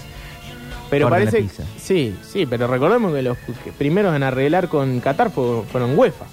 pero 0.90 1.06
cortan 1.08 1.24
la 1.26 1.30
parece. 1.30 1.48
pizza. 1.48 1.62
Sí, 1.78 2.16
sí, 2.22 2.46
pero 2.46 2.66
recordemos 2.66 3.12
que 3.14 3.22
los 3.22 3.36
que 3.64 3.72
primeros 3.72 4.14
en 4.16 4.22
arreglar 4.22 4.68
con 4.68 5.00
Qatar 5.00 5.30
fue- 5.30 5.62
fueron 5.70 5.98
UEFA. 5.98 6.24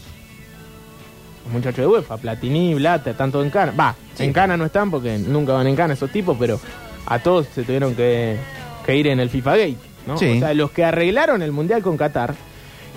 Los 1.46 1.54
muchachos 1.54 1.78
de 1.78 1.88
UEFA, 1.88 2.18
Platini, 2.18 2.74
Blatter, 2.74 3.16
tanto 3.16 3.44
en 3.44 3.50
Cana. 3.52 3.72
Va, 3.80 3.96
en 4.18 4.34
Cana 4.34 4.58
no 4.58 4.66
están 4.66 4.90
porque 4.90 5.18
nunca 5.20 5.54
van 5.54 5.68
en 5.68 5.76
Cana 5.76 5.94
esos 5.94 6.10
tipos, 6.12 6.36
pero 6.40 6.60
a 7.06 7.20
todos 7.20 7.46
se 7.54 7.64
tuvieron 7.64 7.94
que, 7.96 8.38
que 8.86 8.96
ir 8.96 9.08
en 9.08 9.20
el 9.20 9.30
FIFA 9.30 9.52
Gate. 9.52 9.78
¿no? 10.08 10.18
Sí. 10.18 10.38
O 10.38 10.40
sea, 10.40 10.54
los 10.54 10.72
que 10.72 10.84
arreglaron 10.84 11.42
el 11.44 11.52
Mundial 11.52 11.82
con 11.84 11.98
Qatar 11.98 12.34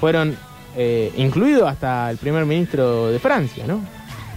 fueron 0.01 0.37
eh, 0.77 1.13
incluidos 1.17 1.69
hasta 1.69 2.11
el 2.11 2.17
primer 2.19 2.47
ministro 2.47 3.09
de 3.09 3.19
Francia, 3.19 3.65
¿no? 3.67 3.81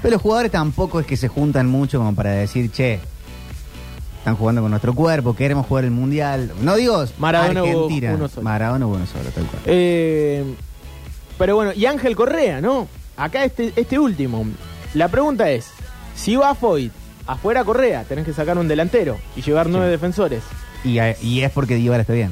Pero 0.01 0.13
los 0.13 0.21
jugadores 0.21 0.51
tampoco 0.51 0.99
es 0.99 1.05
que 1.05 1.15
se 1.15 1.27
juntan 1.27 1.67
mucho 1.67 1.99
como 1.99 2.15
para 2.15 2.31
decir, 2.31 2.71
che, 2.71 2.99
están 4.21 4.35
jugando 4.35 4.61
con 4.61 4.69
nuestro 4.69 4.93
cuerpo, 4.93 5.35
queremos 5.35 5.65
jugar 5.65 5.83
el 5.85 5.91
mundial. 5.91 6.51
No 6.61 6.75
digo 6.75 7.03
Maradona 7.17 7.63
hubo 7.63 7.85
Argentina. 7.85 8.13
uno 8.13 8.27
solo. 8.27 8.43
Maradona 8.43 8.85
hubo 8.85 8.95
uno 8.95 9.05
solo, 9.07 9.29
tal 9.31 9.45
cual. 9.45 9.61
Eh, 9.65 10.43
pero 11.39 11.55
bueno, 11.55 11.71
y 11.75 11.87
Ángel 11.87 12.15
Correa, 12.15 12.61
¿no? 12.61 12.87
Acá 13.17 13.43
este, 13.45 13.73
este 13.75 13.97
último. 13.97 14.45
La 14.93 15.07
pregunta 15.07 15.49
es, 15.49 15.69
si 16.15 16.35
va 16.35 16.53
Foyt, 16.53 16.91
afuera 17.25 17.63
Correa, 17.63 18.03
tenés 18.03 18.25
que 18.25 18.33
sacar 18.33 18.57
un 18.59 18.67
delantero 18.67 19.17
y 19.35 19.41
llevar 19.41 19.67
nueve 19.69 19.89
defensores. 19.89 20.43
Y, 20.83 20.99
a- 20.99 21.15
y 21.21 21.41
es 21.41 21.51
porque 21.51 21.75
Dybala 21.75 22.01
está 22.01 22.13
bien. 22.13 22.31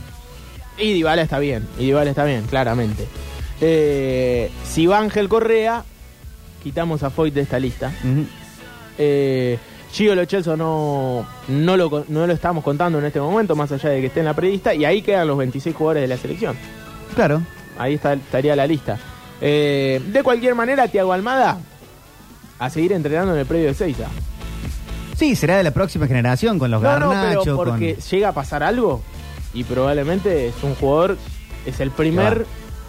Y 0.78 0.94
Dybala 0.94 1.24
está 1.24 1.40
bien, 1.40 1.68
y 1.80 1.86
Dybala 1.86 2.12
está 2.12 2.24
bien, 2.24 2.44
claramente. 2.46 3.08
Eh, 3.62 4.52
si 4.64 4.86
va 4.86 5.00
Ángel 5.00 5.28
Correa, 5.28 5.84
quitamos 6.64 7.02
a 7.04 7.10
Foyt 7.10 7.34
de 7.34 7.42
esta 7.42 7.58
lista. 7.60 7.92
Eh, 8.98 9.58
Gio 9.92 10.16
Lo 10.16 10.26
Celso 10.26 10.56
no, 10.56 11.26
no, 11.48 11.78
lo, 11.78 12.06
no 12.08 12.28
lo 12.28 12.34
estamos 12.34 12.64
contando 12.64 13.00
en 13.00 13.06
este 13.06 13.20
momento, 13.20 13.56
más 13.56 13.72
allá 13.72 13.90
de 13.90 14.02
que 14.02 14.08
esté 14.08 14.20
en 14.20 14.28
la 14.28 14.34
prelista, 14.34 14.74
y 14.74 14.86
ahí 14.86 15.02
quedan 15.02 15.28
los 15.28 15.38
26 15.38 15.76
jugadores 15.76 16.02
de 16.04 16.08
la 16.08 16.18
selección. 16.18 16.56
Claro. 17.16 17.42
Ahí 17.78 17.96
está, 17.96 18.14
estaría 18.14 18.56
la 18.56 18.68
lista. 18.68 19.00
Eh, 19.42 20.02
de 20.06 20.24
cualquier 20.24 20.54
manera, 20.54 20.88
Tiago 20.88 21.14
Almada 21.14 21.58
a 22.60 22.70
seguir 22.70 22.92
entrenando 22.92 23.34
en 23.34 23.40
el 23.40 23.46
predio 23.46 23.68
de 23.68 23.74
Seiza. 23.74 24.08
Sí, 25.18 25.36
será 25.36 25.58
de 25.58 25.64
la 25.64 25.72
próxima 25.72 26.08
generación 26.08 26.60
con 26.60 26.70
los 26.72 26.82
No, 26.82 27.00
no, 27.00 27.10
pero 27.10 27.56
porque 27.56 27.96
con... 27.96 28.04
llega 28.04 28.30
a 28.30 28.34
pasar 28.34 28.64
algo 28.64 29.02
y 29.54 29.64
probablemente 29.64 30.48
es 30.48 30.56
un 30.62 30.76
jugador, 30.76 31.18
es 31.66 31.80
el 31.80 31.92
primer 31.92 32.46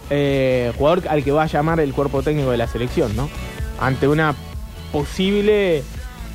eh, 0.09 0.71
jugador 0.77 1.03
al 1.09 1.23
que 1.23 1.31
va 1.31 1.43
a 1.43 1.47
llamar 1.47 1.79
el 1.79 1.93
cuerpo 1.93 2.21
técnico 2.21 2.51
de 2.51 2.57
la 2.57 2.67
selección, 2.67 3.15
¿no? 3.15 3.29
Ante 3.79 4.07
una 4.07 4.35
posible 4.91 5.83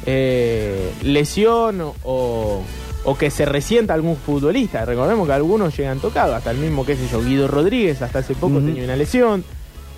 eh, 0.07 0.93
lesión 1.03 1.81
o, 2.05 2.63
o 3.05 3.19
que 3.19 3.31
se 3.31 3.45
resienta 3.45 3.95
algún 3.95 4.17
futbolista. 4.17 4.85
Recordemos 4.85 5.27
que 5.27 5.33
algunos 5.35 5.77
llegan 5.77 5.99
tocados, 6.01 6.35
hasta 6.37 6.51
el 6.53 6.59
mismo, 6.59 6.85
qué 6.87 6.97
sé 6.97 7.09
yo, 7.11 7.23
Guido 7.23 7.49
Rodríguez, 7.49 8.01
hasta 8.03 8.21
hace 8.21 8.35
poco 8.35 8.59
tenía 8.61 8.85
una 8.85 8.97
lesión. 8.97 9.45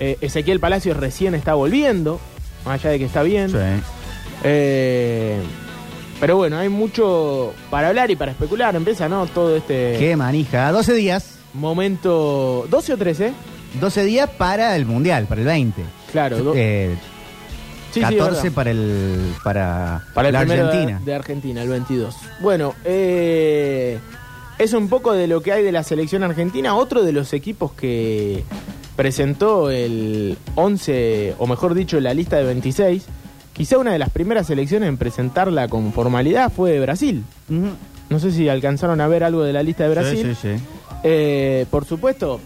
Eh, 0.01 0.17
Ezequiel 0.21 0.61
Palacios 0.61 0.97
recién 0.97 1.35
está 1.35 1.55
volviendo, 1.55 2.21
más 2.65 2.81
allá 2.81 2.91
de 2.91 2.99
que 3.01 3.05
está 3.07 3.23
bien. 3.23 3.51
Sí. 3.51 3.57
Eh, 4.45 5.37
pero 6.21 6.37
bueno, 6.37 6.59
hay 6.59 6.69
mucho 6.69 7.53
para 7.71 7.89
hablar 7.89 8.11
y 8.11 8.17
para 8.17 8.33
especular. 8.33 8.75
Empieza, 8.77 9.09
¿no? 9.09 9.27
Todo 9.27 9.57
este 9.57 9.97
Qué 9.99 10.17
manija. 10.17 10.71
12 10.73 10.95
días. 10.95 11.39
momento. 11.55 12.67
¿12 12.71 12.93
o 12.95 12.97
13? 12.97 13.33
12 13.81 14.05
días 14.05 14.31
para 14.31 14.75
el 14.77 14.87
Mundial, 14.87 15.27
para 15.27 15.41
el 15.41 15.47
20. 15.47 15.83
Claro, 16.13 16.39
do- 16.39 16.53
Eh, 16.57 16.97
sí, 17.93 18.01
sí, 18.01 18.01
es 18.01 18.05
14 18.07 18.43
verdad. 18.43 18.53
para 18.55 18.71
el 18.71 19.35
para, 19.45 20.05
para 20.15 20.29
el 20.29 20.33
la 20.35 20.45
de- 20.45 20.61
Argentina. 20.61 21.01
De, 21.05 21.15
Argentina, 21.15 21.63
el 21.63 21.69
22. 21.69 22.17
Bueno, 22.41 22.75
eh, 22.85 23.99
es 24.59 24.73
un 24.73 24.89
poco 24.89 25.13
de 25.13 25.27
lo 25.27 25.41
que 25.41 25.53
hay 25.53 25.63
de 25.63 25.73
la 25.73 25.83
selección 25.83 26.23
argentina. 26.23 26.75
Otro 26.75 27.03
de 27.03 27.13
los 27.13 27.33
equipos 27.33 27.73
que 27.73 28.45
presentó 28.97 29.71
el 29.71 30.37
11, 30.57 31.35
o 31.39 31.47
mejor 31.47 31.75
dicho, 31.75 32.01
la 32.01 32.15
lista 32.15 32.37
de 32.37 32.45
26. 32.45 33.05
Quizá 33.53 33.79
una 33.79 33.93
de 33.93 33.99
las 33.99 34.11
primeras 34.11 34.47
selecciones 34.47 34.89
en 34.89 34.97
presentarla 34.97 35.67
con 35.69 35.93
formalidad 35.93 36.53
fue 36.53 36.79
Brasil. 36.81 37.25
No 38.11 38.19
sé 38.21 38.31
si 38.33 38.49
alcanzaron 38.49 39.01
a 39.01 39.09
ver 39.09 39.25
algo 39.25 39.43
de 39.43 39.53
la 39.53 39.63
lista 39.63 39.85
de 39.85 39.91
Brasil. 39.91 40.19
Sí, 40.23 40.35
sí, 40.51 40.57
sí. 40.57 40.65
Eh, 41.05 41.67
por 41.71 41.85
supuesto, 41.85 42.41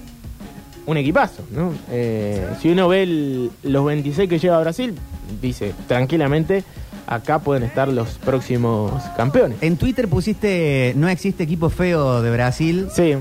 un 0.86 0.96
equipazo, 0.96 1.42
¿no? 1.50 1.72
Eh, 1.90 2.46
si 2.60 2.70
uno 2.70 2.88
ve 2.88 3.02
el- 3.04 3.50
los 3.62 3.84
26 3.84 4.28
que 4.28 4.38
lleva 4.38 4.58
Brasil, 4.60 4.94
dice 5.40 5.74
tranquilamente, 5.88 6.64
acá 7.06 7.38
pueden 7.40 7.62
estar 7.62 7.88
los 7.88 8.10
próximos 8.18 9.02
campeones. 9.16 9.58
En 9.60 9.76
Twitter 9.76 10.08
pusiste 10.08 10.92
no 10.96 11.08
existe 11.08 11.42
equipo 11.44 11.70
feo 11.70 12.22
de 12.22 12.30
Brasil, 12.30 12.88
Sí, 12.94 13.14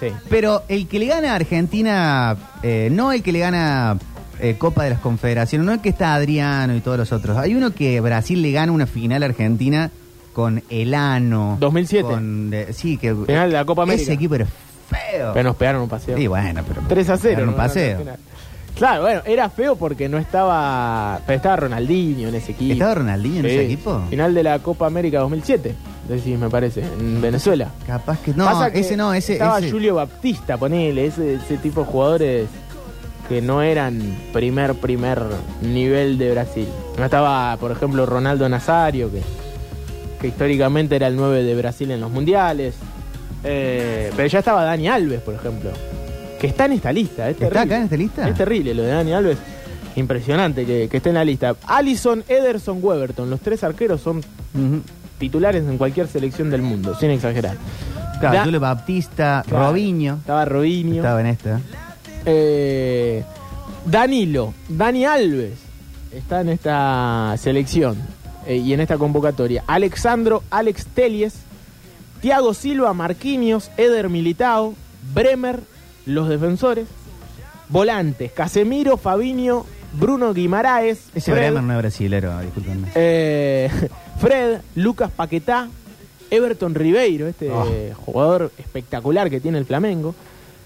sí. 0.00 0.08
pero 0.28 0.62
el 0.68 0.86
que 0.88 0.98
le 0.98 1.06
gana 1.06 1.32
a 1.32 1.36
Argentina, 1.36 2.36
eh, 2.62 2.88
no 2.92 3.12
el 3.12 3.22
que 3.22 3.32
le 3.32 3.38
gana 3.40 3.96
eh, 4.40 4.56
Copa 4.58 4.84
de 4.84 4.90
las 4.90 5.00
Confederaciones, 5.00 5.64
no 5.66 5.72
el 5.72 5.80
que 5.80 5.88
está 5.90 6.14
Adriano 6.14 6.74
y 6.74 6.80
todos 6.80 6.98
los 6.98 7.12
otros. 7.12 7.36
Hay 7.38 7.54
uno 7.54 7.72
que 7.72 8.00
Brasil 8.00 8.42
le 8.42 8.52
gana 8.52 8.72
una 8.72 8.86
final 8.86 9.22
a 9.22 9.26
Argentina 9.26 9.90
con 10.32 10.62
Elano. 10.68 11.56
2007. 11.60 12.08
con, 12.08 12.52
sí, 12.72 12.96
que 12.98 13.14
Final 13.14 13.50
de 13.50 13.54
la 13.56 13.64
Copa 13.64 13.84
América. 13.84 14.02
Ese 14.02 14.12
equipo 14.14 14.34
era 14.34 14.46
feo. 14.46 15.30
Pero 15.32 15.44
nos 15.48 15.56
pegaron 15.56 15.82
un 15.82 15.88
paseo. 15.88 16.16
Sí, 16.16 16.26
bueno, 16.26 16.62
pero 16.66 16.82
3 16.88 17.08
a 17.10 17.16
0. 17.16 17.32
Era 17.34 17.42
un 17.44 17.50
¿no? 17.52 17.56
paseo. 17.56 18.00
Claro, 18.76 19.02
bueno, 19.02 19.22
era 19.24 19.48
feo 19.50 19.76
porque 19.76 20.08
no 20.08 20.18
estaba. 20.18 21.20
Pero 21.26 21.36
estaba 21.36 21.56
Ronaldinho 21.56 22.28
en 22.28 22.34
ese 22.34 22.52
equipo. 22.52 22.72
¿Estaba 22.72 22.94
Ronaldinho 22.96 23.36
en 23.36 23.42
Sí. 23.44 23.50
ese 23.50 23.64
equipo? 23.66 24.02
Final 24.10 24.34
de 24.34 24.42
la 24.42 24.58
Copa 24.58 24.86
América 24.86 25.20
2007, 25.20 25.74
decís, 26.08 26.36
me 26.38 26.50
parece, 26.50 26.80
en 26.82 27.20
Venezuela. 27.22 27.68
Capaz 27.86 28.18
que 28.20 28.32
no, 28.34 28.44
Pasa 28.46 28.72
que 28.72 28.80
ese 28.80 28.96
no, 28.96 29.14
ese, 29.14 29.34
Estaba 29.34 29.58
ese- 29.60 29.70
Julio 29.70 29.94
Baptista, 29.94 30.56
ponele, 30.56 31.06
ese, 31.06 31.34
ese 31.34 31.56
tipo 31.58 31.80
de 31.82 31.86
jugadores 31.86 32.48
que 33.28 33.40
no 33.40 33.62
eran 33.62 34.02
primer, 34.32 34.74
primer 34.74 35.22
nivel 35.62 36.18
de 36.18 36.32
Brasil. 36.32 36.68
No 36.98 37.04
estaba, 37.04 37.56
por 37.58 37.70
ejemplo, 37.70 38.04
Ronaldo 38.06 38.48
Nazario, 38.48 39.08
que, 39.10 39.22
que 40.20 40.26
históricamente 40.28 40.96
era 40.96 41.06
el 41.06 41.14
9 41.16 41.42
de 41.44 41.54
Brasil 41.54 41.90
en 41.92 42.00
los 42.00 42.10
mundiales. 42.10 42.74
Eh, 43.44 44.10
pero 44.16 44.26
ya 44.28 44.40
estaba 44.40 44.64
Dani 44.64 44.88
Alves, 44.88 45.20
por 45.20 45.34
ejemplo, 45.34 45.70
que 46.44 46.50
está 46.50 46.64
en 46.66 46.72
esta 46.72 46.92
lista. 46.92 47.28
Es 47.28 47.32
¿Está 47.34 47.48
terrible. 47.48 47.60
acá 47.62 47.76
en 47.78 47.82
esta 47.84 47.96
lista? 47.96 48.28
Es 48.28 48.34
terrible 48.36 48.74
lo 48.74 48.82
de 48.82 48.88
Dani 48.90 49.12
Alves. 49.12 49.38
Impresionante 49.96 50.66
que, 50.66 50.88
que 50.88 50.96
esté 50.96 51.08
en 51.10 51.14
la 51.14 51.24
lista. 51.24 51.54
Allison, 51.66 52.24
Ederson, 52.28 52.78
Weberton, 52.82 53.30
los 53.30 53.40
tres 53.40 53.62
arqueros 53.64 54.00
son 54.00 54.22
titulares 55.18 55.64
en 55.64 55.78
cualquier 55.78 56.08
selección 56.08 56.50
del 56.50 56.62
mundo, 56.62 56.94
sin 56.98 57.10
exagerar. 57.10 57.56
Claro, 58.20 58.36
Da- 58.38 58.44
Julio 58.44 58.60
Baptista, 58.60 59.42
Claro. 59.46 59.68
Robinho. 59.68 60.14
Estaba 60.16 60.44
Robinho. 60.44 60.96
Estaba 60.96 61.20
en 61.20 61.26
esta. 61.28 61.60
Eh, 62.26 63.22
Danilo, 63.86 64.54
Dani 64.68 65.04
Alves 65.04 65.52
está 66.12 66.40
en 66.40 66.48
esta 66.50 67.34
selección 67.38 67.96
eh, 68.46 68.56
y 68.56 68.72
en 68.72 68.80
esta 68.80 68.96
convocatoria. 68.98 69.62
Alexandro, 69.66 70.42
Alex 70.50 70.86
Telies, 70.86 71.34
Thiago 72.20 72.54
Silva, 72.54 72.92
Marquinhos, 72.94 73.70
Eder 73.76 74.08
Militao, 74.08 74.74
Bremer, 75.14 75.60
los 76.06 76.28
defensores, 76.28 76.86
volantes, 77.68 78.32
Casemiro, 78.32 78.96
Fabinho, 78.96 79.64
Bruno 79.94 80.34
Guimaraes, 80.34 81.08
Ese 81.14 81.32
Fred, 81.32 81.46
Bremer 81.52 81.62
no 81.62 81.72
es 81.72 81.78
brasilero, 81.78 82.40
discúlpenme. 82.40 82.88
eh, 82.94 83.70
Fred, 84.20 84.58
Lucas 84.74 85.10
Paquetá, 85.10 85.68
Everton 86.30 86.74
Ribeiro, 86.74 87.28
este 87.28 87.50
Oh. 87.50 87.66
jugador 88.04 88.50
espectacular 88.58 89.30
que 89.30 89.40
tiene 89.40 89.58
el 89.58 89.64
Flamengo. 89.66 90.14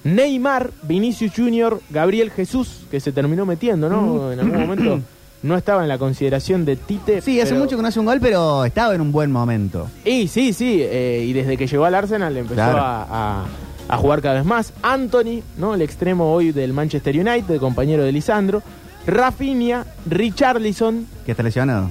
Neymar, 0.05 0.71
Vinicius 0.85 1.33
Junior, 1.37 1.81
Gabriel 1.91 2.31
Jesús, 2.31 2.87
que 2.91 3.01
se 3.01 3.13
terminó 3.13 3.45
metiendo, 3.45 3.89
¿no? 3.91 4.33
En 4.33 4.41
algún 4.41 4.61
momento 4.61 5.01
no 5.43 5.57
estaba 5.57 5.83
en 5.83 5.89
la 5.89 5.99
consideración 5.99 6.65
de 6.65 6.77
Tite. 6.77 7.21
Sí, 7.21 7.41
hace 7.41 7.51
pero- 7.51 7.65
mucho 7.65 7.77
que 7.77 7.83
no 7.83 7.89
hace 7.89 8.01
un 8.01 8.07
gol, 8.07 8.19
pero 8.21 8.65
estaba 8.65 8.95
en 8.95 9.01
un 9.01 9.13
buen 9.13 9.31
momento. 9.31 9.89
Y 10.05 10.29
sí, 10.29 10.53
sí, 10.53 10.79
eh, 10.81 11.25
y 11.27 11.33
desde 11.33 11.57
que 11.57 11.67
llegó 11.67 11.85
al 11.85 11.95
Arsenal 11.97 12.35
empezó 12.37 12.55
Claro. 12.55 12.79
a, 12.79 13.43
a- 13.43 13.47
a 13.89 13.97
jugar 13.97 14.21
cada 14.23 14.37
vez 14.37 14.45
más. 14.45 14.73
Anthony, 14.83 15.43
¿no? 15.57 15.75
El 15.75 15.83
extremo 15.83 16.33
hoy 16.33 16.53
del 16.53 16.73
Manchester 16.73 17.15
United, 17.19 17.59
compañero 17.59 18.05
de 18.05 18.13
Lisandro. 18.13 18.63
Rafinha, 19.07 19.87
Richarlison, 20.07 21.07
Que 21.25 21.33
está 21.33 21.43
lesionado. 21.43 21.91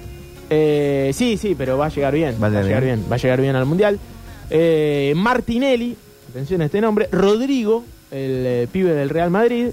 eh, 0.49 1.11
sí, 1.13 1.37
sí, 1.37 1.55
pero 1.57 1.77
va 1.77 1.87
a 1.87 1.89
llegar 1.89 2.13
bien. 2.13 2.35
Va 2.35 2.41
Va 2.41 2.47
a 2.47 2.49
llegar 2.49 2.65
llegar 2.65 2.83
bien. 2.83 2.95
bien. 2.99 3.11
Va 3.11 3.15
a 3.15 3.19
llegar 3.19 3.41
bien 3.41 3.55
al 3.55 3.65
mundial. 3.65 3.99
Eh, 4.49 5.13
Martinelli, 5.15 5.97
atención 6.29 6.61
a 6.61 6.65
este 6.65 6.79
nombre. 6.79 7.09
Rodrigo, 7.11 7.83
el 8.11 8.43
eh, 8.45 8.67
pibe 8.71 8.93
del 8.93 9.09
Real 9.09 9.29
Madrid. 9.31 9.67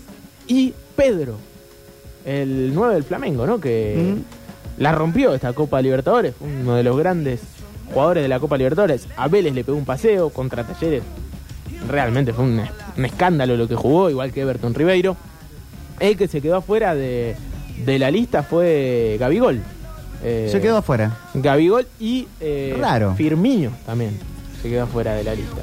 Y 0.48 0.72
Pedro, 0.96 1.36
el 2.24 2.72
9 2.74 2.94
del 2.94 3.04
Flamengo, 3.04 3.46
¿no? 3.46 3.60
Que 3.60 4.14
la 4.78 4.92
rompió 4.92 5.34
esta 5.34 5.52
Copa 5.52 5.80
Libertadores. 5.82 6.34
Uno 6.40 6.74
de 6.74 6.82
los 6.82 6.96
grandes 6.96 7.40
jugadores 7.92 8.22
de 8.22 8.28
la 8.28 8.40
Copa 8.40 8.56
Libertadores. 8.56 9.06
A 9.16 9.28
Vélez 9.28 9.54
le 9.54 9.64
pegó 9.64 9.76
un 9.78 9.84
paseo 9.84 10.30
contra 10.30 10.64
Talleres. 10.64 11.02
Realmente 11.88 12.32
fue 12.32 12.44
un, 12.44 12.60
un 12.96 13.04
escándalo 13.04 13.56
lo 13.56 13.68
que 13.68 13.74
jugó, 13.74 14.10
igual 14.10 14.32
que 14.32 14.40
Everton 14.42 14.74
Ribeiro. 14.74 15.16
El 16.00 16.16
que 16.16 16.26
se 16.28 16.40
quedó 16.40 16.56
afuera 16.56 16.94
de, 16.94 17.36
de 17.84 17.98
la 17.98 18.10
lista 18.10 18.42
fue 18.42 19.16
Gabigol. 19.20 19.60
Eh, 20.22 20.48
Se 20.50 20.60
quedó 20.60 20.78
afuera. 20.78 21.16
Gabigol 21.34 21.86
y 22.00 22.26
eh, 22.40 22.76
Raro. 22.80 23.14
Firmino 23.14 23.70
también 23.86 24.18
se 24.62 24.70
quedó 24.70 24.86
fuera 24.86 25.14
de 25.14 25.22
la 25.24 25.34
lista. 25.34 25.56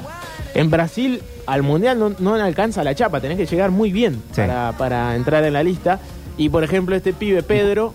En 0.54 0.70
Brasil 0.70 1.20
al 1.46 1.62
Mundial 1.62 1.98
no, 1.98 2.12
no 2.18 2.34
alcanza 2.34 2.84
la 2.84 2.94
chapa, 2.94 3.20
tenés 3.20 3.36
que 3.38 3.46
llegar 3.46 3.70
muy 3.72 3.90
bien 3.90 4.14
Sí. 4.32 4.42
para, 4.42 4.72
para 4.78 5.16
entrar 5.16 5.42
en 5.44 5.52
la 5.54 5.62
lista. 5.64 5.98
Y 6.38 6.48
por 6.48 6.62
ejemplo 6.62 6.94
este 6.94 7.12
pibe 7.12 7.42
Pedro, 7.42 7.92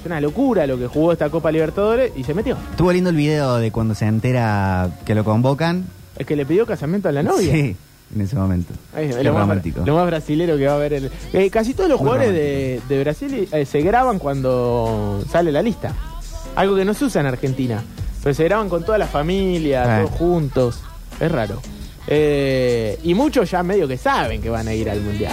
es 0.00 0.06
una 0.06 0.20
locura 0.20 0.66
lo 0.66 0.78
que 0.78 0.86
jugó 0.86 1.12
esta 1.12 1.30
Copa 1.30 1.50
Libertadores 1.50 2.12
y 2.16 2.24
se 2.24 2.34
metió. 2.34 2.56
Estuvo 2.70 2.92
lindo 2.92 3.10
el 3.10 3.16
video 3.16 3.56
de 3.56 3.70
cuando 3.72 3.94
se 3.94 4.06
entera 4.06 4.90
que 5.06 5.14
lo 5.14 5.24
convocan. 5.24 5.86
Es 6.20 6.26
que 6.26 6.36
le 6.36 6.44
pidió 6.46 6.66
casamiento 6.66 7.08
a 7.08 7.12
la 7.12 7.22
novia. 7.22 7.52
Sí, 7.52 7.74
en 8.14 8.20
ese 8.20 8.36
momento. 8.36 8.74
Qué 8.94 9.22
lo, 9.24 9.32
más, 9.32 9.42
romántico. 9.42 9.82
lo 9.86 9.94
más 9.94 10.06
brasilero 10.06 10.56
que 10.58 10.66
va 10.66 10.72
a 10.72 10.76
haber. 10.76 10.92
el- 10.92 11.10
Eh, 11.32 11.48
casi 11.50 11.72
todos 11.74 11.88
los 11.88 11.98
Muy 12.00 12.08
jugadores 12.10 12.34
de, 12.34 12.80
de 12.88 13.00
Brasil 13.02 13.48
eh, 13.50 13.64
se 13.64 13.80
graban 13.80 14.18
cuando 14.18 15.24
sale 15.30 15.50
la 15.50 15.62
lista. 15.62 15.94
Algo 16.56 16.76
que 16.76 16.84
no 16.84 16.92
se 16.94 17.06
usa 17.06 17.20
en 17.22 17.26
Argentina. 17.28 17.82
Pero 18.22 18.34
se 18.34 18.44
graban 18.44 18.68
con 18.68 18.84
toda 18.84 18.98
la 18.98 19.06
familia, 19.06 19.82
Ah. 19.84 19.98
todos 20.04 20.10
juntos. 20.18 20.80
Es 21.18 21.32
raro. 21.32 21.62
Eh, 22.06 22.98
y 23.04 23.14
muchos 23.14 23.50
ya 23.50 23.62
medio 23.62 23.88
que 23.88 23.96
saben 23.96 24.42
que 24.42 24.50
van 24.50 24.68
a 24.68 24.74
ir 24.74 24.90
al 24.90 25.00
Mundial. 25.00 25.32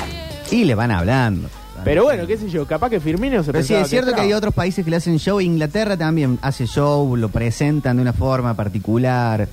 Y 0.51 0.63
le 0.63 0.75
van 0.75 0.91
hablando. 0.91 1.49
Pero 1.83 2.03
bueno, 2.05 2.25
qué 2.25 2.37
sé 2.37 2.49
yo, 2.49 2.65
capaz 2.65 2.89
que 2.89 2.99
Firmino 2.99 3.43
se 3.43 3.51
Pero 3.51 3.63
sí, 3.63 3.73
es 3.73 3.87
cierto 3.89 4.09
que, 4.13 4.15
hay 4.21 4.27
entraba. 4.27 4.37
otros 4.39 4.53
países 4.53 4.83
que 4.83 4.91
le 4.91 4.97
hacen 4.97 5.19
show. 5.19 5.39
Inglaterra 5.39 5.95
también 5.97 6.39
hace 6.41 6.65
show, 6.65 7.15
lo 7.15 7.29
presentan 7.29 7.97
de 7.97 8.01
una 8.01 8.13
forma 8.13 8.53
particular 8.55 9.47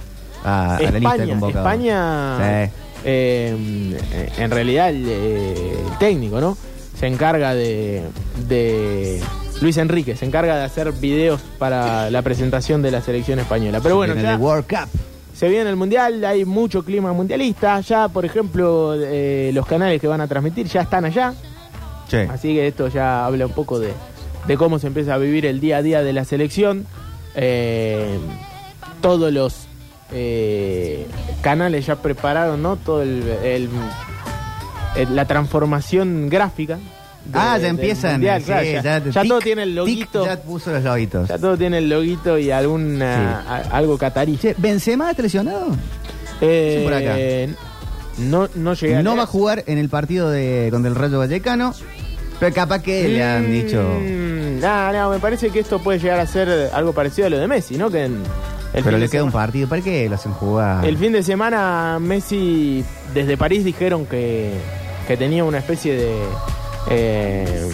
a, 0.44 0.76
a 0.76 0.80
la 0.82 0.90
lista 0.92 1.16
de 1.16 1.24
España, 1.24 1.26
convocados. 1.28 1.66
España 1.72 2.36
Sí. 2.66 2.72
eh, 3.04 3.98
en 4.38 4.50
realidad 4.50 4.90
el, 4.90 5.04
eh, 5.08 5.76
el 5.90 5.98
técnico, 5.98 6.40
¿no? 6.40 6.56
se 6.98 7.06
encarga 7.08 7.54
de, 7.54 8.02
de 8.48 9.20
Luis 9.60 9.76
Enrique, 9.78 10.14
se 10.16 10.24
encarga 10.26 10.56
de 10.56 10.62
hacer 10.64 10.92
videos 10.92 11.40
para 11.58 12.08
la 12.10 12.22
presentación 12.22 12.82
de 12.82 12.92
la 12.92 13.00
selección 13.00 13.40
española. 13.40 13.80
Pero 13.82 13.96
bueno, 13.96 14.14
en 14.14 14.22
ya 14.22 14.34
el 14.34 14.40
World 14.40 14.66
Cup. 14.68 14.88
se 15.34 15.48
viene 15.48 15.68
el 15.70 15.76
mundial, 15.76 16.24
hay 16.24 16.44
mucho 16.44 16.84
clima 16.84 17.12
mundialista. 17.12 17.80
Ya, 17.80 18.06
por 18.08 18.24
ejemplo, 18.24 18.94
eh, 18.96 19.50
los 19.52 19.66
canales 19.66 20.00
que 20.00 20.06
van 20.06 20.20
a 20.20 20.28
transmitir 20.28 20.68
ya 20.68 20.82
están 20.82 21.04
allá. 21.04 21.34
Sí. 22.08 22.18
Así 22.28 22.54
que 22.54 22.68
esto 22.68 22.86
ya 22.88 23.26
habla 23.26 23.46
un 23.46 23.52
poco 23.52 23.80
de, 23.80 23.92
de 24.46 24.56
cómo 24.56 24.78
se 24.78 24.86
empieza 24.86 25.14
a 25.14 25.18
vivir 25.18 25.46
el 25.46 25.58
día 25.60 25.78
a 25.78 25.82
día 25.82 26.02
de 26.04 26.12
la 26.12 26.24
selección. 26.24 26.86
Eh, 27.34 28.18
todos 29.00 29.32
los 29.32 29.63
eh, 30.12 31.06
canales 31.42 31.86
ya 31.86 31.96
prepararon, 31.96 32.62
¿no? 32.62 32.76
Todo 32.76 33.02
el, 33.02 33.22
el- 33.42 33.68
el- 34.96 35.16
la 35.16 35.24
transformación 35.26 36.28
gráfica. 36.28 36.76
de- 37.24 37.38
ah, 37.38 37.56
ya 37.58 37.68
empiezan. 37.68 38.12
mundial, 38.12 38.40
sí, 38.40 38.46
claro, 38.46 38.64
ya, 38.64 38.82
ya- 38.82 38.98
ya 39.10 39.20
tic, 39.22 39.28
todo 39.30 39.38
tiene 39.40 39.62
el 39.62 39.68
tic, 39.70 39.76
loguito. 39.76 40.24
ya 40.26 40.36
puso 40.42 40.70
los 40.72 40.82
loguitos. 40.84 41.28
Ya 41.28 41.38
todo 41.38 41.56
tiene 41.56 41.78
el 41.78 41.88
loguito 41.88 42.36
y 42.38 42.50
alguna, 42.50 43.40
a- 43.40 43.76
algo 43.76 43.96
catarí. 43.96 44.36
Che, 44.36 44.54
¿Benzema 44.58 45.10
está 45.10 45.22
lesionado? 45.22 45.68
Eh, 46.40 46.76
Sí, 46.78 46.84
por 46.84 46.92
acá. 46.94 47.16
No, 48.18 48.48
no 48.54 48.74
llegué 48.74 49.02
No 49.02 49.16
va 49.16 49.22
a 49.22 49.26
jugar 49.26 49.64
en 49.66 49.78
el 49.78 49.88
partido 49.88 50.30
de 50.30 50.68
contra 50.70 50.88
el 50.90 50.94
Rayo 50.96 51.18
Vallecano, 51.18 51.74
pero 52.38 52.54
capaz 52.54 52.80
que 52.82 53.08
le 53.08 53.24
han 53.24 53.48
Mm, 53.48 53.52
dicho... 53.52 54.00
No, 54.60 54.92
no, 54.92 55.10
me 55.10 55.18
parece 55.18 55.48
que 55.50 55.60
esto 55.60 55.78
puede 55.80 55.98
llegar 55.98 56.20
a 56.20 56.26
ser 56.26 56.70
algo 56.74 56.92
parecido 56.92 57.26
a 57.26 57.30
lo 57.30 57.38
de 57.38 57.48
Messi, 57.48 57.76
¿no? 57.76 57.90
Que 57.90 58.04
en 58.04 58.22
el 58.74 58.82
Pero 58.84 58.98
le 58.98 59.08
queda 59.08 59.24
un 59.24 59.30
partido. 59.32 59.68
¿Para 59.68 59.80
qué 59.82 60.08
lo 60.08 60.16
hacen 60.16 60.32
jugar? 60.32 60.84
El 60.84 60.98
fin 60.98 61.12
de 61.12 61.22
semana 61.22 61.98
Messi, 62.00 62.84
desde 63.14 63.36
París 63.36 63.64
dijeron 63.64 64.04
que, 64.06 64.52
que 65.06 65.16
tenía 65.16 65.44
una 65.44 65.58
especie 65.58 65.94
de 65.94 66.14
eh, 66.90 67.70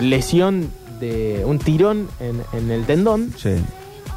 lesión, 0.00 0.70
de 1.00 1.42
un 1.44 1.58
tirón 1.58 2.08
en, 2.20 2.42
en 2.52 2.70
el 2.70 2.84
tendón, 2.84 3.32
Sí. 3.36 3.50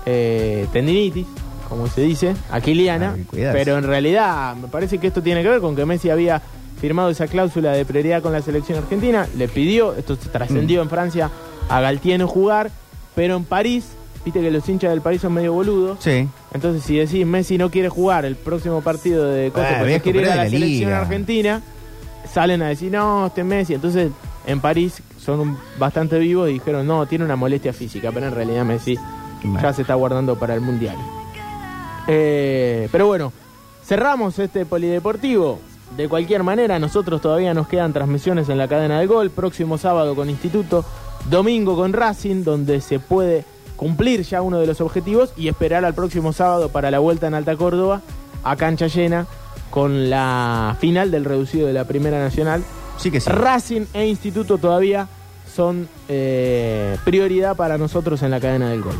eh, 0.05 0.67
tendinitis, 0.73 1.25
como 1.69 1.87
se 1.87 2.01
dice, 2.01 2.35
aquiliana, 2.51 3.15
cuidarse. 3.29 3.57
pero 3.57 3.77
en 3.77 3.83
realidad 3.85 4.55
me 4.55 4.67
parece 4.67 4.97
que 4.97 5.07
esto 5.07 5.21
tiene 5.21 5.41
que 5.43 5.49
ver 5.49 5.61
con 5.61 5.75
que 5.75 5.85
Messi 5.85 6.09
había 6.09 6.41
firmado 6.79 7.09
esa 7.09 7.27
cláusula 7.27 7.71
de 7.71 7.85
prioridad 7.85 8.21
con 8.21 8.33
la 8.33 8.41
selección 8.41 8.77
argentina, 8.79 9.27
le 9.37 9.47
pidió, 9.47 9.95
esto 9.95 10.15
se 10.15 10.29
trascendió 10.29 10.81
Mm. 10.81 10.83
en 10.83 10.89
Francia, 10.89 11.29
a 11.69 11.79
Galtieno 11.81 12.27
jugar, 12.27 12.69
pero 13.15 13.35
en 13.37 13.45
París, 13.45 13.85
viste 14.25 14.41
que 14.41 14.51
los 14.51 14.67
hinchas 14.67 14.89
del 14.89 15.01
París 15.01 15.21
son 15.21 15.33
medio 15.33 15.53
boludos, 15.53 15.99
Sí. 16.01 16.27
entonces 16.53 16.83
si 16.83 16.97
decís 16.97 17.25
Messi 17.25 17.57
no 17.57 17.69
quiere 17.69 17.87
jugar 17.89 18.25
el 18.25 18.35
próximo 18.35 18.81
partido 18.81 19.25
de 19.25 19.51
cosas 19.51 19.69
Ah, 19.71 19.75
porque 19.77 19.87
viejo, 19.89 20.03
quiere 20.03 20.19
ir 20.21 20.29
a 20.29 20.35
la 20.35 20.49
selección 20.49 20.89
liga. 20.89 20.99
argentina, 21.01 21.61
salen 22.33 22.61
a 22.63 22.67
decir 22.69 22.91
no, 22.91 23.27
este 23.27 23.43
Messi, 23.43 23.75
entonces 23.75 24.11
en 24.47 24.59
París 24.59 25.01
son 25.23 25.39
un- 25.39 25.57
bastante 25.79 26.17
vivos 26.19 26.49
y 26.49 26.53
dijeron 26.53 26.85
no, 26.87 27.05
tiene 27.05 27.23
una 27.23 27.35
molestia 27.35 27.71
física, 27.71 28.11
pero 28.11 28.27
en 28.27 28.33
realidad 28.35 28.65
Messi 28.65 28.97
ya 29.61 29.73
se 29.73 29.83
está 29.83 29.93
guardando 29.93 30.35
para 30.37 30.55
el 30.55 30.61
Mundial. 30.61 30.95
Eh, 32.07 32.87
pero 32.91 33.07
bueno, 33.07 33.31
cerramos 33.83 34.37
este 34.39 34.65
polideportivo. 34.65 35.59
De 35.97 36.09
cualquier 36.09 36.43
manera, 36.43 36.77
nosotros 36.79 37.21
todavía 37.21 37.53
nos 37.53 37.67
quedan 37.67 37.93
transmisiones 37.93 38.49
en 38.49 38.57
la 38.57 38.67
cadena 38.67 38.99
de 38.99 39.05
gol. 39.07 39.29
Próximo 39.29 39.77
sábado 39.77 40.15
con 40.15 40.29
Instituto, 40.29 40.83
domingo 41.29 41.75
con 41.75 41.93
Racing, 41.93 42.43
donde 42.43 42.81
se 42.81 42.99
puede 42.99 43.45
cumplir 43.75 44.23
ya 44.23 44.41
uno 44.41 44.59
de 44.59 44.67
los 44.67 44.81
objetivos 44.81 45.33
y 45.37 45.47
esperar 45.47 45.85
al 45.85 45.93
próximo 45.93 46.33
sábado 46.33 46.69
para 46.69 46.91
la 46.91 46.99
vuelta 46.99 47.27
en 47.27 47.33
Alta 47.33 47.55
Córdoba 47.55 48.01
a 48.43 48.55
cancha 48.55 48.87
llena 48.87 49.27
con 49.69 50.09
la 50.09 50.77
final 50.79 51.11
del 51.11 51.25
reducido 51.25 51.67
de 51.67 51.73
la 51.73 51.85
Primera 51.85 52.19
Nacional. 52.19 52.63
Sí 52.97 53.11
que 53.11 53.19
sí. 53.19 53.29
Racing 53.29 53.85
e 53.93 54.05
Instituto 54.05 54.57
todavía 54.57 55.07
son 55.53 55.87
eh, 56.07 56.97
prioridad 57.03 57.55
para 57.55 57.77
nosotros 57.77 58.21
en 58.23 58.31
la 58.31 58.39
cadena 58.39 58.69
del 58.69 58.81
gol. 58.81 58.95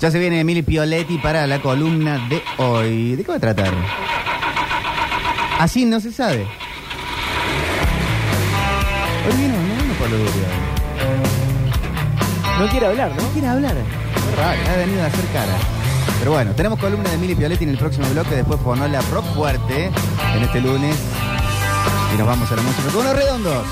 Ya 0.00 0.10
se 0.10 0.18
viene 0.18 0.40
Emily 0.40 0.62
Pioletti 0.62 1.18
para 1.18 1.46
la 1.46 1.62
columna 1.62 2.28
de 2.28 2.42
hoy. 2.58 3.16
¿De 3.16 3.24
qué 3.24 3.30
va 3.30 3.36
a 3.36 3.40
tratar? 3.40 3.72
Así 5.58 5.84
no 5.86 6.00
se 6.00 6.12
sabe. 6.12 6.46
Hoy 9.26 9.36
vino, 9.40 9.54
no 9.54 9.94
Pablo 9.98 10.18
Durio. 10.18 10.75
No 12.58 12.66
quiere 12.68 12.86
hablar, 12.86 13.10
¿no? 13.14 13.22
No 13.22 13.28
quiere 13.30 13.48
hablar. 13.48 13.74
Qué 13.74 14.36
raro, 14.36 14.58
ha 14.70 14.76
venido 14.76 15.02
a 15.02 15.06
hacer 15.06 15.24
cara. 15.26 15.52
Pero 16.18 16.32
bueno, 16.32 16.52
tenemos 16.52 16.78
columna 16.78 17.10
de 17.10 17.16
Emily 17.16 17.34
Pioletti 17.34 17.64
en 17.64 17.70
el 17.70 17.78
próximo 17.78 18.08
bloque. 18.08 18.34
Después 18.34 18.58
Fonola 18.60 19.00
Rock 19.12 19.26
Fuerte 19.34 19.90
en 20.34 20.42
este 20.42 20.60
lunes. 20.60 20.96
Y 22.14 22.18
nos 22.18 22.26
vamos 22.26 22.50
a 22.50 22.56
la 22.56 22.62
música 22.62 22.90
con 22.90 23.00
unos 23.00 23.16
redondos. 23.16 23.66